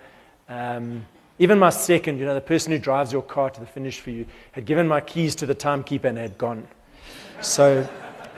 Um, 0.49 1.05
even 1.39 1.59
my 1.59 1.71
second, 1.71 2.19
you 2.19 2.25
know, 2.25 2.35
the 2.35 2.41
person 2.41 2.73
who 2.73 2.79
drives 2.79 3.13
your 3.13 3.23
car 3.23 3.51
to 3.51 3.61
the 3.61 3.67
finish 3.67 4.01
for 4.01 4.11
you, 4.11 4.27
had 4.53 4.65
given 4.65 4.89
my 4.89 5.01
keys 5.01 5.35
to 5.37 5.47
the 5.47 5.55
timekeeper 5.55 6.09
and 6.09 6.17
had 6.19 6.39
gone. 6.39 6.67
So 7.43 7.89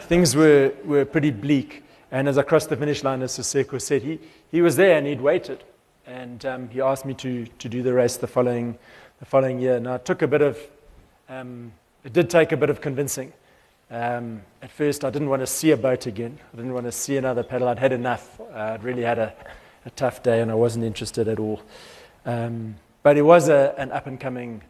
things 0.01 0.35
were, 0.35 0.73
were 0.85 1.05
pretty 1.05 1.31
bleak. 1.31 1.85
And 2.11 2.29
as 2.29 2.37
I 2.37 2.43
crossed 2.43 2.69
the 2.69 2.77
finish 2.77 3.05
line, 3.05 3.23
as 3.23 3.39
Siseko 3.39 3.81
said, 3.81 4.03
he, 4.03 4.19
he 4.51 4.61
was 4.61 4.77
there 4.77 4.99
and 4.99 5.07
he'd 5.07 5.21
waited. 5.21 5.63
And 6.07 6.45
um, 6.45 6.69
he 6.69 6.81
asked 6.81 7.07
me 7.07 7.15
to, 7.15 7.47
to 7.47 7.69
do 7.69 7.83
the 7.83 7.95
race 7.95 8.17
the 8.17 8.27
following, 8.27 8.77
the 9.21 9.25
following 9.25 9.61
year. 9.61 9.79
Now, 9.79 9.95
it 9.95 10.05
took 10.05 10.23
a 10.23 10.27
bit 10.27 10.43
of, 10.43 10.59
um, 11.29 11.73
it 12.05 12.13
did 12.13 12.29
take 12.29 12.51
a 12.51 12.57
bit 12.57 12.69
of 12.69 12.81
convincing. 12.81 13.33
Um, 13.91 14.43
at 14.63 14.71
first, 14.71 15.05
I 15.05 15.11
didn't 15.11 15.29
want 15.29 15.43
to 15.43 15.49
see 15.49 15.73
a 15.73 15.77
boat 15.77 16.07
again. 16.07 16.39
I 16.53 16.57
didn't 16.57 16.73
want 16.73 16.87
to 16.87 16.93
see 16.93 17.17
another 17.17 17.43
paddle. 17.43 17.67
I'd 17.67 17.81
had 17.81 17.93
enough. 17.93 18.41
Uh, 18.41 18.75
I'd 18.75 18.85
really 18.85 19.03
had 19.03 19.19
a, 19.19 19.35
a, 19.85 19.91
tough 19.91 20.23
day 20.23 20.41
and 20.41 20.51
I 20.51 20.55
wasn't 20.55 20.85
interested 20.85 21.27
at 21.27 21.41
all. 21.41 21.61
Um, 22.25 22.77
but 23.03 23.17
he 23.17 23.23
was 23.23 23.49
a, 23.49 23.75
an 23.79 23.91
up 23.91 24.07
and 24.07 24.21
coming 24.21 24.63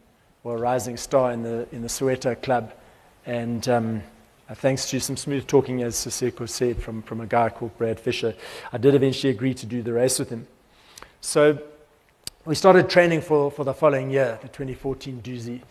or 0.43 0.57
rising 0.57 0.97
star 0.97 1.31
in 1.31 1.43
the, 1.43 1.67
in 1.71 1.83
the 1.83 1.87
Soweto 1.87 2.41
club. 2.41 2.73
And 3.27 3.67
um, 3.69 4.01
thanks 4.55 4.89
to 4.89 4.99
some 4.99 5.17
smooth 5.17 5.45
talking, 5.45 5.83
as 5.83 5.95
Siseko 5.95 6.49
said, 6.49 6.81
from, 6.81 7.03
from 7.03 7.21
a 7.21 7.27
guy 7.27 7.49
called 7.49 7.77
Brad 7.77 7.99
Fisher, 7.99 8.33
I 8.73 8.79
did 8.79 8.95
eventually 8.95 9.31
agree 9.31 9.53
to 9.53 9.67
do 9.67 9.83
the 9.83 9.93
race 9.93 10.17
with 10.17 10.29
him. 10.29 10.47
So 11.19 11.59
we 12.45 12.55
started 12.55 12.89
training 12.89 13.21
for, 13.21 13.51
for 13.51 13.65
the 13.65 13.73
following 13.75 14.09
year, 14.09 14.39
the 14.41 14.47
2014 14.47 15.21
Dusi. 15.21 15.61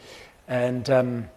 And 0.46 0.88
um, 0.88 1.28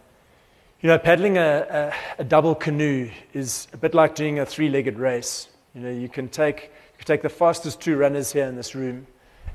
you 0.84 0.90
know, 0.90 1.00
paddling 1.00 1.38
a, 1.38 1.94
a, 2.18 2.22
a, 2.22 2.24
double 2.26 2.54
canoe 2.54 3.10
is 3.32 3.70
a 3.72 3.78
bit 3.78 3.94
like 3.94 4.16
doing 4.16 4.40
a 4.40 4.46
three 4.46 4.68
legged 4.68 5.00
race. 5.00 5.48
You 5.74 5.80
know, 5.80 5.90
you 5.90 6.10
can 6.10 6.28
take, 6.28 6.64
you 6.64 6.98
can 6.98 7.08
take 7.08 7.22
the 7.22 7.30
fastest 7.30 7.80
two 7.80 7.96
runners 7.96 8.34
here 8.34 8.48
in 8.48 8.58
this 8.58 8.76
room 8.76 9.08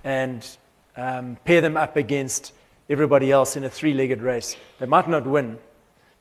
and 0.05 0.43
um, 0.97 1.37
pair 1.45 1.61
them 1.61 1.77
up 1.77 1.97
against 1.97 2.55
everybody 2.89 3.31
else 3.31 3.59
in 3.59 3.65
a 3.65 3.69
three 3.69 3.93
legged 3.93 4.23
race. 4.23 4.57
They 4.79 4.87
might 4.87 5.07
not 5.07 5.27
win 5.27 5.59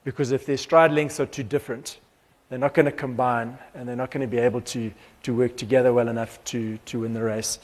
because 0.03 0.33
if 0.33 0.45
their 0.45 0.57
stride 0.57 0.91
lengths 0.91 1.21
are 1.21 1.25
too 1.25 1.43
different, 1.43 1.99
they're 2.49 2.59
not 2.59 2.73
going 2.73 2.87
to 2.87 2.91
combine 2.91 3.57
and 3.75 3.87
they're 3.87 3.95
not 3.95 4.11
going 4.11 4.27
to 4.29 4.35
be 4.35 4.39
able 4.39 4.59
to, 4.59 4.91
to 5.23 5.33
work 5.33 5.55
together 5.55 5.93
well 5.93 6.09
enough 6.09 6.43
to, 6.45 6.79
to 6.79 6.99
win 6.99 7.13
the 7.13 7.23
race. 7.23 7.59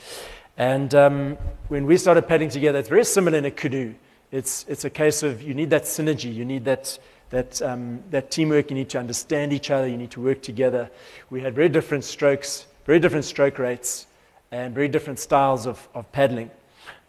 And 0.55 0.95
um, 0.95 1.37
when 1.67 1.87
we 1.87 1.97
started 1.97 2.25
paddling 2.25 2.51
together, 2.51 2.79
it's 2.79 2.87
very 2.87 3.03
similar 3.03 3.37
in 3.37 3.43
a 3.43 3.51
canoe. 3.51 3.95
It's, 4.31 4.65
it's 4.69 4.85
a 4.85 4.89
case 4.89 5.23
of 5.23 5.43
you 5.43 5.53
need 5.53 5.71
that 5.71 5.83
synergy, 5.83 6.33
you 6.33 6.45
need 6.45 6.63
that 6.65 6.97
that, 7.33 7.59
um, 7.63 8.03
that 8.11 8.29
teamwork, 8.29 8.69
you 8.69 8.75
need 8.75 8.89
to 8.89 8.99
understand 8.99 9.53
each 9.53 9.71
other, 9.71 9.87
you 9.87 9.97
need 9.97 10.11
to 10.11 10.21
work 10.21 10.43
together. 10.43 10.91
We 11.31 11.41
had 11.41 11.55
very 11.55 11.67
different 11.67 12.03
strokes, 12.03 12.67
very 12.85 12.99
different 12.99 13.25
stroke 13.25 13.57
rates, 13.57 14.05
and 14.51 14.75
very 14.75 14.87
different 14.87 15.17
styles 15.17 15.65
of, 15.65 15.89
of 15.95 16.11
paddling. 16.11 16.51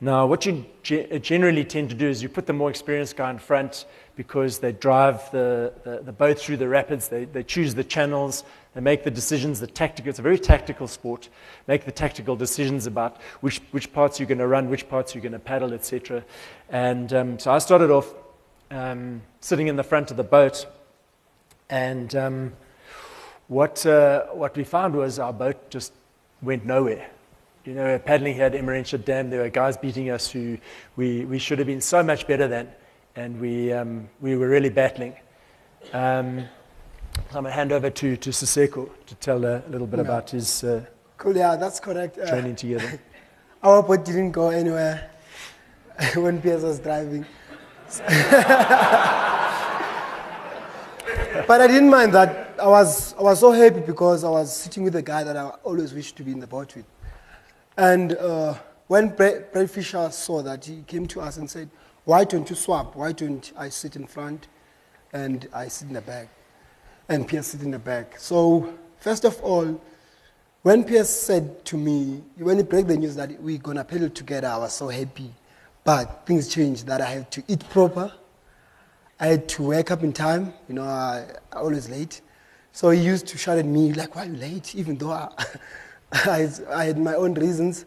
Now, 0.01 0.25
what 0.25 0.47
you 0.47 0.65
ge- 0.83 1.21
generally 1.21 1.63
tend 1.63 1.91
to 1.91 1.95
do 1.95 2.09
is 2.09 2.23
you 2.23 2.31
put 2.31 2.47
the 2.47 2.55
more 2.55 2.71
experienced 2.71 3.17
guy 3.17 3.31
in 3.31 3.39
front 3.39 3.85
because 4.17 4.61
they 4.61 4.73
drive 4.73 5.31
the, 5.31 5.75
the, 5.85 6.01
the, 6.05 6.13
boat 6.13 6.39
through 6.39 6.57
the 6.57 6.69
rapids, 6.69 7.09
they, 7.09 7.27
they 7.27 7.43
choose 7.43 7.75
the 7.75 7.85
channels, 7.85 8.45
they 8.75 8.81
make 8.81 9.05
the 9.05 9.11
decisions, 9.11 9.61
the 9.61 9.67
tactical, 9.67 10.09
it's 10.09 10.21
a 10.21 10.23
very 10.23 10.39
tactical 10.39 10.89
sport, 10.89 11.29
make 11.67 11.85
the 11.85 11.93
tactical 11.93 12.35
decisions 12.35 12.87
about 12.87 13.21
which, 13.43 13.61
which 13.73 13.93
parts 13.93 14.19
you're 14.19 14.27
going 14.27 14.39
to 14.39 14.47
run, 14.47 14.71
which 14.71 14.89
parts 14.89 15.15
you're 15.15 15.23
going 15.23 15.33
to 15.33 15.39
paddle, 15.39 15.75
etc. 15.75 16.25
And 16.71 17.13
um, 17.13 17.39
so 17.39 17.51
I 17.51 17.59
started 17.59 17.91
off 17.91 18.15
um, 18.75 19.23
sitting 19.41 19.69
in 19.69 19.77
the 19.77 19.85
front 19.85 20.11
of 20.11 20.17
the 20.17 20.25
boat. 20.25 20.67
And 21.71 22.15
um, 22.15 22.53
what, 23.49 23.87
uh, 23.87 24.27
what 24.27 24.57
we 24.57 24.65
found 24.65 24.95
was 24.95 25.19
our 25.19 25.33
boat 25.33 25.71
just 25.71 25.93
went 26.43 26.67
nowhere. 26.67 27.11
You 27.65 27.75
know, 27.75 27.85
we 27.85 27.93
were 27.93 27.99
paddling 27.99 28.35
here 28.35 28.45
at 28.45 28.53
Emmarentia 28.53 29.03
Dam, 29.03 29.31
there 29.31 29.41
were 29.41 29.49
guys 29.49 29.79
beating 29.79 30.11
us 30.11 30.31
who 30.31 30.59
we, 30.97 31.25
we 31.25 31.39
should 31.39 31.59
have 31.59 31.67
been 31.67 31.81
so 31.81 32.03
much 32.03 32.27
better 32.27 32.47
than, 32.47 32.69
and 33.17 33.41
we, 33.41 33.73
um, 33.73 34.09
we 34.21 34.37
were 34.37 34.49
really 34.49 34.69
battling. 34.69 35.15
Um, 35.95 36.45
so 37.31 37.39
I'm 37.39 37.45
going 37.45 37.45
to 37.45 37.51
hand 37.53 37.73
over 37.73 37.89
to, 37.89 38.17
to 38.17 38.31
Siseko 38.31 38.91
to 39.07 39.15
tell 39.15 39.45
a 39.45 39.63
little 39.69 39.87
bit 39.87 39.97
yeah. 39.99 40.05
about 40.05 40.31
his 40.31 40.65
uh, 40.65 40.85
cool, 41.17 41.35
yeah, 41.35 41.57
that's 41.57 41.81
correct. 41.81 42.19
Uh, 42.19 42.29
training 42.29 42.57
together. 42.57 43.01
our 43.63 43.83
boat 43.83 44.05
didn't 44.05 44.33
go 44.33 44.51
anywhere 44.51 45.11
when 46.17 46.43
Piers 46.43 46.63
was 46.63 46.81
driving. 46.81 47.25
but 51.47 51.61
I 51.61 51.67
didn't 51.67 51.91
mind 51.91 52.15
that. 52.15 52.55
I 52.61 52.69
was, 52.69 53.15
I 53.15 53.23
was 53.23 53.41
so 53.41 53.53
happy 53.53 53.81
because 53.81 54.25
I 54.25 54.31
was 54.31 54.55
sitting 54.57 54.83
with 54.85 54.97
a 54.97 55.03
guy 55.03 55.25
that 55.25 55.37
I 55.37 55.49
always 55.65 55.93
wished 55.93 56.17
to 56.17 56.23
be 56.23 56.33
in 56.33 56.41
the 56.41 56.47
boat 56.47 56.75
with. 56.77 56.87
And 57.77 58.13
uh, 58.17 58.55
when 58.87 59.09
Brad, 59.09 59.71
Fisher 59.71 60.11
saw 60.11 60.43
that, 60.43 60.65
he 60.65 60.83
came 60.87 61.07
to 61.09 61.21
us 61.21 61.37
and 61.37 61.51
said, 61.51 61.69
Why 62.05 62.25
don't 62.25 62.49
you 62.49 62.57
swap? 62.57 62.95
Why 62.97 63.13
don't 63.13 63.53
I 63.57 63.69
sit 63.69 63.97
in 63.97 64.07
front 64.07 64.49
and 65.13 65.49
I 65.53 65.69
sit 65.69 65.89
in 65.89 65.95
the 65.95 66.01
back? 66.01 66.29
And 67.09 67.27
Piers 67.27 67.49
sit 67.49 67.63
in 67.63 67.71
the 67.71 67.79
back. 67.79 68.19
So, 68.19 68.73
first 68.99 69.25
of 69.25 69.41
all, 69.43 69.81
when 70.63 70.85
Piers 70.85 71.11
said 71.11 71.65
to 71.67 71.77
me, 71.77 72.23
when 72.39 72.57
he 72.57 72.63
broke 72.63 72.87
the 72.87 72.97
news 72.97 73.17
that 73.17 73.39
we're 73.43 73.59
going 73.59 73.77
to 73.77 73.85
pedal 73.85 74.09
together, 74.09 74.49
I 74.49 74.57
was 74.57 74.73
so 74.73 74.89
happy. 74.89 75.31
But 75.85 76.27
things 76.27 76.49
changed 76.49 76.87
that 76.87 77.01
I 77.01 77.07
had 77.07 77.31
to 77.33 77.45
eat 77.47 77.69
proper. 77.69 78.11
I 79.21 79.27
had 79.27 79.49
to 79.51 79.63
wake 79.63 79.91
up 79.91 80.03
in 80.03 80.13
time. 80.13 80.53
You 80.69 80.75
know, 80.75 80.83
I, 80.83 81.27
I 81.53 81.57
always 81.57 81.89
late. 81.89 82.23
So 82.73 82.91
he 82.91 83.01
used 83.01 83.27
to 83.29 83.39
shout 83.39 83.59
at 83.59 83.67
me, 83.67 83.93
like, 83.93 84.17
why 84.17 84.23
are 84.23 84.29
you 84.29 84.37
late? 84.37 84.75
Even 84.75 84.97
though 84.97 85.13
I, 85.13 85.29
I, 86.13 86.49
I 86.71 86.85
had 86.87 86.99
my 86.99 87.15
own 87.15 87.35
reasons. 87.35 87.85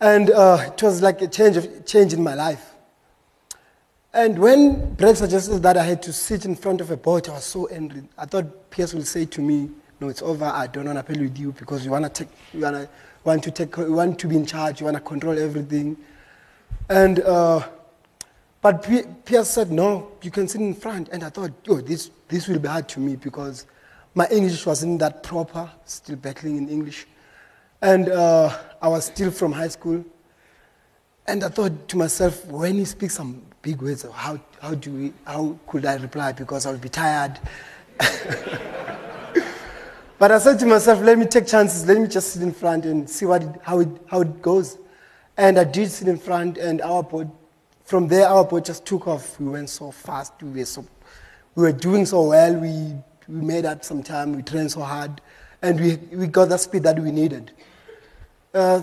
And 0.00 0.30
uh, 0.30 0.70
it 0.72 0.82
was 0.82 1.00
like 1.00 1.22
a 1.22 1.28
change, 1.28 1.56
of, 1.56 1.86
change 1.86 2.12
in 2.12 2.22
my 2.22 2.34
life. 2.34 2.72
And 4.12 4.38
when 4.38 4.94
Brett 4.94 5.16
suggested 5.16 5.62
that 5.62 5.76
I 5.76 5.84
had 5.84 6.02
to 6.02 6.12
sit 6.12 6.44
in 6.44 6.54
front 6.54 6.80
of 6.80 6.90
a 6.90 6.96
boat, 6.96 7.28
I 7.28 7.32
was 7.32 7.44
so 7.44 7.68
angry. 7.68 8.02
I 8.18 8.26
thought 8.26 8.70
Piers 8.70 8.92
would 8.92 9.06
say 9.06 9.24
to 9.24 9.40
me, 9.40 9.70
no, 10.00 10.08
it's 10.08 10.22
over. 10.22 10.44
I 10.44 10.66
don't 10.66 10.84
want 10.84 10.96
to 10.96 11.00
appeal 11.00 11.22
with 11.22 11.38
you 11.38 11.52
because 11.52 11.84
you 11.84 11.90
want 11.90 12.04
to 12.04 12.24
take, 12.24 12.32
you 12.52 12.60
want 12.60 12.76
to, 12.76 12.88
want 13.24 13.42
to 13.44 13.50
take, 13.50 13.76
you 13.76 13.92
want 13.92 14.18
to 14.18 14.28
be 14.28 14.36
in 14.36 14.44
charge. 14.44 14.80
You 14.80 14.84
want 14.84 14.96
to 14.96 15.02
control 15.02 15.38
everything. 15.38 15.96
And, 16.88 17.20
uh, 17.20 17.66
but 18.60 18.82
Piers 19.24 19.48
said, 19.48 19.70
no, 19.70 20.12
you 20.22 20.30
can 20.30 20.48
sit 20.48 20.60
in 20.60 20.74
front. 20.74 21.08
And 21.10 21.22
I 21.22 21.30
thought, 21.30 21.52
oh, 21.68 21.80
this, 21.80 22.10
this 22.28 22.48
will 22.48 22.58
be 22.58 22.68
hard 22.68 22.88
to 22.90 23.00
me 23.00 23.16
because 23.16 23.66
my 24.14 24.26
English 24.28 24.64
wasn't 24.66 25.00
that 25.00 25.22
proper, 25.22 25.70
still 25.84 26.16
battling 26.16 26.56
in 26.56 26.68
English. 26.68 27.06
And 27.82 28.08
uh, 28.08 28.56
I 28.80 28.88
was 28.88 29.06
still 29.06 29.30
from 29.30 29.52
high 29.52 29.68
school. 29.68 30.04
And 31.26 31.42
I 31.42 31.48
thought 31.48 31.88
to 31.88 31.96
myself, 31.96 32.44
when 32.46 32.74
he 32.74 32.84
speaks 32.84 33.14
some 33.14 33.42
big 33.62 33.80
words, 33.80 34.06
how, 34.12 34.38
how, 34.60 34.74
do 34.74 34.92
we, 34.92 35.12
how 35.26 35.58
could 35.66 35.86
I 35.86 35.96
reply? 35.96 36.32
Because 36.32 36.66
I'll 36.66 36.76
be 36.76 36.90
tired. 36.90 37.38
but 40.18 40.30
I 40.30 40.38
said 40.38 40.58
to 40.58 40.66
myself, 40.66 41.00
let 41.00 41.18
me 41.18 41.24
take 41.24 41.46
chances. 41.46 41.86
Let 41.86 41.98
me 41.98 42.08
just 42.08 42.32
sit 42.32 42.42
in 42.42 42.52
front 42.52 42.84
and 42.84 43.08
see 43.08 43.24
what 43.24 43.42
it, 43.42 43.48
how, 43.62 43.80
it, 43.80 43.88
how 44.06 44.20
it 44.20 44.42
goes. 44.42 44.76
And 45.36 45.58
I 45.58 45.64
did 45.64 45.90
sit 45.90 46.06
in 46.06 46.16
front, 46.16 46.58
and 46.58 46.80
our 46.82 47.02
boat, 47.02 47.26
from 47.84 48.06
there, 48.08 48.28
our 48.28 48.44
boat 48.44 48.64
just 48.64 48.86
took 48.86 49.08
off. 49.08 49.38
We 49.40 49.48
went 49.48 49.68
so 49.68 49.90
fast. 49.90 50.32
We 50.42 50.60
were, 50.60 50.64
so, 50.64 50.86
we 51.54 51.64
were 51.64 51.72
doing 51.72 52.06
so 52.06 52.28
well. 52.28 52.54
We, 52.54 52.94
we 53.28 53.40
made 53.40 53.64
up 53.64 53.84
some 53.84 54.02
time. 54.02 54.34
We 54.36 54.42
trained 54.42 54.70
so 54.70 54.82
hard. 54.82 55.20
And 55.60 55.80
we, 55.80 55.96
we 56.16 56.26
got 56.28 56.50
the 56.50 56.58
speed 56.58 56.84
that 56.84 56.98
we 56.98 57.10
needed. 57.10 57.50
Uh, 58.52 58.82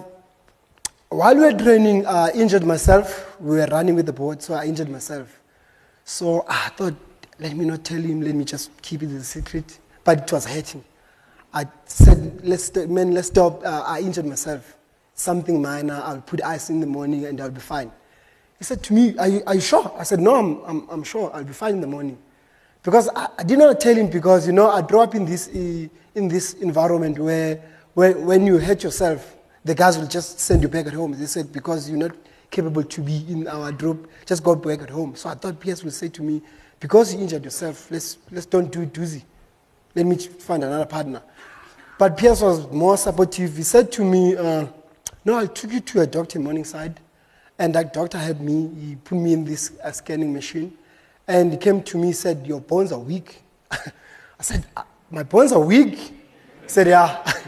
while 1.09 1.35
we 1.35 1.41
were 1.41 1.53
training, 1.53 2.05
I 2.05 2.31
injured 2.31 2.65
myself. 2.65 3.39
We 3.39 3.57
were 3.57 3.67
running 3.67 3.95
with 3.95 4.05
the 4.05 4.13
boat, 4.13 4.43
so 4.43 4.53
I 4.53 4.65
injured 4.65 4.89
myself. 4.89 5.41
So 6.03 6.45
I 6.47 6.69
thought, 6.69 6.95
let 7.39 7.55
me 7.55 7.65
not 7.65 7.83
tell 7.83 8.01
him, 8.01 8.21
let 8.21 8.35
me 8.35 8.43
just 8.43 8.69
keep 8.81 9.03
it 9.03 9.11
a 9.11 9.23
secret. 9.23 9.79
But 10.03 10.23
it 10.23 10.31
was 10.31 10.45
hurting. 10.45 10.83
I 11.53 11.67
said, 11.85 12.41
let's, 12.43 12.75
man, 12.75 13.13
let's 13.13 13.27
stop. 13.27 13.63
Uh, 13.63 13.83
I 13.85 13.99
injured 13.99 14.25
myself. 14.25 14.75
Something 15.21 15.61
minor. 15.61 16.01
I'll 16.03 16.19
put 16.19 16.43
ice 16.43 16.71
in 16.71 16.79
the 16.79 16.87
morning 16.87 17.25
and 17.25 17.39
I'll 17.39 17.51
be 17.51 17.61
fine. 17.61 17.91
He 18.57 18.63
said 18.63 18.81
to 18.81 18.93
me, 18.93 19.15
Are 19.19 19.27
you, 19.27 19.43
are 19.45 19.53
you 19.53 19.61
sure? 19.61 19.93
I 19.95 20.01
said, 20.01 20.19
No, 20.19 20.33
I'm, 20.35 20.63
I'm, 20.65 20.89
I'm 20.89 21.03
sure. 21.03 21.29
I'll 21.31 21.43
be 21.43 21.53
fine 21.53 21.75
in 21.75 21.81
the 21.81 21.85
morning. 21.85 22.17
Because 22.81 23.07
I, 23.15 23.27
I 23.37 23.43
did 23.43 23.59
not 23.59 23.79
tell 23.79 23.93
him 23.95 24.09
because, 24.09 24.47
you 24.47 24.53
know, 24.53 24.71
I 24.71 24.81
grew 24.81 24.99
up 24.99 25.13
in 25.13 25.25
this, 25.25 25.47
uh, 25.49 25.87
in 26.15 26.27
this 26.27 26.55
environment 26.55 27.19
where, 27.19 27.61
where 27.93 28.17
when 28.17 28.47
you 28.47 28.57
hurt 28.57 28.81
yourself, 28.83 29.35
the 29.63 29.75
guys 29.75 29.99
will 29.99 30.07
just 30.07 30.39
send 30.39 30.63
you 30.63 30.67
back 30.67 30.87
at 30.87 30.93
home. 30.93 31.11
They 31.11 31.27
said, 31.27 31.53
because 31.53 31.87
you're 31.87 31.99
not 31.99 32.15
capable 32.49 32.83
to 32.83 33.01
be 33.01 33.23
in 33.29 33.47
our 33.47 33.71
group, 33.71 34.09
just 34.25 34.43
go 34.43 34.55
back 34.55 34.81
at 34.81 34.89
home. 34.89 35.15
So 35.15 35.29
I 35.29 35.35
thought 35.35 35.59
Piers 35.59 35.83
would 35.83 35.93
say 35.93 36.09
to 36.09 36.23
me, 36.23 36.41
because 36.79 37.13
you 37.13 37.19
injured 37.19 37.43
yourself, 37.43 37.91
let's, 37.91 38.17
let's 38.31 38.47
don't 38.47 38.71
do 38.71 38.81
it 38.81 38.91
Dusi. 38.91 39.21
Let 39.93 40.07
me 40.07 40.17
find 40.17 40.63
another 40.63 40.87
partner. 40.87 41.21
But 41.99 42.17
Piers 42.17 42.41
was 42.41 42.67
more 42.71 42.97
supportive. 42.97 43.55
He 43.55 43.61
said 43.61 43.91
to 43.91 44.03
me, 44.03 44.35
uh, 44.35 44.65
no, 45.23 45.37
I 45.37 45.45
took 45.45 45.71
you 45.71 45.79
to 45.79 46.01
a 46.01 46.07
doctor 46.07 46.39
in 46.39 46.45
Morningside. 46.45 46.99
And 47.59 47.75
that 47.75 47.93
doctor 47.93 48.17
helped 48.17 48.41
me. 48.41 48.71
He 48.79 48.95
put 48.95 49.17
me 49.17 49.33
in 49.33 49.45
this 49.45 49.71
uh, 49.83 49.91
scanning 49.91 50.33
machine. 50.33 50.75
And 51.27 51.51
he 51.51 51.57
came 51.57 51.83
to 51.83 51.97
me 51.97 52.11
said, 52.11 52.47
your 52.47 52.59
bones 52.59 52.91
are 52.91 52.99
weak. 52.99 53.43
I 53.71 53.79
said, 54.39 54.65
"Uh, 54.75 54.81
my 55.11 55.23
bones 55.23 55.51
are 55.51 55.59
weak? 55.59 55.95
He 55.97 56.13
said, 56.67 56.87
yeah. 56.87 57.23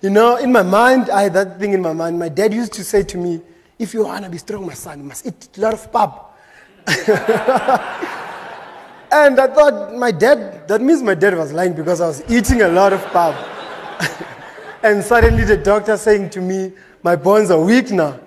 You 0.00 0.10
know, 0.10 0.36
in 0.36 0.52
my 0.52 0.62
mind, 0.62 1.10
I 1.10 1.22
had 1.22 1.34
that 1.34 1.58
thing 1.58 1.72
in 1.72 1.82
my 1.82 1.92
mind. 1.92 2.20
My 2.20 2.28
dad 2.28 2.54
used 2.54 2.72
to 2.74 2.84
say 2.84 3.02
to 3.02 3.18
me, 3.18 3.40
if 3.80 3.92
you 3.94 4.04
want 4.04 4.22
to 4.24 4.30
be 4.30 4.38
strong, 4.38 4.64
my 4.64 4.74
son, 4.74 5.00
you 5.00 5.04
must 5.04 5.26
eat 5.26 5.48
a 5.56 5.60
lot 5.60 5.74
of 5.74 5.92
pap. 5.92 6.38
and 9.10 9.40
I 9.40 9.48
thought, 9.48 9.96
my 9.96 10.12
dad, 10.12 10.68
that 10.68 10.80
means 10.80 11.02
my 11.02 11.16
dad 11.16 11.36
was 11.36 11.52
lying 11.52 11.72
because 11.72 12.00
I 12.00 12.06
was 12.06 12.22
eating 12.30 12.62
a 12.62 12.68
lot 12.68 12.92
of 12.92 13.04
pap. 13.06 13.34
and 14.84 15.02
suddenly 15.02 15.42
the 15.42 15.56
doctor 15.56 15.96
saying 15.96 16.30
to 16.30 16.40
me, 16.40 16.70
my 17.08 17.16
bones 17.16 17.50
are 17.50 17.64
weak 17.64 17.90
now. 17.90 18.20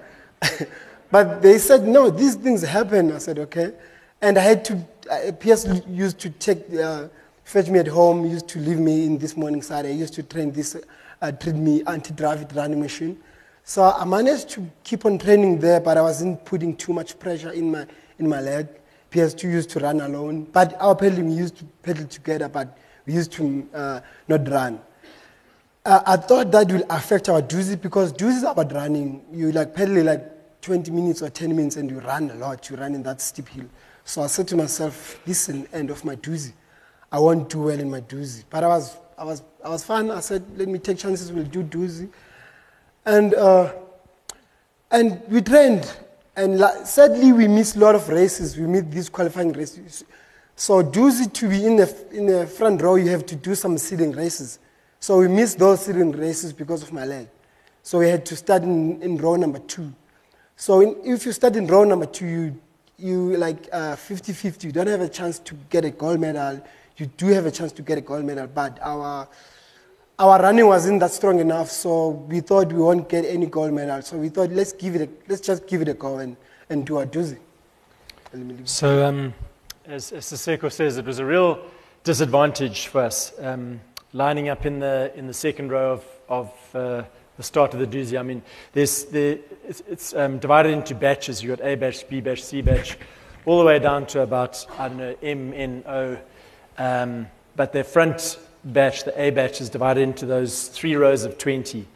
but 1.11 1.39
they 1.43 1.59
said, 1.59 1.87
no, 1.87 2.09
these 2.09 2.33
things 2.33 2.63
happen. 2.63 3.11
I 3.11 3.19
said, 3.19 3.37
okay. 3.37 3.73
And 4.19 4.39
I 4.39 4.41
had 4.41 4.65
to, 4.65 4.73
uh, 5.11 5.31
Piers 5.39 5.67
used 5.87 6.17
to 6.21 6.31
take, 6.31 6.61
uh, 6.73 7.07
fetch 7.43 7.69
me 7.69 7.77
at 7.77 7.87
home, 7.87 8.25
used 8.25 8.47
to 8.47 8.59
leave 8.59 8.79
me 8.79 9.05
in 9.05 9.19
this 9.19 9.37
Morningside. 9.37 9.85
I 9.85 9.89
used 9.89 10.15
to 10.15 10.23
train 10.23 10.51
this 10.51 10.75
uh, 11.21 11.31
treat 11.31 11.55
me 11.55 11.83
anti-gravity 11.85 12.55
running 12.55 12.79
machine. 12.79 13.19
So 13.63 13.83
I 13.83 14.03
managed 14.03 14.49
to 14.55 14.67
keep 14.83 15.05
on 15.05 15.19
training 15.19 15.59
there, 15.59 15.79
but 15.79 15.95
I 15.99 16.01
wasn't 16.01 16.43
putting 16.43 16.75
too 16.75 16.91
much 16.91 17.19
pressure 17.19 17.51
in 17.51 17.69
my, 17.69 17.85
in 18.17 18.27
my 18.27 18.41
leg. 18.41 18.67
PS2 19.11 19.43
used 19.43 19.69
to 19.71 19.79
run 19.79 20.01
alone, 20.01 20.47
but 20.51 20.75
our 20.81 20.95
pedaling 20.95 21.29
used 21.29 21.57
to 21.57 21.65
pedal 21.83 22.07
together, 22.07 22.49
but 22.49 22.75
we 23.05 23.13
used 23.13 23.31
to 23.33 23.67
uh, 23.75 23.99
not 24.27 24.49
run. 24.49 24.81
Uh, 25.83 26.01
I 26.05 26.17
thought 26.17 26.51
that 26.51 26.71
will 26.71 26.85
affect 26.89 27.27
our 27.29 27.41
Dusi 27.41 27.81
because 27.81 28.13
Dusi 28.13 28.37
is 28.37 28.43
about 28.43 28.71
running. 28.73 29.23
You 29.33 29.51
like 29.51 29.73
pedal 29.73 30.03
like 30.03 30.61
20 30.61 30.91
minutes 30.91 31.21
or 31.21 31.29
10 31.29 31.55
minutes 31.55 31.75
and 31.75 31.89
you 31.89 31.99
run 31.99 32.29
a 32.29 32.35
lot. 32.35 32.69
You 32.69 32.75
run 32.75 32.93
in 32.93 33.03
that 33.03 33.19
steep 33.19 33.47
hill. 33.49 33.65
So 34.05 34.21
I 34.21 34.27
said 34.27 34.47
to 34.49 34.55
myself, 34.55 35.19
the 35.25 35.67
end 35.73 35.89
of 35.89 36.05
my 36.05 36.15
Dusi. 36.15 36.53
I 37.11 37.19
won't 37.19 37.49
do 37.49 37.63
well 37.63 37.79
in 37.79 37.89
my 37.89 38.01
Dusi. 38.01 38.43
But 38.49 38.63
I 38.63 38.67
was 38.67 38.95
I 39.21 39.23
was, 39.23 39.43
I 39.63 39.69
was 39.69 39.83
fine. 39.83 40.09
I 40.09 40.19
said, 40.19 40.43
let 40.57 40.67
me 40.67 40.79
take 40.79 40.97
chances, 40.97 41.31
we'll 41.31 41.43
do 41.43 41.63
Dusi. 41.63 42.09
And, 43.05 43.35
uh, 43.35 43.71
and 44.89 45.21
we 45.27 45.43
trained. 45.43 45.95
And 46.35 46.59
sadly, 46.87 47.31
we 47.31 47.47
missed 47.47 47.75
a 47.75 47.79
lot 47.79 47.93
of 47.93 48.09
races. 48.09 48.57
We 48.57 48.65
missed 48.65 48.89
these 48.89 49.09
qualifying 49.09 49.53
races. 49.53 50.03
So 50.55 50.81
Dusi 50.81 51.31
to 51.33 51.49
be 51.49 51.63
in 51.63 51.75
the, 51.75 52.07
in 52.11 52.25
the 52.25 52.47
front 52.47 52.81
row, 52.81 52.95
you 52.95 53.11
have 53.11 53.27
to 53.27 53.35
do 53.35 53.53
some 53.53 53.77
seeding 53.77 54.11
races. 54.11 54.57
So 55.01 55.19
we 55.19 55.27
missed 55.27 55.59
those 55.59 55.85
seeding 55.85 56.13
races 56.13 56.53
because 56.53 56.81
of 56.81 56.93
my 56.93 57.03
leg. 57.03 57.27
So 57.83 57.99
we 57.99 58.07
had 58.07 58.25
to 58.27 58.35
start 58.37 58.63
in, 58.63 59.01
in 59.01 59.17
row 59.17 59.35
number 59.35 59.59
two. 59.59 59.91
So 60.55 60.79
in, 60.79 60.95
if 61.03 61.25
you 61.25 61.33
start 61.33 61.57
in 61.57 61.67
row 61.67 61.83
number 61.83 62.05
two, 62.05 62.25
you, 62.25 62.61
you 62.97 63.37
like 63.37 63.67
uh, 63.73 63.97
50-50. 63.97 64.63
You 64.63 64.71
don't 64.71 64.87
have 64.87 65.01
a 65.01 65.09
chance 65.09 65.39
to 65.39 65.55
get 65.69 65.83
a 65.83 65.89
gold 65.91 66.21
medal 66.21 66.61
you 67.01 67.07
do 67.17 67.27
have 67.27 67.47
a 67.47 67.51
chance 67.51 67.71
to 67.73 67.81
get 67.81 67.97
a 67.97 68.01
gold 68.01 68.23
medal, 68.23 68.47
but 68.47 68.77
our, 68.81 69.27
our 70.19 70.39
running 70.39 70.67
wasn't 70.67 70.99
that 70.99 71.11
strong 71.11 71.39
enough, 71.39 71.69
so 71.69 72.09
we 72.09 72.41
thought 72.41 72.71
we 72.71 72.79
won't 72.79 73.09
get 73.09 73.25
any 73.25 73.47
gold 73.47 73.73
medal. 73.73 74.01
So 74.03 74.17
we 74.17 74.29
thought, 74.29 74.51
let's, 74.51 74.71
give 74.71 74.95
it 74.95 75.01
a, 75.01 75.09
let's 75.27 75.41
just 75.41 75.65
give 75.67 75.81
it 75.81 75.87
a 75.87 75.95
go 75.95 76.19
and, 76.19 76.37
and 76.69 76.85
do 76.85 76.97
our 76.97 77.07
Dusi. 77.07 77.39
So, 78.65 79.03
um, 79.03 79.33
as, 79.85 80.11
as 80.11 80.25
Siseko 80.25 80.71
says, 80.71 80.97
it 80.97 81.05
was 81.05 81.17
a 81.17 81.25
real 81.25 81.59
disadvantage 82.03 82.87
for 82.87 83.01
us 83.01 83.33
um, 83.39 83.81
lining 84.13 84.49
up 84.49 84.65
in 84.65 84.79
the, 84.79 85.11
in 85.15 85.27
the 85.27 85.33
second 85.33 85.71
row 85.71 85.93
of, 85.93 86.05
of 86.27 86.75
uh, 86.75 87.03
the 87.37 87.43
start 87.43 87.73
of 87.73 87.79
the 87.79 87.87
Dusi. 87.87 88.19
I 88.19 88.23
mean, 88.23 88.41
there's, 88.73 89.05
there, 89.05 89.39
it's, 89.67 89.81
it's 89.87 90.13
um, 90.13 90.39
divided 90.39 90.73
into 90.73 90.95
batches. 90.95 91.41
You've 91.41 91.57
got 91.57 91.65
A 91.65 91.75
batch, 91.75 92.07
B 92.09 92.21
batch, 92.21 92.43
C 92.43 92.61
batch, 92.61 92.97
all 93.45 93.59
the 93.59 93.65
way 93.65 93.79
down 93.79 94.05
to 94.07 94.21
about, 94.21 94.65
I 94.77 94.87
don't 94.89 94.97
know, 94.97 95.15
M, 95.23 95.53
N, 95.53 95.83
O, 95.87 96.17
um, 96.77 97.27
but 97.55 97.73
their 97.73 97.83
front 97.83 98.37
batch, 98.63 99.03
the 99.03 99.19
A 99.19 99.29
batch, 99.31 99.61
is 99.61 99.69
divided 99.69 100.01
into 100.01 100.25
those 100.25 100.67
three 100.67 100.95
rows 100.95 101.23
of 101.23 101.37
20. 101.37 101.87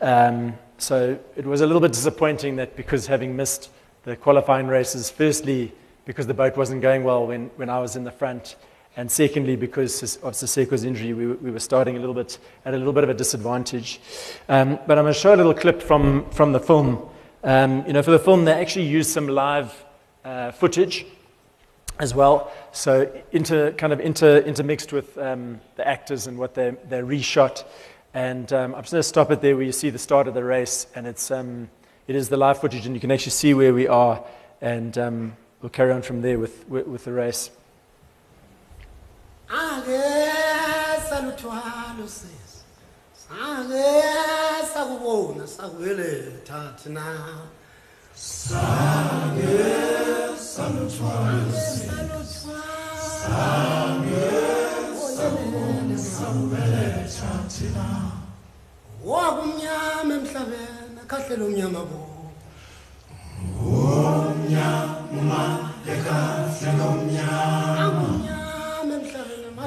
Um, 0.00 0.58
so 0.78 1.18
it 1.36 1.46
was 1.46 1.60
a 1.60 1.66
little 1.66 1.80
bit 1.80 1.92
disappointing 1.92 2.56
that 2.56 2.76
because 2.76 3.06
having 3.06 3.36
missed 3.36 3.70
the 4.02 4.16
qualifying 4.16 4.66
races, 4.66 5.10
firstly, 5.10 5.72
because 6.04 6.26
the 6.26 6.34
boat 6.34 6.56
wasn't 6.56 6.82
going 6.82 7.04
well 7.04 7.26
when, 7.26 7.46
when 7.56 7.70
I 7.70 7.80
was 7.80 7.96
in 7.96 8.04
the 8.04 8.10
front, 8.10 8.56
and 8.96 9.10
secondly, 9.10 9.56
because 9.56 10.16
of 10.22 10.34
Siseko's 10.34 10.84
injury, 10.84 11.12
we, 11.12 11.26
we 11.26 11.50
were 11.50 11.60
starting 11.60 11.96
a 11.96 12.00
little 12.00 12.14
bit 12.14 12.38
at 12.64 12.74
a 12.74 12.76
little 12.76 12.92
bit 12.92 13.04
of 13.04 13.10
a 13.10 13.14
disadvantage. 13.14 14.00
Um, 14.48 14.78
but 14.86 14.98
I'm 14.98 15.04
going 15.04 15.14
to 15.14 15.20
show 15.20 15.34
a 15.34 15.36
little 15.36 15.54
clip 15.54 15.82
from, 15.82 16.30
from 16.30 16.52
the 16.52 16.60
film 16.60 17.08
Um, 17.44 17.84
you 17.86 17.92
know, 17.92 18.02
for 18.02 18.10
the 18.10 18.18
film, 18.18 18.46
they 18.46 18.52
actually 18.52 18.86
used 18.86 19.10
some 19.10 19.28
live 19.28 19.70
uh, 20.24 20.50
footage 20.52 21.04
as 21.98 22.14
well. 22.14 22.50
So 22.72 23.12
inter, 23.32 23.70
kind 23.72 23.92
of 23.92 24.00
inter, 24.00 24.38
intermixed 24.38 24.94
with 24.94 25.18
um, 25.18 25.60
the 25.76 25.86
actors 25.86 26.26
and 26.26 26.38
what 26.38 26.54
they, 26.54 26.74
they 26.88 27.02
reshot. 27.02 27.64
And 28.14 28.50
um, 28.50 28.74
I'm 28.74 28.80
just 28.80 28.92
going 28.92 29.02
to 29.02 29.08
stop 29.08 29.30
it 29.30 29.42
there 29.42 29.56
where 29.56 29.66
you 29.66 29.72
see 29.72 29.90
the 29.90 29.98
start 29.98 30.26
of 30.26 30.32
the 30.32 30.42
race. 30.42 30.86
And 30.94 31.06
it's, 31.06 31.30
um, 31.30 31.68
it 32.08 32.16
is 32.16 32.28
the 32.30 32.38
live 32.38 32.60
footage, 32.60 32.86
and 32.86 32.94
you 32.94 33.00
can 33.00 33.10
actually 33.10 33.32
see 33.32 33.52
where 33.52 33.74
we 33.74 33.88
are. 33.88 34.24
And 34.62 34.96
um, 34.96 35.36
we'll 35.60 35.68
carry 35.68 35.92
on 35.92 36.00
from 36.00 36.22
there 36.22 36.38
with, 36.38 36.66
with, 36.66 36.86
with 36.86 37.04
the 37.04 37.12
race. 37.12 37.50
Ake 39.62 40.02
saluthwalo 41.08 42.06
sisi. 42.08 42.60
Sake 43.28 43.86
sakubona 44.74 45.44
sakubeletha 45.46 46.60
thina 46.82 47.06
wakumnyama 59.04 60.14
emhlabeni 60.14 60.98
akhahlelo 61.02 61.46
mnyama 61.48 61.80
bo. 61.88 62.00
Akumnyama 66.84 68.13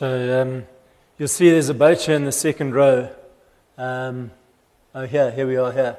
So 0.00 0.40
um, 0.40 0.66
you'll 1.18 1.28
see 1.28 1.50
there's 1.50 1.68
a 1.68 1.74
boat 1.74 2.00
here 2.00 2.14
in 2.16 2.24
the 2.24 2.32
second 2.32 2.74
row. 2.74 3.10
Um, 3.76 4.30
oh, 4.94 5.04
here, 5.04 5.30
here 5.30 5.46
we 5.46 5.58
are 5.58 5.70
here. 5.70 5.98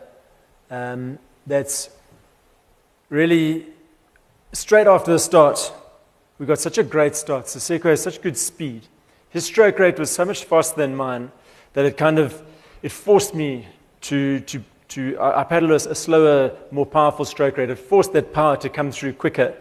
Um, 0.72 1.20
that's 1.46 1.92
really 3.10 3.68
straight 4.54 4.88
after 4.88 5.12
the 5.12 5.20
start. 5.20 5.72
We 6.40 6.48
got 6.48 6.58
such 6.58 6.80
a 6.80 6.84
great 6.84 7.16
start. 7.16 7.46
Siseko 7.46 7.92
has 7.92 8.02
such 8.02 8.24
good 8.24 8.40
speed. 8.40 8.88
His 9.30 9.46
stroke 9.46 9.78
rate 9.78 10.00
was 10.00 10.10
so 10.10 10.26
much 10.26 10.46
faster 10.46 10.78
than 10.78 10.96
mine 10.96 11.32
that 11.74 11.86
it 11.86 11.96
kind 11.96 12.18
of 12.18 12.42
it 12.82 12.92
forced 12.92 13.36
me 13.36 13.68
to 14.10 14.40
to 14.40 14.64
to 14.88 15.16
I, 15.20 15.42
I 15.42 15.44
paddled 15.44 15.74
a, 15.74 15.92
a 15.92 15.94
slower, 15.96 16.58
more 16.72 16.88
powerful 16.88 17.24
stroke 17.24 17.58
rate. 17.58 17.70
It 17.70 17.78
forced 17.78 18.14
that 18.14 18.34
power 18.34 18.58
to 18.58 18.68
come 18.68 18.92
through 18.92 19.14
quicker. 19.14 19.54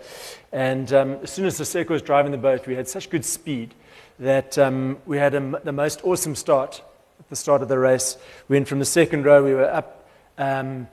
And 0.51 0.91
um, 0.95 1.19
as 1.25 1.31
soon 1.31 1.45
as 1.45 1.61
Siseko 1.61 1.91
was 1.91 2.01
driving 2.01 2.33
the 2.33 2.39
boat, 2.39 2.67
we 2.67 2.75
had 2.75 2.89
such 2.89 3.11
good 3.11 3.27
speed 3.27 3.75
that 4.21 4.59
um, 4.59 4.99
we 5.07 5.17
had 5.17 5.35
a 5.35 5.61
the 5.65 5.73
most 5.73 6.05
awesome 6.05 6.35
start 6.35 6.83
at 7.19 7.29
the 7.31 7.37
start 7.37 7.63
of 7.63 7.69
the 7.69 7.79
race. 7.79 8.19
We 8.49 8.57
went 8.57 8.69
from 8.69 8.79
the 8.79 8.85
second 8.85 9.25
row, 9.25 9.43
we 9.43 9.55
were 9.55 9.71
up. 9.71 10.07
Um, 10.39 10.89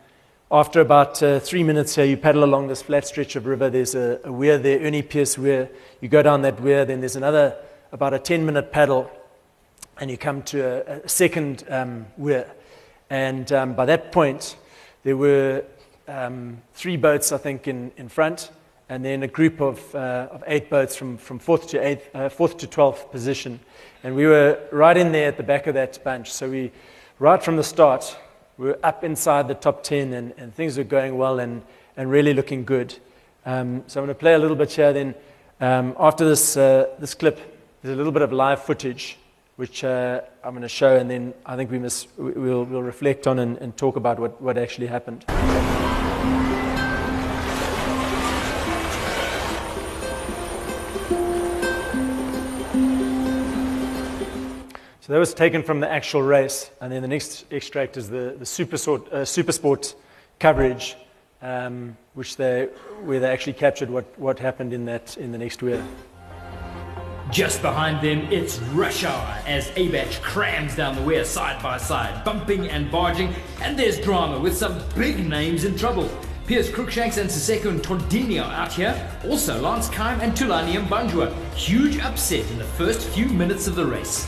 after 0.49 0.79
about 0.79 1.21
uh, 1.21 1.41
three 1.41 1.61
minutes 1.61 1.95
here, 1.95 2.05
you 2.05 2.15
paddle 2.15 2.45
along 2.45 2.69
this 2.69 2.81
flat 2.81 3.05
stretch 3.05 3.35
of 3.35 3.45
river. 3.45 3.69
There's 3.69 3.95
a, 3.95 4.21
a 4.23 4.31
weir 4.31 4.57
there, 4.57 4.79
Ernie 4.79 5.01
Pearce 5.01 5.37
Weir. 5.37 5.69
You 5.99 6.07
go 6.07 6.23
down 6.23 6.41
that 6.43 6.61
weir, 6.61 6.85
then 6.85 7.01
there's 7.01 7.17
another, 7.17 7.57
about 7.91 8.13
a 8.13 8.19
10 8.19 8.45
minute 8.45 8.71
paddle, 8.71 9.11
and 9.99 10.09
you 10.09 10.17
come 10.17 10.41
to 10.43 10.61
a, 10.61 10.99
a 11.03 11.09
second 11.09 11.65
um, 11.69 12.05
weir. 12.15 12.49
And 13.09 13.51
um, 13.51 13.73
by 13.73 13.85
that 13.87 14.13
point, 14.13 14.55
there 15.03 15.17
were 15.17 15.65
um, 16.07 16.61
three 16.73 16.95
boats, 16.95 17.33
I 17.33 17.37
think, 17.37 17.67
in, 17.67 17.91
in 17.97 18.07
front, 18.07 18.51
and 18.89 19.03
then 19.03 19.23
a 19.23 19.27
group 19.27 19.59
of, 19.59 19.93
uh, 19.95 20.29
of 20.31 20.43
eight 20.47 20.69
boats 20.69 20.95
from, 20.95 21.17
from 21.17 21.39
fourth, 21.39 21.67
to 21.69 21.85
eighth, 21.85 22.09
uh, 22.15 22.29
fourth 22.29 22.57
to 22.57 22.67
12th 22.67 23.11
position. 23.11 23.59
And 24.03 24.15
we 24.15 24.25
were 24.25 24.59
right 24.71 24.95
in 24.95 25.11
there 25.11 25.27
at 25.27 25.37
the 25.37 25.43
back 25.43 25.67
of 25.67 25.73
that 25.73 26.01
bunch. 26.03 26.31
So 26.31 26.49
we, 26.49 26.71
right 27.19 27.41
from 27.43 27.57
the 27.57 27.63
start, 27.63 28.17
we 28.57 28.67
were 28.67 28.79
up 28.83 29.03
inside 29.03 29.47
the 29.47 29.55
top 29.55 29.83
10, 29.83 30.13
and, 30.13 30.33
and 30.37 30.55
things 30.55 30.77
were 30.77 30.83
going 30.83 31.17
well 31.17 31.39
and, 31.39 31.61
and 31.97 32.09
really 32.09 32.33
looking 32.33 32.63
good. 32.63 32.95
Um, 33.45 33.83
so 33.87 33.99
I'm 33.99 34.05
going 34.05 34.15
to 34.15 34.19
play 34.19 34.33
a 34.33 34.39
little 34.39 34.55
bit 34.55 34.71
here. 34.71 34.93
Then, 34.93 35.15
um, 35.59 35.95
after 35.99 36.27
this, 36.27 36.55
uh, 36.55 36.87
this 36.99 37.13
clip, 37.13 37.39
there's 37.81 37.93
a 37.93 37.97
little 37.97 38.11
bit 38.11 38.21
of 38.21 38.31
live 38.31 38.63
footage, 38.63 39.17
which 39.57 39.83
uh, 39.83 40.21
I'm 40.43 40.51
going 40.51 40.61
to 40.61 40.69
show, 40.69 40.95
and 40.95 41.09
then 41.09 41.33
I 41.45 41.55
think 41.55 41.71
we 41.71 41.79
must, 41.79 42.07
we- 42.17 42.31
we'll, 42.31 42.63
we'll 42.63 42.83
reflect 42.83 43.27
on 43.27 43.39
and, 43.39 43.57
and 43.57 43.75
talk 43.75 43.95
about 43.95 44.19
what, 44.19 44.41
what 44.41 44.57
actually 44.57 44.87
happened. 44.87 45.25
So 55.07 55.13
that 55.13 55.19
was 55.19 55.33
taken 55.33 55.63
from 55.63 55.79
the 55.79 55.89
actual 55.89 56.21
race, 56.21 56.69
and 56.81 56.91
then 56.91 57.01
the 57.01 57.07
next 57.07 57.45
extract 57.49 57.95
is 57.95 58.09
the, 58.09 58.35
the 58.37 58.45
super, 58.45 58.75
sort, 58.75 59.09
uh, 59.13 59.23
super 59.23 59.53
sport 59.53 59.95
coverage, 60.37 60.97
um, 61.41 61.95
which 62.13 62.35
they, 62.35 62.65
where 63.05 63.21
they 63.21 63.31
actually 63.31 63.53
captured 63.53 63.89
what, 63.89 64.03
what 64.19 64.37
happened 64.37 64.73
in, 64.73 64.83
that, 64.83 65.15
in 65.15 65.31
the 65.31 65.37
next 65.37 65.63
weir. 65.63 65.81
Just 67.31 67.61
behind 67.61 68.05
them, 68.05 68.29
it's 68.33 68.59
rush 68.73 69.05
hour 69.05 69.41
as 69.45 69.69
Abach 69.77 70.21
crams 70.21 70.75
down 70.75 70.93
the 70.93 71.01
weir 71.03 71.23
side 71.23 71.63
by 71.63 71.77
side, 71.77 72.25
bumping 72.25 72.67
and 72.67 72.91
barging, 72.91 73.33
and 73.61 73.79
there's 73.79 74.01
drama 74.01 74.37
with 74.37 74.57
some 74.57 74.77
big 74.93 75.25
names 75.25 75.63
in 75.63 75.77
trouble. 75.77 76.09
Piers 76.47 76.69
Cruickshanks 76.69 77.17
and 77.17 77.29
Siseko 77.29 77.79
Ntondini 77.79 78.43
are 78.43 78.51
out 78.51 78.73
here. 78.73 79.09
Also, 79.23 79.57
Lance 79.61 79.87
Kime 79.87 80.19
and 80.19 80.33
Thulani 80.33 80.75
and. 80.75 81.33
Huge 81.55 81.97
upset 81.99 82.45
in 82.51 82.57
the 82.57 82.65
first 82.65 83.07
few 83.07 83.27
minutes 83.27 83.67
of 83.67 83.75
the 83.75 83.85
race. 83.85 84.27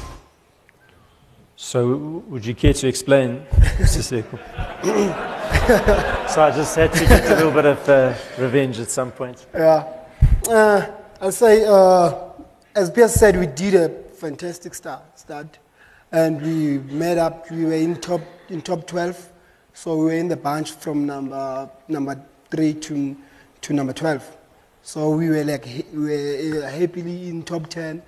So, 1.62 2.24
would 2.30 2.46
you 2.46 2.56
care 2.56 2.72
to 2.72 2.88
explain, 2.88 3.46
so 3.52 4.24
I 6.38 6.54
just 6.56 6.74
had 6.74 6.94
to 6.94 7.06
get 7.06 7.26
a 7.30 7.36
little 7.36 7.52
bit 7.52 7.66
of 7.66 7.90
uh, 7.90 8.14
revenge 8.38 8.80
at 8.80 8.90
some 8.90 9.12
point. 9.12 9.46
Yeah. 9.54 9.86
Uh, 10.50 10.88
I'll 11.20 11.34
say, 11.34 11.66
uh, 11.66 12.16
as 12.74 12.90
Piers 12.90 13.14
said, 13.14 13.38
we 13.38 13.46
did 13.46 13.76
a 13.76 13.90
fantastic 14.14 14.74
start, 14.74 15.20
start, 15.20 15.60
and 16.14 16.42
we 16.42 16.78
made 16.96 17.18
up. 17.18 17.52
We 17.52 17.66
were 17.66 17.74
in 17.74 17.98
top 17.98 18.22
in 18.48 18.62
top 18.62 18.88
12, 18.88 19.30
so 19.74 19.98
we 19.98 20.06
were 20.06 20.14
in 20.14 20.30
the 20.30 20.38
bunch 20.38 20.72
from 20.72 21.06
number 21.06 21.70
number 21.90 22.24
three 22.50 22.74
to 22.74 23.18
to 23.64 23.74
number 23.74 23.92
12. 23.92 24.38
So 24.82 25.10
we 25.10 25.28
were 25.28 25.44
like 25.44 25.68
we 25.92 26.00
were 26.00 26.64
uh, 26.64 26.70
happily 26.70 27.28
in 27.28 27.44
top 27.44 27.68
10, 27.68 28.02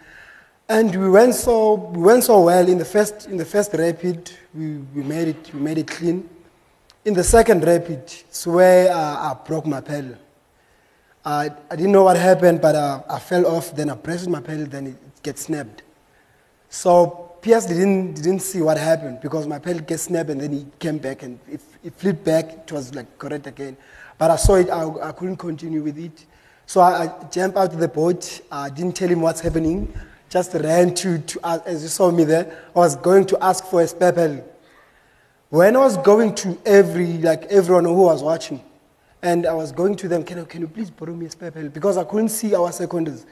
and 0.71 0.95
we 0.95 1.09
went 1.09 1.35
so 1.35 1.73
we 1.73 2.01
went 2.01 2.23
so 2.23 2.39
well 2.39 2.67
in 2.67 2.77
the 2.77 2.85
first 2.85 3.27
in 3.27 3.35
the 3.35 3.43
first 3.45 3.73
rapid. 3.73 4.31
We, 4.53 4.77
we 4.95 5.03
made 5.03 5.27
it 5.27 5.53
we 5.53 5.59
made 5.59 5.77
it 5.77 5.87
clean. 5.87 6.29
In 7.03 7.13
the 7.13 7.23
second 7.23 7.65
rapid, 7.65 8.03
it's 8.03 8.47
where 8.47 8.89
uh, 8.89 8.95
I 8.95 9.37
broke 9.45 9.65
my 9.65 9.81
pedal. 9.81 10.15
Uh, 11.25 11.49
I 11.69 11.75
didn't 11.75 11.91
know 11.91 12.03
what 12.03 12.15
happened, 12.15 12.61
but 12.61 12.75
uh, 12.75 13.03
I 13.09 13.19
fell 13.19 13.45
off. 13.47 13.75
Then 13.75 13.89
I 13.89 13.95
pressed 13.95 14.29
my 14.29 14.39
pedal, 14.39 14.65
then 14.65 14.87
it 14.87 15.23
gets 15.23 15.41
snapped. 15.41 15.83
So 16.69 17.33
Piers 17.41 17.65
didn't 17.65 18.13
didn't 18.13 18.39
see 18.39 18.61
what 18.61 18.77
happened 18.77 19.19
because 19.21 19.47
my 19.47 19.59
pedal 19.59 19.81
gets 19.81 20.03
snapped, 20.03 20.29
and 20.29 20.39
then 20.39 20.53
he 20.53 20.65
came 20.79 20.99
back 20.99 21.23
and 21.23 21.37
it, 21.49 21.59
it 21.83 21.93
flipped 21.95 22.23
back. 22.23 22.45
It 22.45 22.71
was 22.71 22.95
like 22.95 23.17
correct 23.17 23.45
again, 23.45 23.75
but 24.17 24.31
I 24.31 24.37
saw 24.37 24.55
it. 24.55 24.69
I, 24.69 25.09
I 25.09 25.11
couldn't 25.11 25.37
continue 25.37 25.81
with 25.83 25.97
it, 25.97 26.25
so 26.65 26.79
I, 26.79 27.03
I 27.03 27.29
jumped 27.29 27.57
out 27.57 27.73
of 27.73 27.79
the 27.79 27.89
boat. 27.89 28.39
I 28.49 28.69
didn't 28.69 28.95
tell 28.95 29.09
him 29.09 29.19
what's 29.19 29.41
happening. 29.41 29.93
Just 30.31 30.53
ran 30.53 30.95
to 30.95 31.19
to 31.19 31.61
as 31.67 31.83
you 31.83 31.89
saw 31.89 32.09
me 32.09 32.23
there. 32.23 32.65
I 32.73 32.79
was 32.79 32.95
going 32.95 33.25
to 33.25 33.43
ask 33.43 33.65
for 33.65 33.81
a 33.81 33.87
spare. 33.87 34.45
When 35.49 35.75
I 35.75 35.79
was 35.79 35.97
going 35.97 36.33
to 36.35 36.57
every, 36.65 37.17
like 37.17 37.43
everyone 37.51 37.83
who 37.83 38.03
was 38.03 38.23
watching, 38.23 38.63
and 39.21 39.45
I 39.45 39.53
was 39.53 39.73
going 39.73 39.97
to 39.97 40.07
them, 40.07 40.23
can 40.23 40.37
you, 40.37 40.45
can 40.45 40.61
you 40.61 40.69
please 40.69 40.89
borrow 40.89 41.13
me 41.13 41.25
a 41.25 41.29
spare? 41.29 41.51
Because 41.51 41.97
I 41.97 42.05
couldn't 42.05 42.29
see 42.29 42.55
our 42.55 42.71
seconders. 42.71 43.25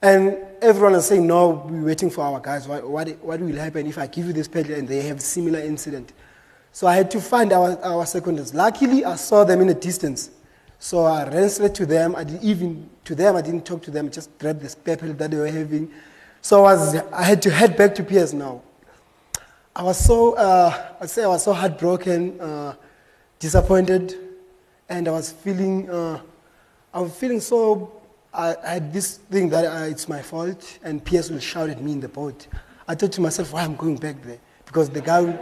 And 0.00 0.38
everyone 0.62 0.92
was 0.92 1.06
saying, 1.08 1.26
no, 1.26 1.66
we're 1.68 1.84
waiting 1.84 2.08
for 2.08 2.24
our 2.24 2.40
guys. 2.40 2.66
What, 2.66 2.88
what, 2.88 3.06
what 3.22 3.38
will 3.38 3.56
happen 3.56 3.86
if 3.86 3.98
I 3.98 4.06
give 4.06 4.26
you 4.26 4.32
this 4.32 4.48
pedal 4.48 4.76
and 4.76 4.88
they 4.88 5.02
have 5.02 5.20
similar 5.20 5.60
incident? 5.60 6.14
So 6.72 6.86
I 6.86 6.96
had 6.96 7.10
to 7.10 7.20
find 7.20 7.52
our, 7.52 7.78
our 7.84 8.06
seconders. 8.06 8.54
Luckily, 8.54 9.04
I 9.04 9.16
saw 9.16 9.44
them 9.44 9.60
in 9.60 9.68
a 9.68 9.74
distance. 9.74 10.30
So 10.78 11.04
I 11.04 11.28
ran 11.28 11.50
straight 11.50 11.74
to 11.74 11.84
them. 11.84 12.16
I 12.16 12.24
didn't 12.24 12.42
even, 12.42 12.88
to 13.04 13.14
them, 13.14 13.36
I 13.36 13.42
didn't 13.42 13.66
talk 13.66 13.82
to 13.82 13.90
them, 13.90 14.10
just 14.10 14.38
grabbed 14.38 14.62
the 14.62 14.70
spare 14.70 14.96
that 14.96 15.30
they 15.30 15.36
were 15.36 15.46
having. 15.46 15.92
So 16.42 16.64
I, 16.64 16.74
was, 16.74 16.94
I 17.12 17.22
had 17.22 17.42
to 17.42 17.50
head 17.50 17.76
back 17.76 17.94
to 17.96 18.02
Piers 18.02 18.32
now. 18.32 18.62
I 19.76 19.82
was 19.82 19.98
so, 19.98 20.34
uh, 20.34 20.94
I 21.00 21.06
say 21.06 21.22
I 21.22 21.28
was 21.28 21.44
so 21.44 21.52
heartbroken, 21.52 22.40
uh, 22.40 22.74
disappointed, 23.38 24.16
and 24.88 25.06
I 25.06 25.12
was 25.12 25.30
feeling, 25.30 25.88
uh, 25.90 26.20
I 26.92 27.00
was 27.00 27.14
feeling 27.14 27.40
so, 27.40 27.92
I, 28.32 28.56
I 28.64 28.68
had 28.74 28.92
this 28.92 29.18
thing 29.18 29.50
that 29.50 29.66
uh, 29.66 29.84
it's 29.84 30.08
my 30.08 30.22
fault, 30.22 30.78
and 30.82 31.04
Piers 31.04 31.30
will 31.30 31.38
shout 31.40 31.68
at 31.68 31.82
me 31.82 31.92
in 31.92 32.00
the 32.00 32.08
boat. 32.08 32.46
I 32.88 32.94
thought 32.94 33.12
to 33.12 33.20
myself, 33.20 33.52
why 33.52 33.62
I'm 33.62 33.76
going 33.76 33.96
back 33.96 34.20
there? 34.22 34.38
Because 34.64 34.88
the 34.88 35.02
guy 35.02 35.20
will, 35.20 35.38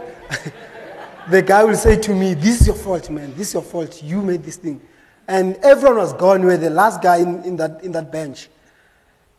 the 1.29 1.41
guy 1.41 1.63
will 1.63 1.75
say 1.75 1.99
to 1.99 2.13
me, 2.13 2.33
this 2.33 2.61
is 2.61 2.67
your 2.67 2.75
fault, 2.75 3.09
man, 3.09 3.33
this 3.35 3.49
is 3.49 3.53
your 3.53 3.63
fault, 3.63 4.03
you 4.03 4.21
made 4.21 4.43
this 4.43 4.57
thing. 4.57 4.81
And 5.27 5.55
everyone 5.57 5.97
was 5.97 6.13
gone, 6.13 6.41
we 6.41 6.47
were 6.47 6.57
the 6.57 6.69
last 6.69 7.01
guy 7.01 7.17
in, 7.17 7.41
in, 7.43 7.55
that, 7.55 7.83
in 7.83 7.93
that 7.93 8.11
bench. 8.11 8.49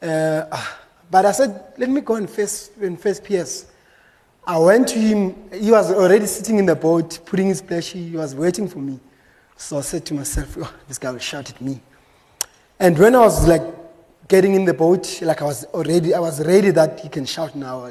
Uh, 0.01 0.45
but 1.11 1.27
I 1.27 1.33
said, 1.33 1.73
let 1.77 1.89
me 1.89 2.01
go 2.01 2.15
and 2.15 2.31
face, 2.31 2.71
and 2.81 3.01
face 3.01 3.21
Piers. 3.21 3.67
I 4.47 4.59
went 4.59 4.89
to 4.89 4.99
him. 4.99 5.35
He 5.53 5.71
was 5.71 5.93
already 5.93 6.27
sitting 6.27 6.59
in 6.59 6.67
the 6.67 6.77
boat, 6.77 7.21
putting 7.27 7.49
his 7.49 7.61
plushie. 7.61 8.11
He 8.11 8.17
was 8.17 8.35
waiting 8.35 8.69
for 8.69 8.79
me. 8.79 8.99
So 9.57 9.79
I 9.79 9.83
said 9.83 10.05
to 10.07 10.15
myself, 10.15 10.57
oh, 10.59 10.73
this 10.89 10.99
guy 10.99 11.11
will 11.11 11.19
shout 11.19 11.51
at 11.51 11.61
me. 11.61 11.81
And 12.79 12.99
when 12.99 13.15
I 13.15 13.21
was 13.21 13.47
like 13.47 13.63
getting 14.29 14.55
in 14.55 14.65
the 14.65 14.73
boat, 14.73 15.21
like 15.23 15.43
I 15.43 15.45
was 15.45 15.65
already, 15.67 16.15
I 16.15 16.21
was 16.21 16.45
ready 16.45 16.71
that 16.71 17.01
he 17.01 17.09
can 17.09 17.27
shout 17.27 17.55
now. 17.55 17.91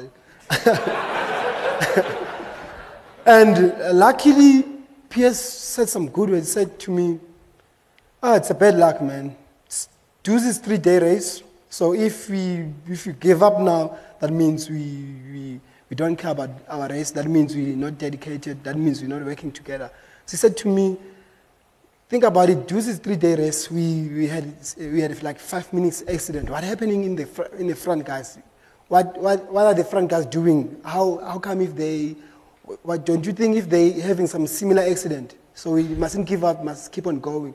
and 3.26 3.96
luckily, 3.96 4.64
Piers 5.08 5.38
said 5.38 5.88
some 5.88 6.08
good 6.08 6.30
words. 6.30 6.48
He 6.48 6.52
said 6.52 6.78
to 6.80 6.90
me, 6.90 7.20
oh, 8.22 8.34
it's 8.34 8.50
a 8.50 8.54
bad 8.54 8.76
luck, 8.76 9.00
man. 9.00 9.36
Do 10.22 10.40
this 10.40 10.58
three-day 10.58 10.98
race. 10.98 11.42
So 11.70 11.94
if 11.94 12.28
we, 12.28 12.66
if 12.88 13.06
we 13.06 13.12
give 13.12 13.44
up 13.44 13.60
now, 13.60 13.96
that 14.18 14.32
means 14.32 14.68
we, 14.68 15.04
we, 15.32 15.60
we 15.88 15.94
don't 15.94 16.16
care 16.16 16.32
about 16.32 16.50
our 16.68 16.88
race. 16.88 17.12
That 17.12 17.26
means 17.26 17.54
we're 17.54 17.76
not 17.76 17.96
dedicated. 17.96 18.64
That 18.64 18.76
means 18.76 19.00
we're 19.00 19.08
not 19.08 19.24
working 19.24 19.52
together. 19.52 19.88
So 20.26 20.32
he 20.32 20.36
said 20.36 20.56
to 20.58 20.68
me, 20.68 20.96
think 22.08 22.24
about 22.24 22.50
it. 22.50 22.66
Do 22.66 22.80
this 22.80 22.98
three-day 22.98 23.36
race. 23.36 23.70
We, 23.70 24.08
we, 24.08 24.26
had, 24.26 24.52
we 24.78 25.00
had 25.00 25.22
like 25.22 25.38
five 25.38 25.72
minutes 25.72 26.02
accident. 26.08 26.50
What 26.50 26.64
happening 26.64 27.04
in 27.04 27.14
the, 27.14 27.26
fr- 27.26 27.54
in 27.56 27.68
the 27.68 27.76
front, 27.76 28.04
guys? 28.04 28.36
What, 28.88 29.16
what, 29.16 29.52
what 29.52 29.66
are 29.66 29.74
the 29.74 29.84
front 29.84 30.10
guys 30.10 30.26
doing? 30.26 30.76
How, 30.84 31.18
how 31.18 31.38
come 31.38 31.60
if 31.60 31.76
they, 31.76 32.16
what, 32.82 33.06
don't 33.06 33.24
you 33.24 33.32
think 33.32 33.56
if 33.56 33.70
they 33.70 33.92
having 33.92 34.26
some 34.26 34.44
similar 34.48 34.82
accident? 34.82 35.36
So 35.54 35.70
we 35.70 35.84
mustn't 35.84 36.26
give 36.26 36.42
up, 36.42 36.64
must 36.64 36.90
keep 36.90 37.06
on 37.06 37.20
going. 37.20 37.54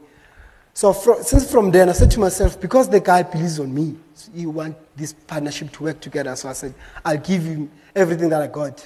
So 0.76 0.92
fro- 0.92 1.22
since 1.22 1.50
from 1.50 1.72
then, 1.72 1.88
I 1.88 1.94
said 1.94 2.12
to 2.12 2.20
myself, 2.20 2.60
because 2.60 2.90
the 2.90 3.00
guy 3.00 3.24
believes 3.24 3.62
on 3.62 3.74
me, 3.74 3.96
he 4.36 4.46
want 4.46 4.76
this 4.98 5.14
partnership 5.14 5.72
to 5.72 5.84
work 5.84 6.02
together. 6.02 6.36
So 6.36 6.50
I 6.50 6.54
said, 6.54 6.74
I'll 7.06 7.18
give 7.18 7.44
him 7.44 7.72
everything 7.96 8.28
that 8.28 8.42
I 8.42 8.48
got. 8.48 8.86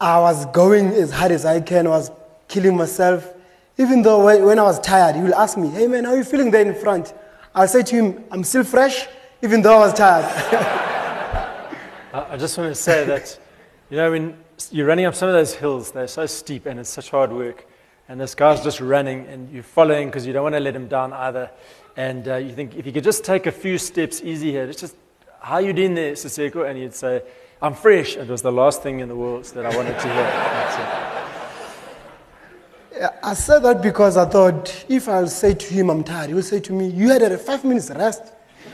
I 0.00 0.18
was 0.18 0.46
going 0.46 0.88
as 0.88 1.12
hard 1.12 1.30
as 1.30 1.44
I 1.44 1.60
can. 1.60 1.86
I 1.86 1.90
was 1.90 2.10
killing 2.48 2.76
myself. 2.76 3.34
Even 3.78 4.02
though 4.02 4.24
when, 4.24 4.44
when 4.44 4.58
I 4.58 4.64
was 4.64 4.80
tired, 4.80 5.14
he 5.14 5.22
will 5.22 5.36
ask 5.36 5.56
me, 5.56 5.68
hey 5.68 5.86
man, 5.86 6.04
how 6.04 6.10
are 6.10 6.16
you 6.16 6.24
feeling 6.24 6.50
there 6.50 6.66
in 6.66 6.74
front? 6.74 7.14
I'll 7.54 7.68
say 7.68 7.84
to 7.84 7.94
him, 7.94 8.24
I'm 8.32 8.42
still 8.42 8.64
fresh, 8.64 9.06
even 9.42 9.62
though 9.62 9.76
I 9.76 9.78
was 9.78 9.94
tired. 9.94 10.24
I 12.12 12.36
just 12.36 12.58
want 12.58 12.74
to 12.74 12.74
say 12.74 13.04
that, 13.04 13.38
you 13.90 13.96
know, 13.96 14.10
when 14.10 14.36
you're 14.72 14.88
running 14.88 15.04
up 15.04 15.14
some 15.14 15.28
of 15.28 15.34
those 15.34 15.54
hills, 15.54 15.92
they're 15.92 16.08
so 16.08 16.26
steep 16.26 16.66
and 16.66 16.80
it's 16.80 16.90
such 16.90 17.10
hard 17.10 17.32
work. 17.32 17.64
And 18.08 18.20
this 18.20 18.34
guy's 18.34 18.62
just 18.62 18.80
running 18.80 19.26
and 19.26 19.50
you're 19.50 19.62
following 19.62 20.08
because 20.08 20.26
you 20.26 20.32
don't 20.32 20.42
want 20.42 20.54
to 20.54 20.60
let 20.60 20.76
him 20.76 20.88
down 20.88 21.12
either. 21.12 21.50
And 21.96 22.28
uh, 22.28 22.36
you 22.36 22.52
think, 22.52 22.76
if 22.76 22.86
you 22.86 22.92
could 22.92 23.04
just 23.04 23.24
take 23.24 23.46
a 23.46 23.52
few 23.52 23.78
steps 23.78 24.20
easy 24.22 24.50
here, 24.50 24.64
it's 24.64 24.80
just, 24.80 24.96
how 25.40 25.58
you 25.58 25.72
doing 25.72 25.94
there, 25.94 26.12
Siseko? 26.12 26.68
And 26.68 26.78
you'd 26.78 26.94
say, 26.94 27.22
I'm 27.62 27.74
fresh. 27.74 28.16
It 28.16 28.28
was 28.28 28.42
the 28.42 28.52
last 28.52 28.82
thing 28.82 29.00
in 29.00 29.08
the 29.08 29.16
world 29.16 29.44
that 29.46 29.64
I 29.64 29.74
wanted 29.76 29.98
to 29.98 30.12
hear. 30.12 31.10
I 33.22 33.34
said 33.34 33.60
that 33.60 33.82
because 33.82 34.16
I 34.16 34.24
thought 34.26 34.84
if 34.88 35.08
I'll 35.08 35.26
say 35.26 35.54
to 35.54 35.74
him 35.74 35.90
I'm 35.90 36.04
tired, 36.04 36.28
he 36.28 36.34
will 36.34 36.42
say 36.42 36.60
to 36.60 36.72
me, 36.72 36.88
You 36.88 37.08
had 37.08 37.22
a 37.22 37.38
five 37.38 37.64
minutes 37.64 37.90
rest. 37.90 38.32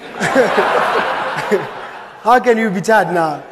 How 2.21 2.39
can 2.41 2.59
you 2.59 2.69
be 2.71 2.81
tired 2.81 3.15
now? 3.15 3.43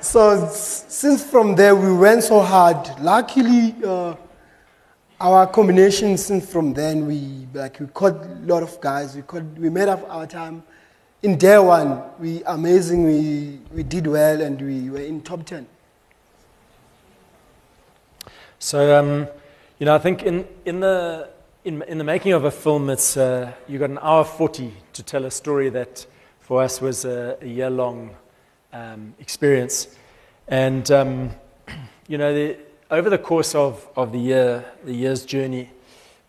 So 0.00 0.48
since 0.48 1.22
from 1.22 1.54
there 1.56 1.76
we 1.76 1.92
went 1.92 2.22
so 2.22 2.40
hard. 2.40 2.88
Luckily, 3.00 3.74
uh, 3.84 4.14
our 5.20 5.46
combination 5.46 6.16
since 6.16 6.50
from 6.50 6.72
then 6.72 7.06
we 7.06 7.46
like 7.52 7.78
we 7.78 7.86
caught 7.88 8.24
a 8.24 8.40
lot 8.42 8.62
of 8.62 8.80
guys. 8.80 9.14
We 9.14 9.22
caught, 9.22 9.44
we 9.58 9.70
made 9.70 9.88
up 9.88 10.04
our 10.08 10.26
time. 10.26 10.62
In 11.22 11.36
day 11.36 11.58
one, 11.58 12.02
we 12.18 12.42
amazing. 12.44 13.04
We 13.04 13.60
we 13.74 13.82
did 13.82 14.06
well 14.06 14.40
and 14.40 14.60
we 14.60 14.90
were 14.90 15.02
in 15.02 15.20
top 15.20 15.44
ten. 15.44 15.66
So, 18.62 18.94
um, 18.98 19.26
you 19.78 19.86
know, 19.86 19.94
I 19.94 19.98
think 19.98 20.22
in, 20.22 20.46
in, 20.66 20.80
the, 20.80 21.30
in, 21.64 21.80
in 21.84 21.96
the 21.96 22.04
making 22.04 22.34
of 22.34 22.44
a 22.44 22.50
film, 22.50 22.90
it's, 22.90 23.16
uh, 23.16 23.52
you've 23.66 23.80
got 23.80 23.88
an 23.88 23.98
hour 24.02 24.22
40 24.22 24.74
to 24.92 25.02
tell 25.02 25.24
a 25.24 25.30
story 25.30 25.70
that 25.70 26.04
for 26.40 26.62
us 26.62 26.78
was 26.78 27.06
a, 27.06 27.38
a 27.40 27.46
year 27.46 27.70
long 27.70 28.14
um, 28.74 29.14
experience. 29.18 29.96
And, 30.46 30.90
um, 30.90 31.30
you 32.06 32.18
know, 32.18 32.34
the, 32.34 32.58
over 32.90 33.08
the 33.08 33.18
course 33.18 33.54
of, 33.54 33.88
of 33.96 34.10
the 34.10 34.18
year, 34.18 34.64
the 34.84 34.92
year's 34.92 35.24
journey, 35.24 35.70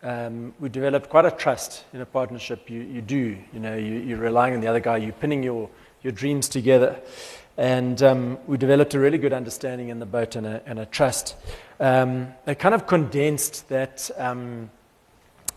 um, 0.02 0.54
we 0.60 0.68
developed 0.68 1.10
quite 1.10 1.24
a 1.24 1.30
trust 1.30 1.84
in 1.92 2.00
a 2.00 2.06
partnership. 2.06 2.70
You, 2.70 2.82
you 2.82 3.02
do, 3.02 3.36
you 3.52 3.58
know, 3.58 3.76
you, 3.76 3.94
you're 3.94 4.18
relying 4.18 4.54
on 4.54 4.60
the 4.60 4.68
other 4.68 4.80
guy, 4.80 4.98
you're 4.98 5.12
pinning 5.12 5.42
your, 5.42 5.68
your 6.02 6.12
dreams 6.12 6.48
together. 6.48 7.00
And 7.56 8.00
um, 8.02 8.38
we 8.46 8.56
developed 8.58 8.94
a 8.94 9.00
really 9.00 9.18
good 9.18 9.32
understanding 9.32 9.88
in 9.88 9.98
the 9.98 10.06
boat 10.06 10.36
and 10.36 10.46
a, 10.46 10.62
and 10.64 10.78
a 10.78 10.86
trust. 10.86 11.34
Um, 11.80 12.32
they 12.44 12.54
kind 12.54 12.74
of 12.74 12.86
condensed 12.86 13.68
that, 13.68 14.08
um, 14.16 14.70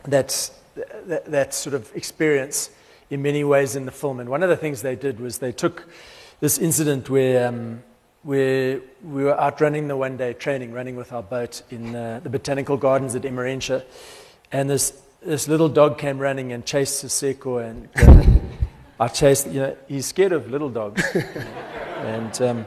that, 0.06 0.49
that, 1.06 1.26
that 1.26 1.53
sort 1.53 1.76
of 1.76 1.95
experience 1.95 2.72
in 3.12 3.22
many 3.22 3.43
ways 3.43 3.76
in 3.76 3.86
the 3.86 3.91
film. 3.91 4.20
And 4.20 4.28
one 4.28 4.41
of 4.41 4.49
the 4.49 4.58
things 4.58 4.82
they 4.82 4.95
did 4.95 5.20
was 5.20 5.38
they 5.38 5.51
took 5.51 5.88
this 6.39 6.58
incident 6.58 7.10
where, 7.10 7.80
where 8.26 8.82
we 9.03 9.23
were 9.23 9.39
out 9.39 9.61
running 9.61 9.88
the 9.88 9.95
one 9.95 10.17
day 10.17 10.34
training, 10.34 10.73
running 10.73 10.95
with 10.95 11.13
our 11.13 11.21
boat 11.21 11.61
in 11.69 11.95
uh, 11.95 12.19
the 12.23 12.30
botanical 12.30 12.76
gardens 12.76 13.13
at 13.13 13.21
Emmarentia. 13.21 13.86
And 14.51 14.67
this, 14.67 14.99
this 15.23 15.47
little 15.47 15.69
dog 15.69 15.99
came 15.99 16.17
running 16.17 16.51
and 16.51 16.65
chased 16.65 17.05
Siseko. 17.05 17.63
And 17.63 18.41
I 18.99 19.09
chased, 19.09 19.45
you 19.45 19.59
know, 19.59 19.78
he's 19.88 20.07
scared 20.07 20.32
of 20.32 20.49
little 20.49 20.71
dogs. 20.71 21.03
and 21.97 22.41
um, 22.41 22.65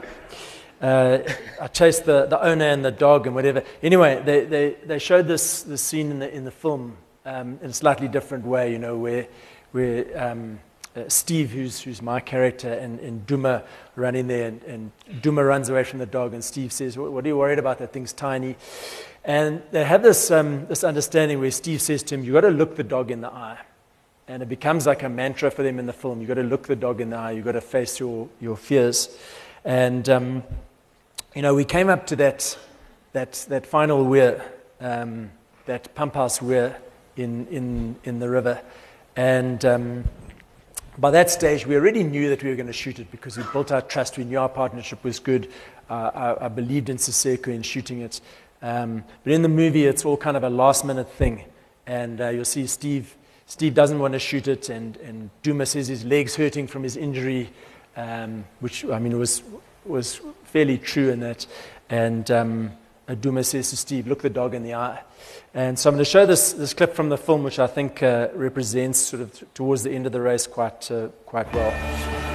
uh, 0.80 1.18
I 1.60 1.66
chased 1.66 2.04
the, 2.04 2.26
the 2.26 2.40
owner 2.40 2.66
and 2.66 2.84
the 2.84 2.92
dog 2.92 3.26
and 3.26 3.34
whatever. 3.34 3.64
Anyway, 3.82 4.22
they, 4.24 4.44
they, 4.44 4.76
they 4.86 5.00
showed 5.00 5.26
this, 5.26 5.64
this 5.64 5.82
scene 5.82 6.12
in 6.12 6.18
the, 6.20 6.32
in 6.32 6.44
the 6.44 6.52
film 6.52 6.96
um, 7.24 7.58
in 7.62 7.70
a 7.70 7.74
slightly 7.74 8.06
different 8.06 8.44
way, 8.46 8.70
you 8.70 8.78
know, 8.78 8.96
where, 8.96 9.26
where 9.72 10.30
um, 10.30 10.60
Steve, 11.08 11.50
who's, 11.50 11.80
who's 11.80 12.02
my 12.02 12.20
character, 12.20 12.72
and, 12.72 12.98
and 13.00 13.26
Duma 13.26 13.62
run 13.96 14.14
in 14.14 14.26
there, 14.26 14.48
and, 14.48 14.62
and 14.64 14.92
Duma 15.22 15.44
runs 15.44 15.68
away 15.68 15.84
from 15.84 15.98
the 15.98 16.06
dog, 16.06 16.34
and 16.34 16.42
Steve 16.42 16.72
says, 16.72 16.96
What, 16.96 17.12
what 17.12 17.24
are 17.24 17.28
you 17.28 17.36
worried 17.36 17.58
about? 17.58 17.78
That 17.78 17.92
thing's 17.92 18.12
tiny. 18.12 18.56
And 19.24 19.62
they 19.72 19.84
have 19.84 20.02
this, 20.02 20.30
um, 20.30 20.66
this 20.66 20.84
understanding 20.84 21.40
where 21.40 21.50
Steve 21.50 21.82
says 21.82 22.02
to 22.04 22.14
him, 22.14 22.24
You've 22.24 22.34
got 22.34 22.42
to 22.42 22.50
look 22.50 22.76
the 22.76 22.84
dog 22.84 23.10
in 23.10 23.20
the 23.20 23.28
eye. 23.28 23.58
And 24.26 24.42
it 24.42 24.48
becomes 24.48 24.86
like 24.86 25.02
a 25.02 25.08
mantra 25.08 25.50
for 25.50 25.62
them 25.62 25.78
in 25.78 25.86
the 25.86 25.92
film. 25.92 26.20
You've 26.20 26.28
got 26.28 26.34
to 26.34 26.42
look 26.42 26.66
the 26.66 26.76
dog 26.76 27.00
in 27.00 27.10
the 27.10 27.16
eye, 27.16 27.32
you've 27.32 27.44
got 27.44 27.52
to 27.52 27.60
face 27.60 28.00
your, 28.00 28.28
your 28.40 28.56
fears. 28.56 29.16
And, 29.64 30.08
um, 30.08 30.42
you 31.34 31.42
know, 31.42 31.54
we 31.54 31.64
came 31.64 31.88
up 31.88 32.06
to 32.08 32.16
that, 32.16 32.58
that, 33.12 33.32
that 33.48 33.66
final 33.66 34.04
weir, 34.04 34.44
um, 34.80 35.30
that 35.66 35.94
pump 35.94 36.14
house 36.14 36.40
weir 36.40 36.80
in, 37.16 37.46
in, 37.48 37.96
in 38.04 38.18
the 38.18 38.28
river. 38.28 38.60
And 39.16 39.64
um, 39.64 40.04
by 40.98 41.10
that 41.12 41.30
stage, 41.30 41.66
we 41.66 41.76
already 41.76 42.02
knew 42.02 42.28
that 42.30 42.42
we 42.42 42.50
were 42.50 42.56
going 42.56 42.66
to 42.66 42.72
shoot 42.72 42.98
it 42.98 43.10
because 43.10 43.36
we 43.36 43.44
built 43.52 43.70
our 43.70 43.82
trust. 43.82 44.18
We 44.18 44.24
knew 44.24 44.38
our 44.38 44.48
partnership 44.48 45.04
was 45.04 45.20
good. 45.20 45.50
Uh, 45.88 46.10
I, 46.40 46.46
I 46.46 46.48
believed 46.48 46.88
in 46.88 46.96
Siseko 46.96 47.48
in 47.48 47.62
shooting 47.62 48.00
it. 48.00 48.20
Um, 48.62 49.04
but 49.22 49.32
in 49.32 49.42
the 49.42 49.48
movie, 49.48 49.86
it's 49.86 50.04
all 50.04 50.16
kind 50.16 50.36
of 50.36 50.42
a 50.42 50.50
last 50.50 50.84
minute 50.84 51.10
thing. 51.10 51.44
And 51.86 52.20
uh, 52.20 52.30
you'll 52.30 52.44
see 52.44 52.66
Steve, 52.66 53.16
Steve 53.46 53.74
doesn't 53.74 53.98
want 53.98 54.12
to 54.12 54.18
shoot 54.18 54.48
it, 54.48 54.68
and, 54.68 54.96
and 54.98 55.30
Duma 55.42 55.66
says 55.66 55.88
his 55.88 56.04
leg's 56.04 56.34
hurting 56.34 56.66
from 56.66 56.82
his 56.82 56.96
injury, 56.96 57.50
um, 57.96 58.44
which, 58.60 58.84
I 58.84 58.98
mean, 58.98 59.18
was, 59.18 59.42
was 59.84 60.20
fairly 60.44 60.78
true 60.78 61.10
in 61.10 61.20
that. 61.20 61.46
And 61.88 62.30
um, 62.30 62.72
Duma 63.14 63.44
says 63.44 63.70
to 63.70 63.76
Steve, 63.76 64.06
Look 64.06 64.22
the 64.22 64.30
dog 64.30 64.54
in 64.54 64.62
the 64.62 64.74
eye. 64.74 65.02
And 65.54 65.78
so 65.78 65.88
I'm 65.88 65.96
going 65.96 66.04
to 66.04 66.10
show 66.10 66.26
this, 66.26 66.52
this 66.52 66.74
clip 66.74 66.94
from 66.94 67.08
the 67.08 67.16
film, 67.16 67.42
which 67.42 67.58
I 67.58 67.66
think 67.66 68.02
uh, 68.02 68.28
represents 68.34 68.98
sort 68.98 69.22
of 69.22 69.32
t- 69.32 69.46
towards 69.54 69.82
the 69.82 69.90
end 69.90 70.06
of 70.06 70.12
the 70.12 70.20
race 70.20 70.46
quite, 70.46 70.90
uh, 70.90 71.08
quite 71.24 71.52
well. 71.54 72.27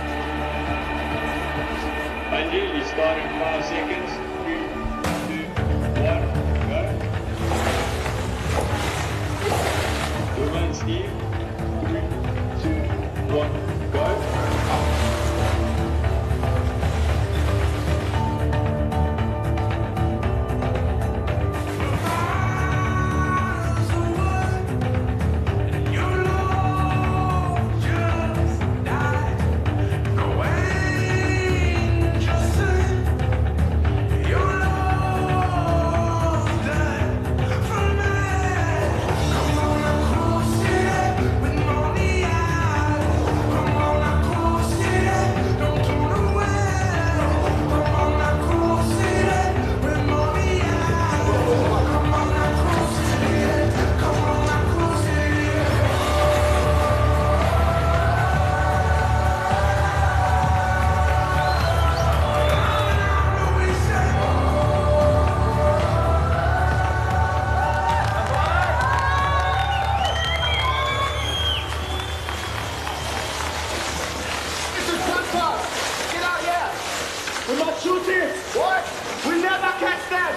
We 77.54 77.60
must 77.60 77.84
shoot 77.84 78.02
him. 78.02 78.30
What? 78.58 78.84
We 79.28 79.40
never 79.40 79.72
catch 79.78 80.10
them. 80.10 80.34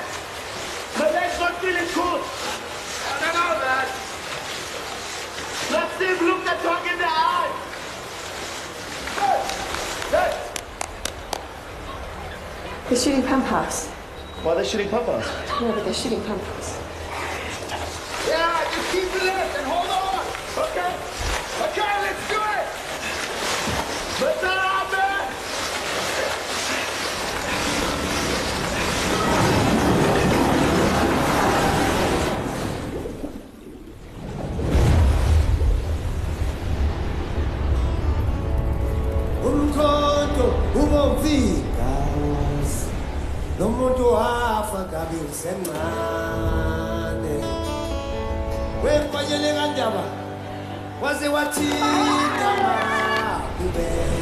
The 0.98 1.04
legs 1.16 1.40
not 1.40 1.54
feeling 1.62 1.88
good. 1.94 2.20
I 3.08 3.16
don't 3.24 3.32
know 3.32 3.56
that. 3.64 3.88
Let's 5.72 5.96
see 5.96 6.04
if 6.12 6.20
look 6.20 6.44
the 6.44 6.56
dog 6.62 6.86
in 6.86 6.98
the 6.98 7.08
eye. 7.08 7.52
Hey. 9.16 9.38
Hey. 10.12 10.32
They're 12.90 12.98
shooting 12.98 13.22
pampas. 13.22 13.88
Why 14.42 14.52
are 14.52 14.56
they 14.56 14.64
shooting 14.68 14.90
pampas? 14.90 15.26
No, 15.58 15.72
but 15.72 15.84
they're 15.86 15.94
shooting 15.94 16.20
pampas. 16.20 16.78
Yeah, 18.28 18.60
just 18.74 18.92
keep 18.92 19.10
the 19.12 19.24
left 19.24 19.56
and 19.56 19.66
hold 19.66 19.85
kabi 45.06 45.18
usemncane 45.30 47.34
wemfanyele 48.84 49.50
kandaba 49.58 50.04
waze 51.02 51.28
wathinta 51.28 52.50
makubese 52.62 54.15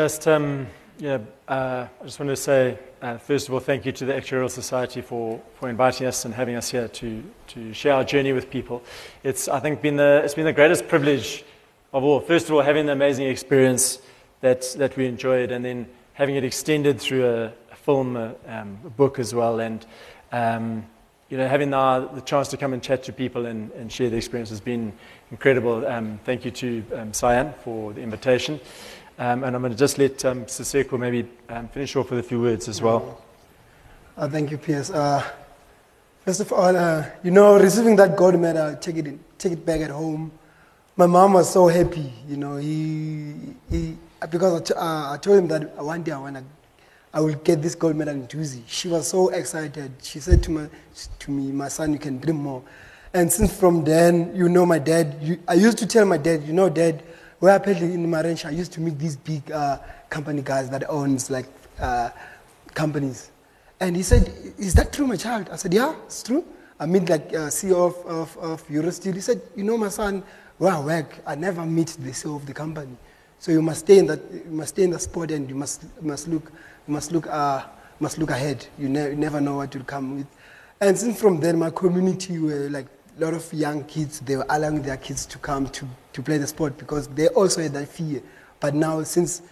Just, 0.00 0.26
um, 0.28 0.66
yeah, 0.98 1.18
uh, 1.46 1.86
I 2.00 2.04
just 2.04 2.18
want 2.18 2.30
to 2.30 2.36
say, 2.36 2.78
uh, 3.02 3.18
first 3.18 3.48
of 3.48 3.52
all, 3.52 3.60
thank 3.60 3.84
you 3.84 3.92
to 3.92 4.06
the 4.06 4.14
Actuarial 4.14 4.50
Society 4.50 5.02
for, 5.02 5.38
for 5.56 5.68
inviting 5.68 6.06
us 6.06 6.24
and 6.24 6.32
having 6.32 6.56
us 6.56 6.70
here 6.70 6.88
to, 6.88 7.22
to 7.48 7.74
share 7.74 7.92
our 7.92 8.02
journey 8.02 8.32
with 8.32 8.48
people. 8.48 8.82
It's, 9.22 9.46
I 9.46 9.60
think, 9.60 9.82
been 9.82 9.96
the, 9.96 10.22
it's 10.24 10.32
been 10.32 10.46
the 10.46 10.54
greatest 10.54 10.88
privilege 10.88 11.44
of 11.92 12.02
all. 12.02 12.18
First 12.18 12.46
of 12.48 12.54
all, 12.54 12.62
having 12.62 12.86
the 12.86 12.92
amazing 12.92 13.26
experience 13.26 13.98
that, 14.40 14.62
that 14.78 14.96
we 14.96 15.04
enjoyed, 15.04 15.52
and 15.52 15.62
then 15.62 15.86
having 16.14 16.34
it 16.36 16.44
extended 16.44 16.98
through 16.98 17.26
a, 17.26 17.52
a 17.70 17.76
film, 17.76 18.16
a, 18.16 18.34
um, 18.46 18.78
a 18.86 18.88
book 18.88 19.18
as 19.18 19.34
well, 19.34 19.60
and 19.60 19.84
um, 20.32 20.86
you 21.28 21.36
know, 21.36 21.46
having 21.46 21.70
the, 21.70 22.10
the 22.14 22.20
chance 22.22 22.48
to 22.48 22.56
come 22.56 22.72
and 22.72 22.82
chat 22.82 23.04
to 23.04 23.12
people 23.12 23.46
and, 23.46 23.70
and 23.72 23.92
share 23.92 24.10
the 24.10 24.16
experience 24.16 24.50
has 24.50 24.60
been 24.60 24.92
incredible. 25.30 25.86
Um, 25.86 26.18
thank 26.24 26.44
you 26.44 26.50
to 26.50 26.84
um, 26.96 27.12
Cyan 27.12 27.54
for 27.62 27.92
the 27.92 28.00
invitation. 28.00 28.58
Um, 29.20 29.44
and 29.44 29.54
I'm 29.54 29.60
going 29.60 29.70
to 29.70 29.78
just 29.78 29.98
let 29.98 30.24
um, 30.24 30.46
Siseko 30.46 30.98
maybe 30.98 31.28
um, 31.50 31.68
finish 31.68 31.94
off 31.94 32.08
with 32.08 32.20
a 32.20 32.22
few 32.22 32.40
words 32.40 32.68
as 32.68 32.80
well. 32.80 33.22
Uh, 34.16 34.26
thank 34.26 34.50
you, 34.50 34.56
Piers. 34.56 34.90
Uh, 34.90 35.22
first 36.24 36.40
of 36.40 36.50
all, 36.54 36.74
uh, 36.74 37.04
you 37.22 37.30
know, 37.30 37.60
receiving 37.60 37.96
that 37.96 38.16
gold 38.16 38.40
medal, 38.40 38.74
take 38.76 38.96
it, 38.96 39.06
in, 39.06 39.20
take 39.36 39.52
it 39.52 39.66
back 39.66 39.82
at 39.82 39.90
home. 39.90 40.32
My 40.96 41.06
mom 41.06 41.34
was 41.34 41.52
so 41.52 41.68
happy, 41.68 42.10
you 42.26 42.38
know, 42.38 42.56
he, 42.56 43.34
he, 43.68 43.98
because 44.30 44.72
I, 44.72 44.74
uh, 45.12 45.18
told 45.18 45.40
him 45.40 45.48
that 45.48 45.76
one 45.76 46.02
day 46.02 46.12
I, 46.12 46.18
wanna, 46.18 46.42
I 47.12 47.20
will 47.20 47.34
get 47.34 47.60
this 47.60 47.74
gold 47.74 47.96
medal 47.96 48.14
in 48.14 48.26
Dusi. 48.26 48.62
She 48.66 48.88
was 48.88 49.06
so 49.06 49.28
excited. 49.28 49.92
She 50.00 50.18
said 50.20 50.42
to, 50.44 50.50
my, 50.50 50.66
to 51.18 51.30
me, 51.30 51.52
my 51.52 51.68
son, 51.68 51.92
you 51.92 51.98
can 51.98 52.16
dream 52.16 52.36
more. 52.36 52.62
And 53.12 53.30
since 53.30 53.54
from 53.54 53.84
then, 53.84 54.34
you 54.34 54.48
know, 54.48 54.64
my 54.64 54.78
dad, 54.78 55.18
you, 55.20 55.38
I 55.46 55.54
used 55.54 55.76
to 55.76 55.86
tell 55.86 56.06
my 56.06 56.16
dad, 56.16 56.44
you 56.44 56.54
know, 56.54 56.70
dad, 56.70 57.02
apparently 57.48 57.94
in 57.94 58.06
Emmarentia, 58.06 58.46
I 58.46 58.50
used 58.50 58.72
to 58.72 58.80
meet 58.80 58.98
these 58.98 59.16
big 59.16 59.50
uh, 59.50 59.78
company 60.10 60.42
guys 60.42 60.68
that 60.70 60.88
owns 60.90 61.30
like 61.30 61.46
uh, 61.78 62.10
companies. 62.74 63.30
And 63.80 63.96
he 63.96 64.02
said, 64.02 64.28
is 64.58 64.74
that 64.74 64.92
true, 64.92 65.06
my 65.06 65.16
child? 65.16 65.48
I 65.50 65.56
said, 65.56 65.72
yeah, 65.72 65.94
it's 66.04 66.22
true. 66.22 66.44
I 66.78 66.86
meet 66.86 67.08
like 67.08 67.28
uh, 67.28 67.48
CEO 67.48 67.86
of, 67.86 68.06
of, 68.06 68.36
of 68.38 68.68
Eurosteel. 68.68 69.14
He 69.14 69.20
said, 69.20 69.40
you 69.56 69.64
know, 69.64 69.78
my 69.78 69.88
son, 69.88 70.22
where 70.58 70.72
I 70.72 70.80
work, 70.80 71.18
I 71.26 71.34
never 71.34 71.64
meet 71.64 71.88
the 71.98 72.10
CEO 72.10 72.36
of 72.36 72.44
the 72.44 72.52
company. 72.52 72.96
So 73.38 73.52
you 73.52 73.62
must 73.62 73.80
stay 73.80 73.98
in 73.98 74.06
that, 74.06 74.20
you 74.30 74.50
must 74.50 74.74
stay 74.74 74.82
in 74.82 74.90
the 74.90 74.98
sport 74.98 75.30
and 75.30 75.48
you 75.48 75.54
must, 75.54 75.84
must 76.02 76.28
look, 76.28 76.52
must 76.86 77.10
look, 77.10 77.26
uh, 77.26 77.64
must 78.00 78.18
look 78.18 78.30
ahead. 78.30 78.66
You, 78.78 78.90
ne- 78.90 79.10
you 79.10 79.16
never 79.16 79.40
know 79.40 79.56
what 79.56 79.74
will 79.74 79.84
come 79.84 80.16
with. 80.18 80.26
And 80.80 80.98
since 80.98 81.18
from 81.18 81.40
then, 81.40 81.58
my 81.58 81.70
community 81.70 82.38
were 82.38 82.68
like 82.68 82.86
lot 83.20 83.34
of 83.34 83.52
young 83.52 83.84
kids, 83.84 84.20
they 84.20 84.36
were 84.36 84.46
allowing 84.48 84.82
their 84.82 84.96
kids 84.96 85.26
to 85.26 85.38
come 85.38 85.68
to, 85.68 85.86
to 86.12 86.22
play 86.22 86.38
the 86.38 86.46
sport 86.46 86.78
because 86.78 87.06
they 87.08 87.28
also 87.28 87.62
had 87.62 87.72
that 87.74 87.88
fear. 87.88 88.22
But 88.58 88.74
now, 88.74 89.02
since 89.02 89.42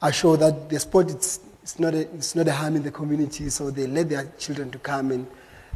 I 0.00 0.10
show 0.10 0.36
that 0.36 0.68
the 0.68 0.78
sport 0.78 1.10
it's, 1.10 1.40
it's, 1.62 1.78
not, 1.78 1.94
a, 1.94 2.00
it's 2.14 2.34
not 2.34 2.48
a 2.48 2.52
harm 2.52 2.76
in 2.76 2.82
the 2.82 2.90
community, 2.90 3.50
so 3.50 3.70
they 3.70 3.86
let 3.86 4.08
their 4.08 4.32
children 4.38 4.70
to 4.70 4.78
come 4.78 5.10
and, 5.10 5.26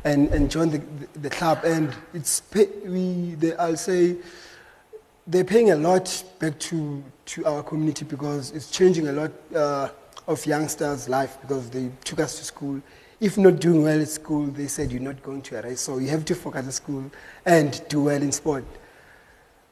and, 0.04 0.28
and 0.28 0.50
join 0.50 0.70
the, 0.70 0.78
the, 0.78 1.18
the 1.20 1.30
club. 1.30 1.60
And 1.64 1.94
it's 2.14 2.40
pay, 2.40 2.66
we, 2.84 3.34
they, 3.34 3.54
I'll 3.56 3.76
say, 3.76 4.16
they're 5.26 5.44
paying 5.44 5.70
a 5.70 5.76
lot 5.76 6.24
back 6.38 6.58
to, 6.58 7.02
to 7.26 7.46
our 7.46 7.62
community 7.62 8.04
because 8.04 8.50
it's 8.52 8.70
changing 8.70 9.08
a 9.08 9.12
lot 9.12 9.32
uh, 9.54 9.88
of 10.26 10.44
youngsters' 10.46 11.08
life 11.08 11.38
because 11.40 11.70
they 11.70 11.90
took 12.04 12.20
us 12.20 12.38
to 12.38 12.44
school. 12.44 12.80
If 13.22 13.38
not 13.38 13.60
doing 13.60 13.84
well 13.84 14.02
at 14.02 14.08
school, 14.08 14.46
they 14.46 14.66
said 14.66 14.90
you're 14.90 15.00
not 15.00 15.22
going 15.22 15.42
to 15.42 15.56
a 15.56 15.62
race, 15.62 15.80
so 15.80 15.98
you 15.98 16.08
have 16.08 16.24
to 16.24 16.34
focus 16.34 16.66
at 16.66 16.72
school 16.72 17.08
and 17.46 17.80
do 17.88 18.02
well 18.02 18.20
in 18.20 18.32
sport. 18.32 18.64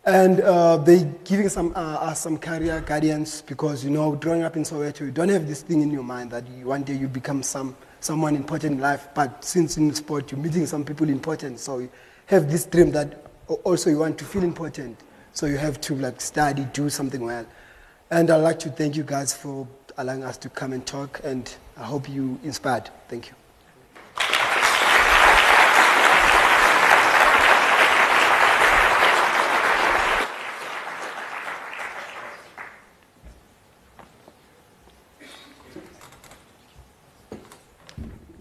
And 0.05 0.41
uh, 0.41 0.77
they 0.77 1.03
giving 1.25 1.49
some, 1.49 1.73
uh, 1.75 1.97
us 2.11 2.21
some 2.21 2.39
career 2.39 2.81
guidance 2.87 3.43
because, 3.43 3.85
you 3.85 3.91
know, 3.91 4.13
growing 4.13 4.45
up 4.45 4.55
in 4.55 4.63
Soweto, 4.63 5.01
you 5.01 5.11
don't 5.11 5.31
have 5.31 5.49
this 5.49 5.63
thing 5.63 5.83
in 5.83 5.91
your 5.91 6.05
mind 6.05 6.31
that 6.31 6.49
you, 6.49 6.67
one 6.67 6.85
day 6.85 6.95
you 6.95 7.09
become 7.09 7.43
some, 7.43 7.77
someone 7.99 8.37
important 8.37 8.75
in 8.75 8.81
life. 8.81 9.09
But 9.17 9.45
since 9.45 9.77
in 9.77 9.93
sport, 9.95 10.31
you're 10.31 10.41
meeting 10.41 10.65
some 10.65 10.85
people 10.85 11.09
important, 11.09 11.59
so 11.59 11.79
you 11.79 11.91
have 12.27 12.49
this 12.49 12.67
dream 12.67 12.93
that 12.93 13.33
also 13.65 13.91
you 13.91 13.99
want 13.99 14.17
to 14.19 14.25
feel 14.25 14.45
important. 14.45 14.97
So 15.33 15.47
you 15.47 15.57
have 15.57 15.81
to 15.81 15.97
like 15.97 16.21
study, 16.21 16.69
do 16.73 16.89
something 16.89 17.25
well. 17.25 17.47
And 18.13 18.31
I'd 18.31 18.37
like 18.37 18.61
to 18.61 18.71
thank 18.71 18.95
you 18.95 19.03
guys 19.03 19.35
for 19.35 19.67
allowing 19.99 20.23
us 20.23 20.37
to 20.39 20.49
come 20.49 20.73
and 20.73 20.87
talk, 20.87 21.21
and 21.25 21.53
I 21.77 21.83
hope 21.83 22.09
you 22.09 22.39
inspired. 22.45 22.91
Thank 23.09 23.31
you. 23.31 23.40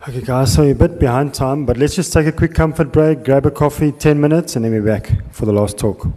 Okay, 0.10 0.22
guys, 0.22 0.56
so 0.56 0.64
we're 0.64 0.72
a 0.72 0.74
bit 0.74 0.98
behind 0.98 1.36
time, 1.36 1.68
but 1.68 1.78
let's 1.78 1.94
just 1.94 2.12
take 2.12 2.26
a 2.26 2.32
quick 2.32 2.56
comfort 2.56 2.92
break, 2.92 3.24
grab 3.24 3.46
a 3.46 3.52
coffee, 3.52 3.92
10 3.92 4.20
minutes, 4.20 4.56
and 4.56 4.66
then 4.66 4.72
we're 4.72 4.82
back 4.82 5.12
for 5.32 5.46
the 5.46 5.54
last 5.54 5.78
talk. 5.78 6.08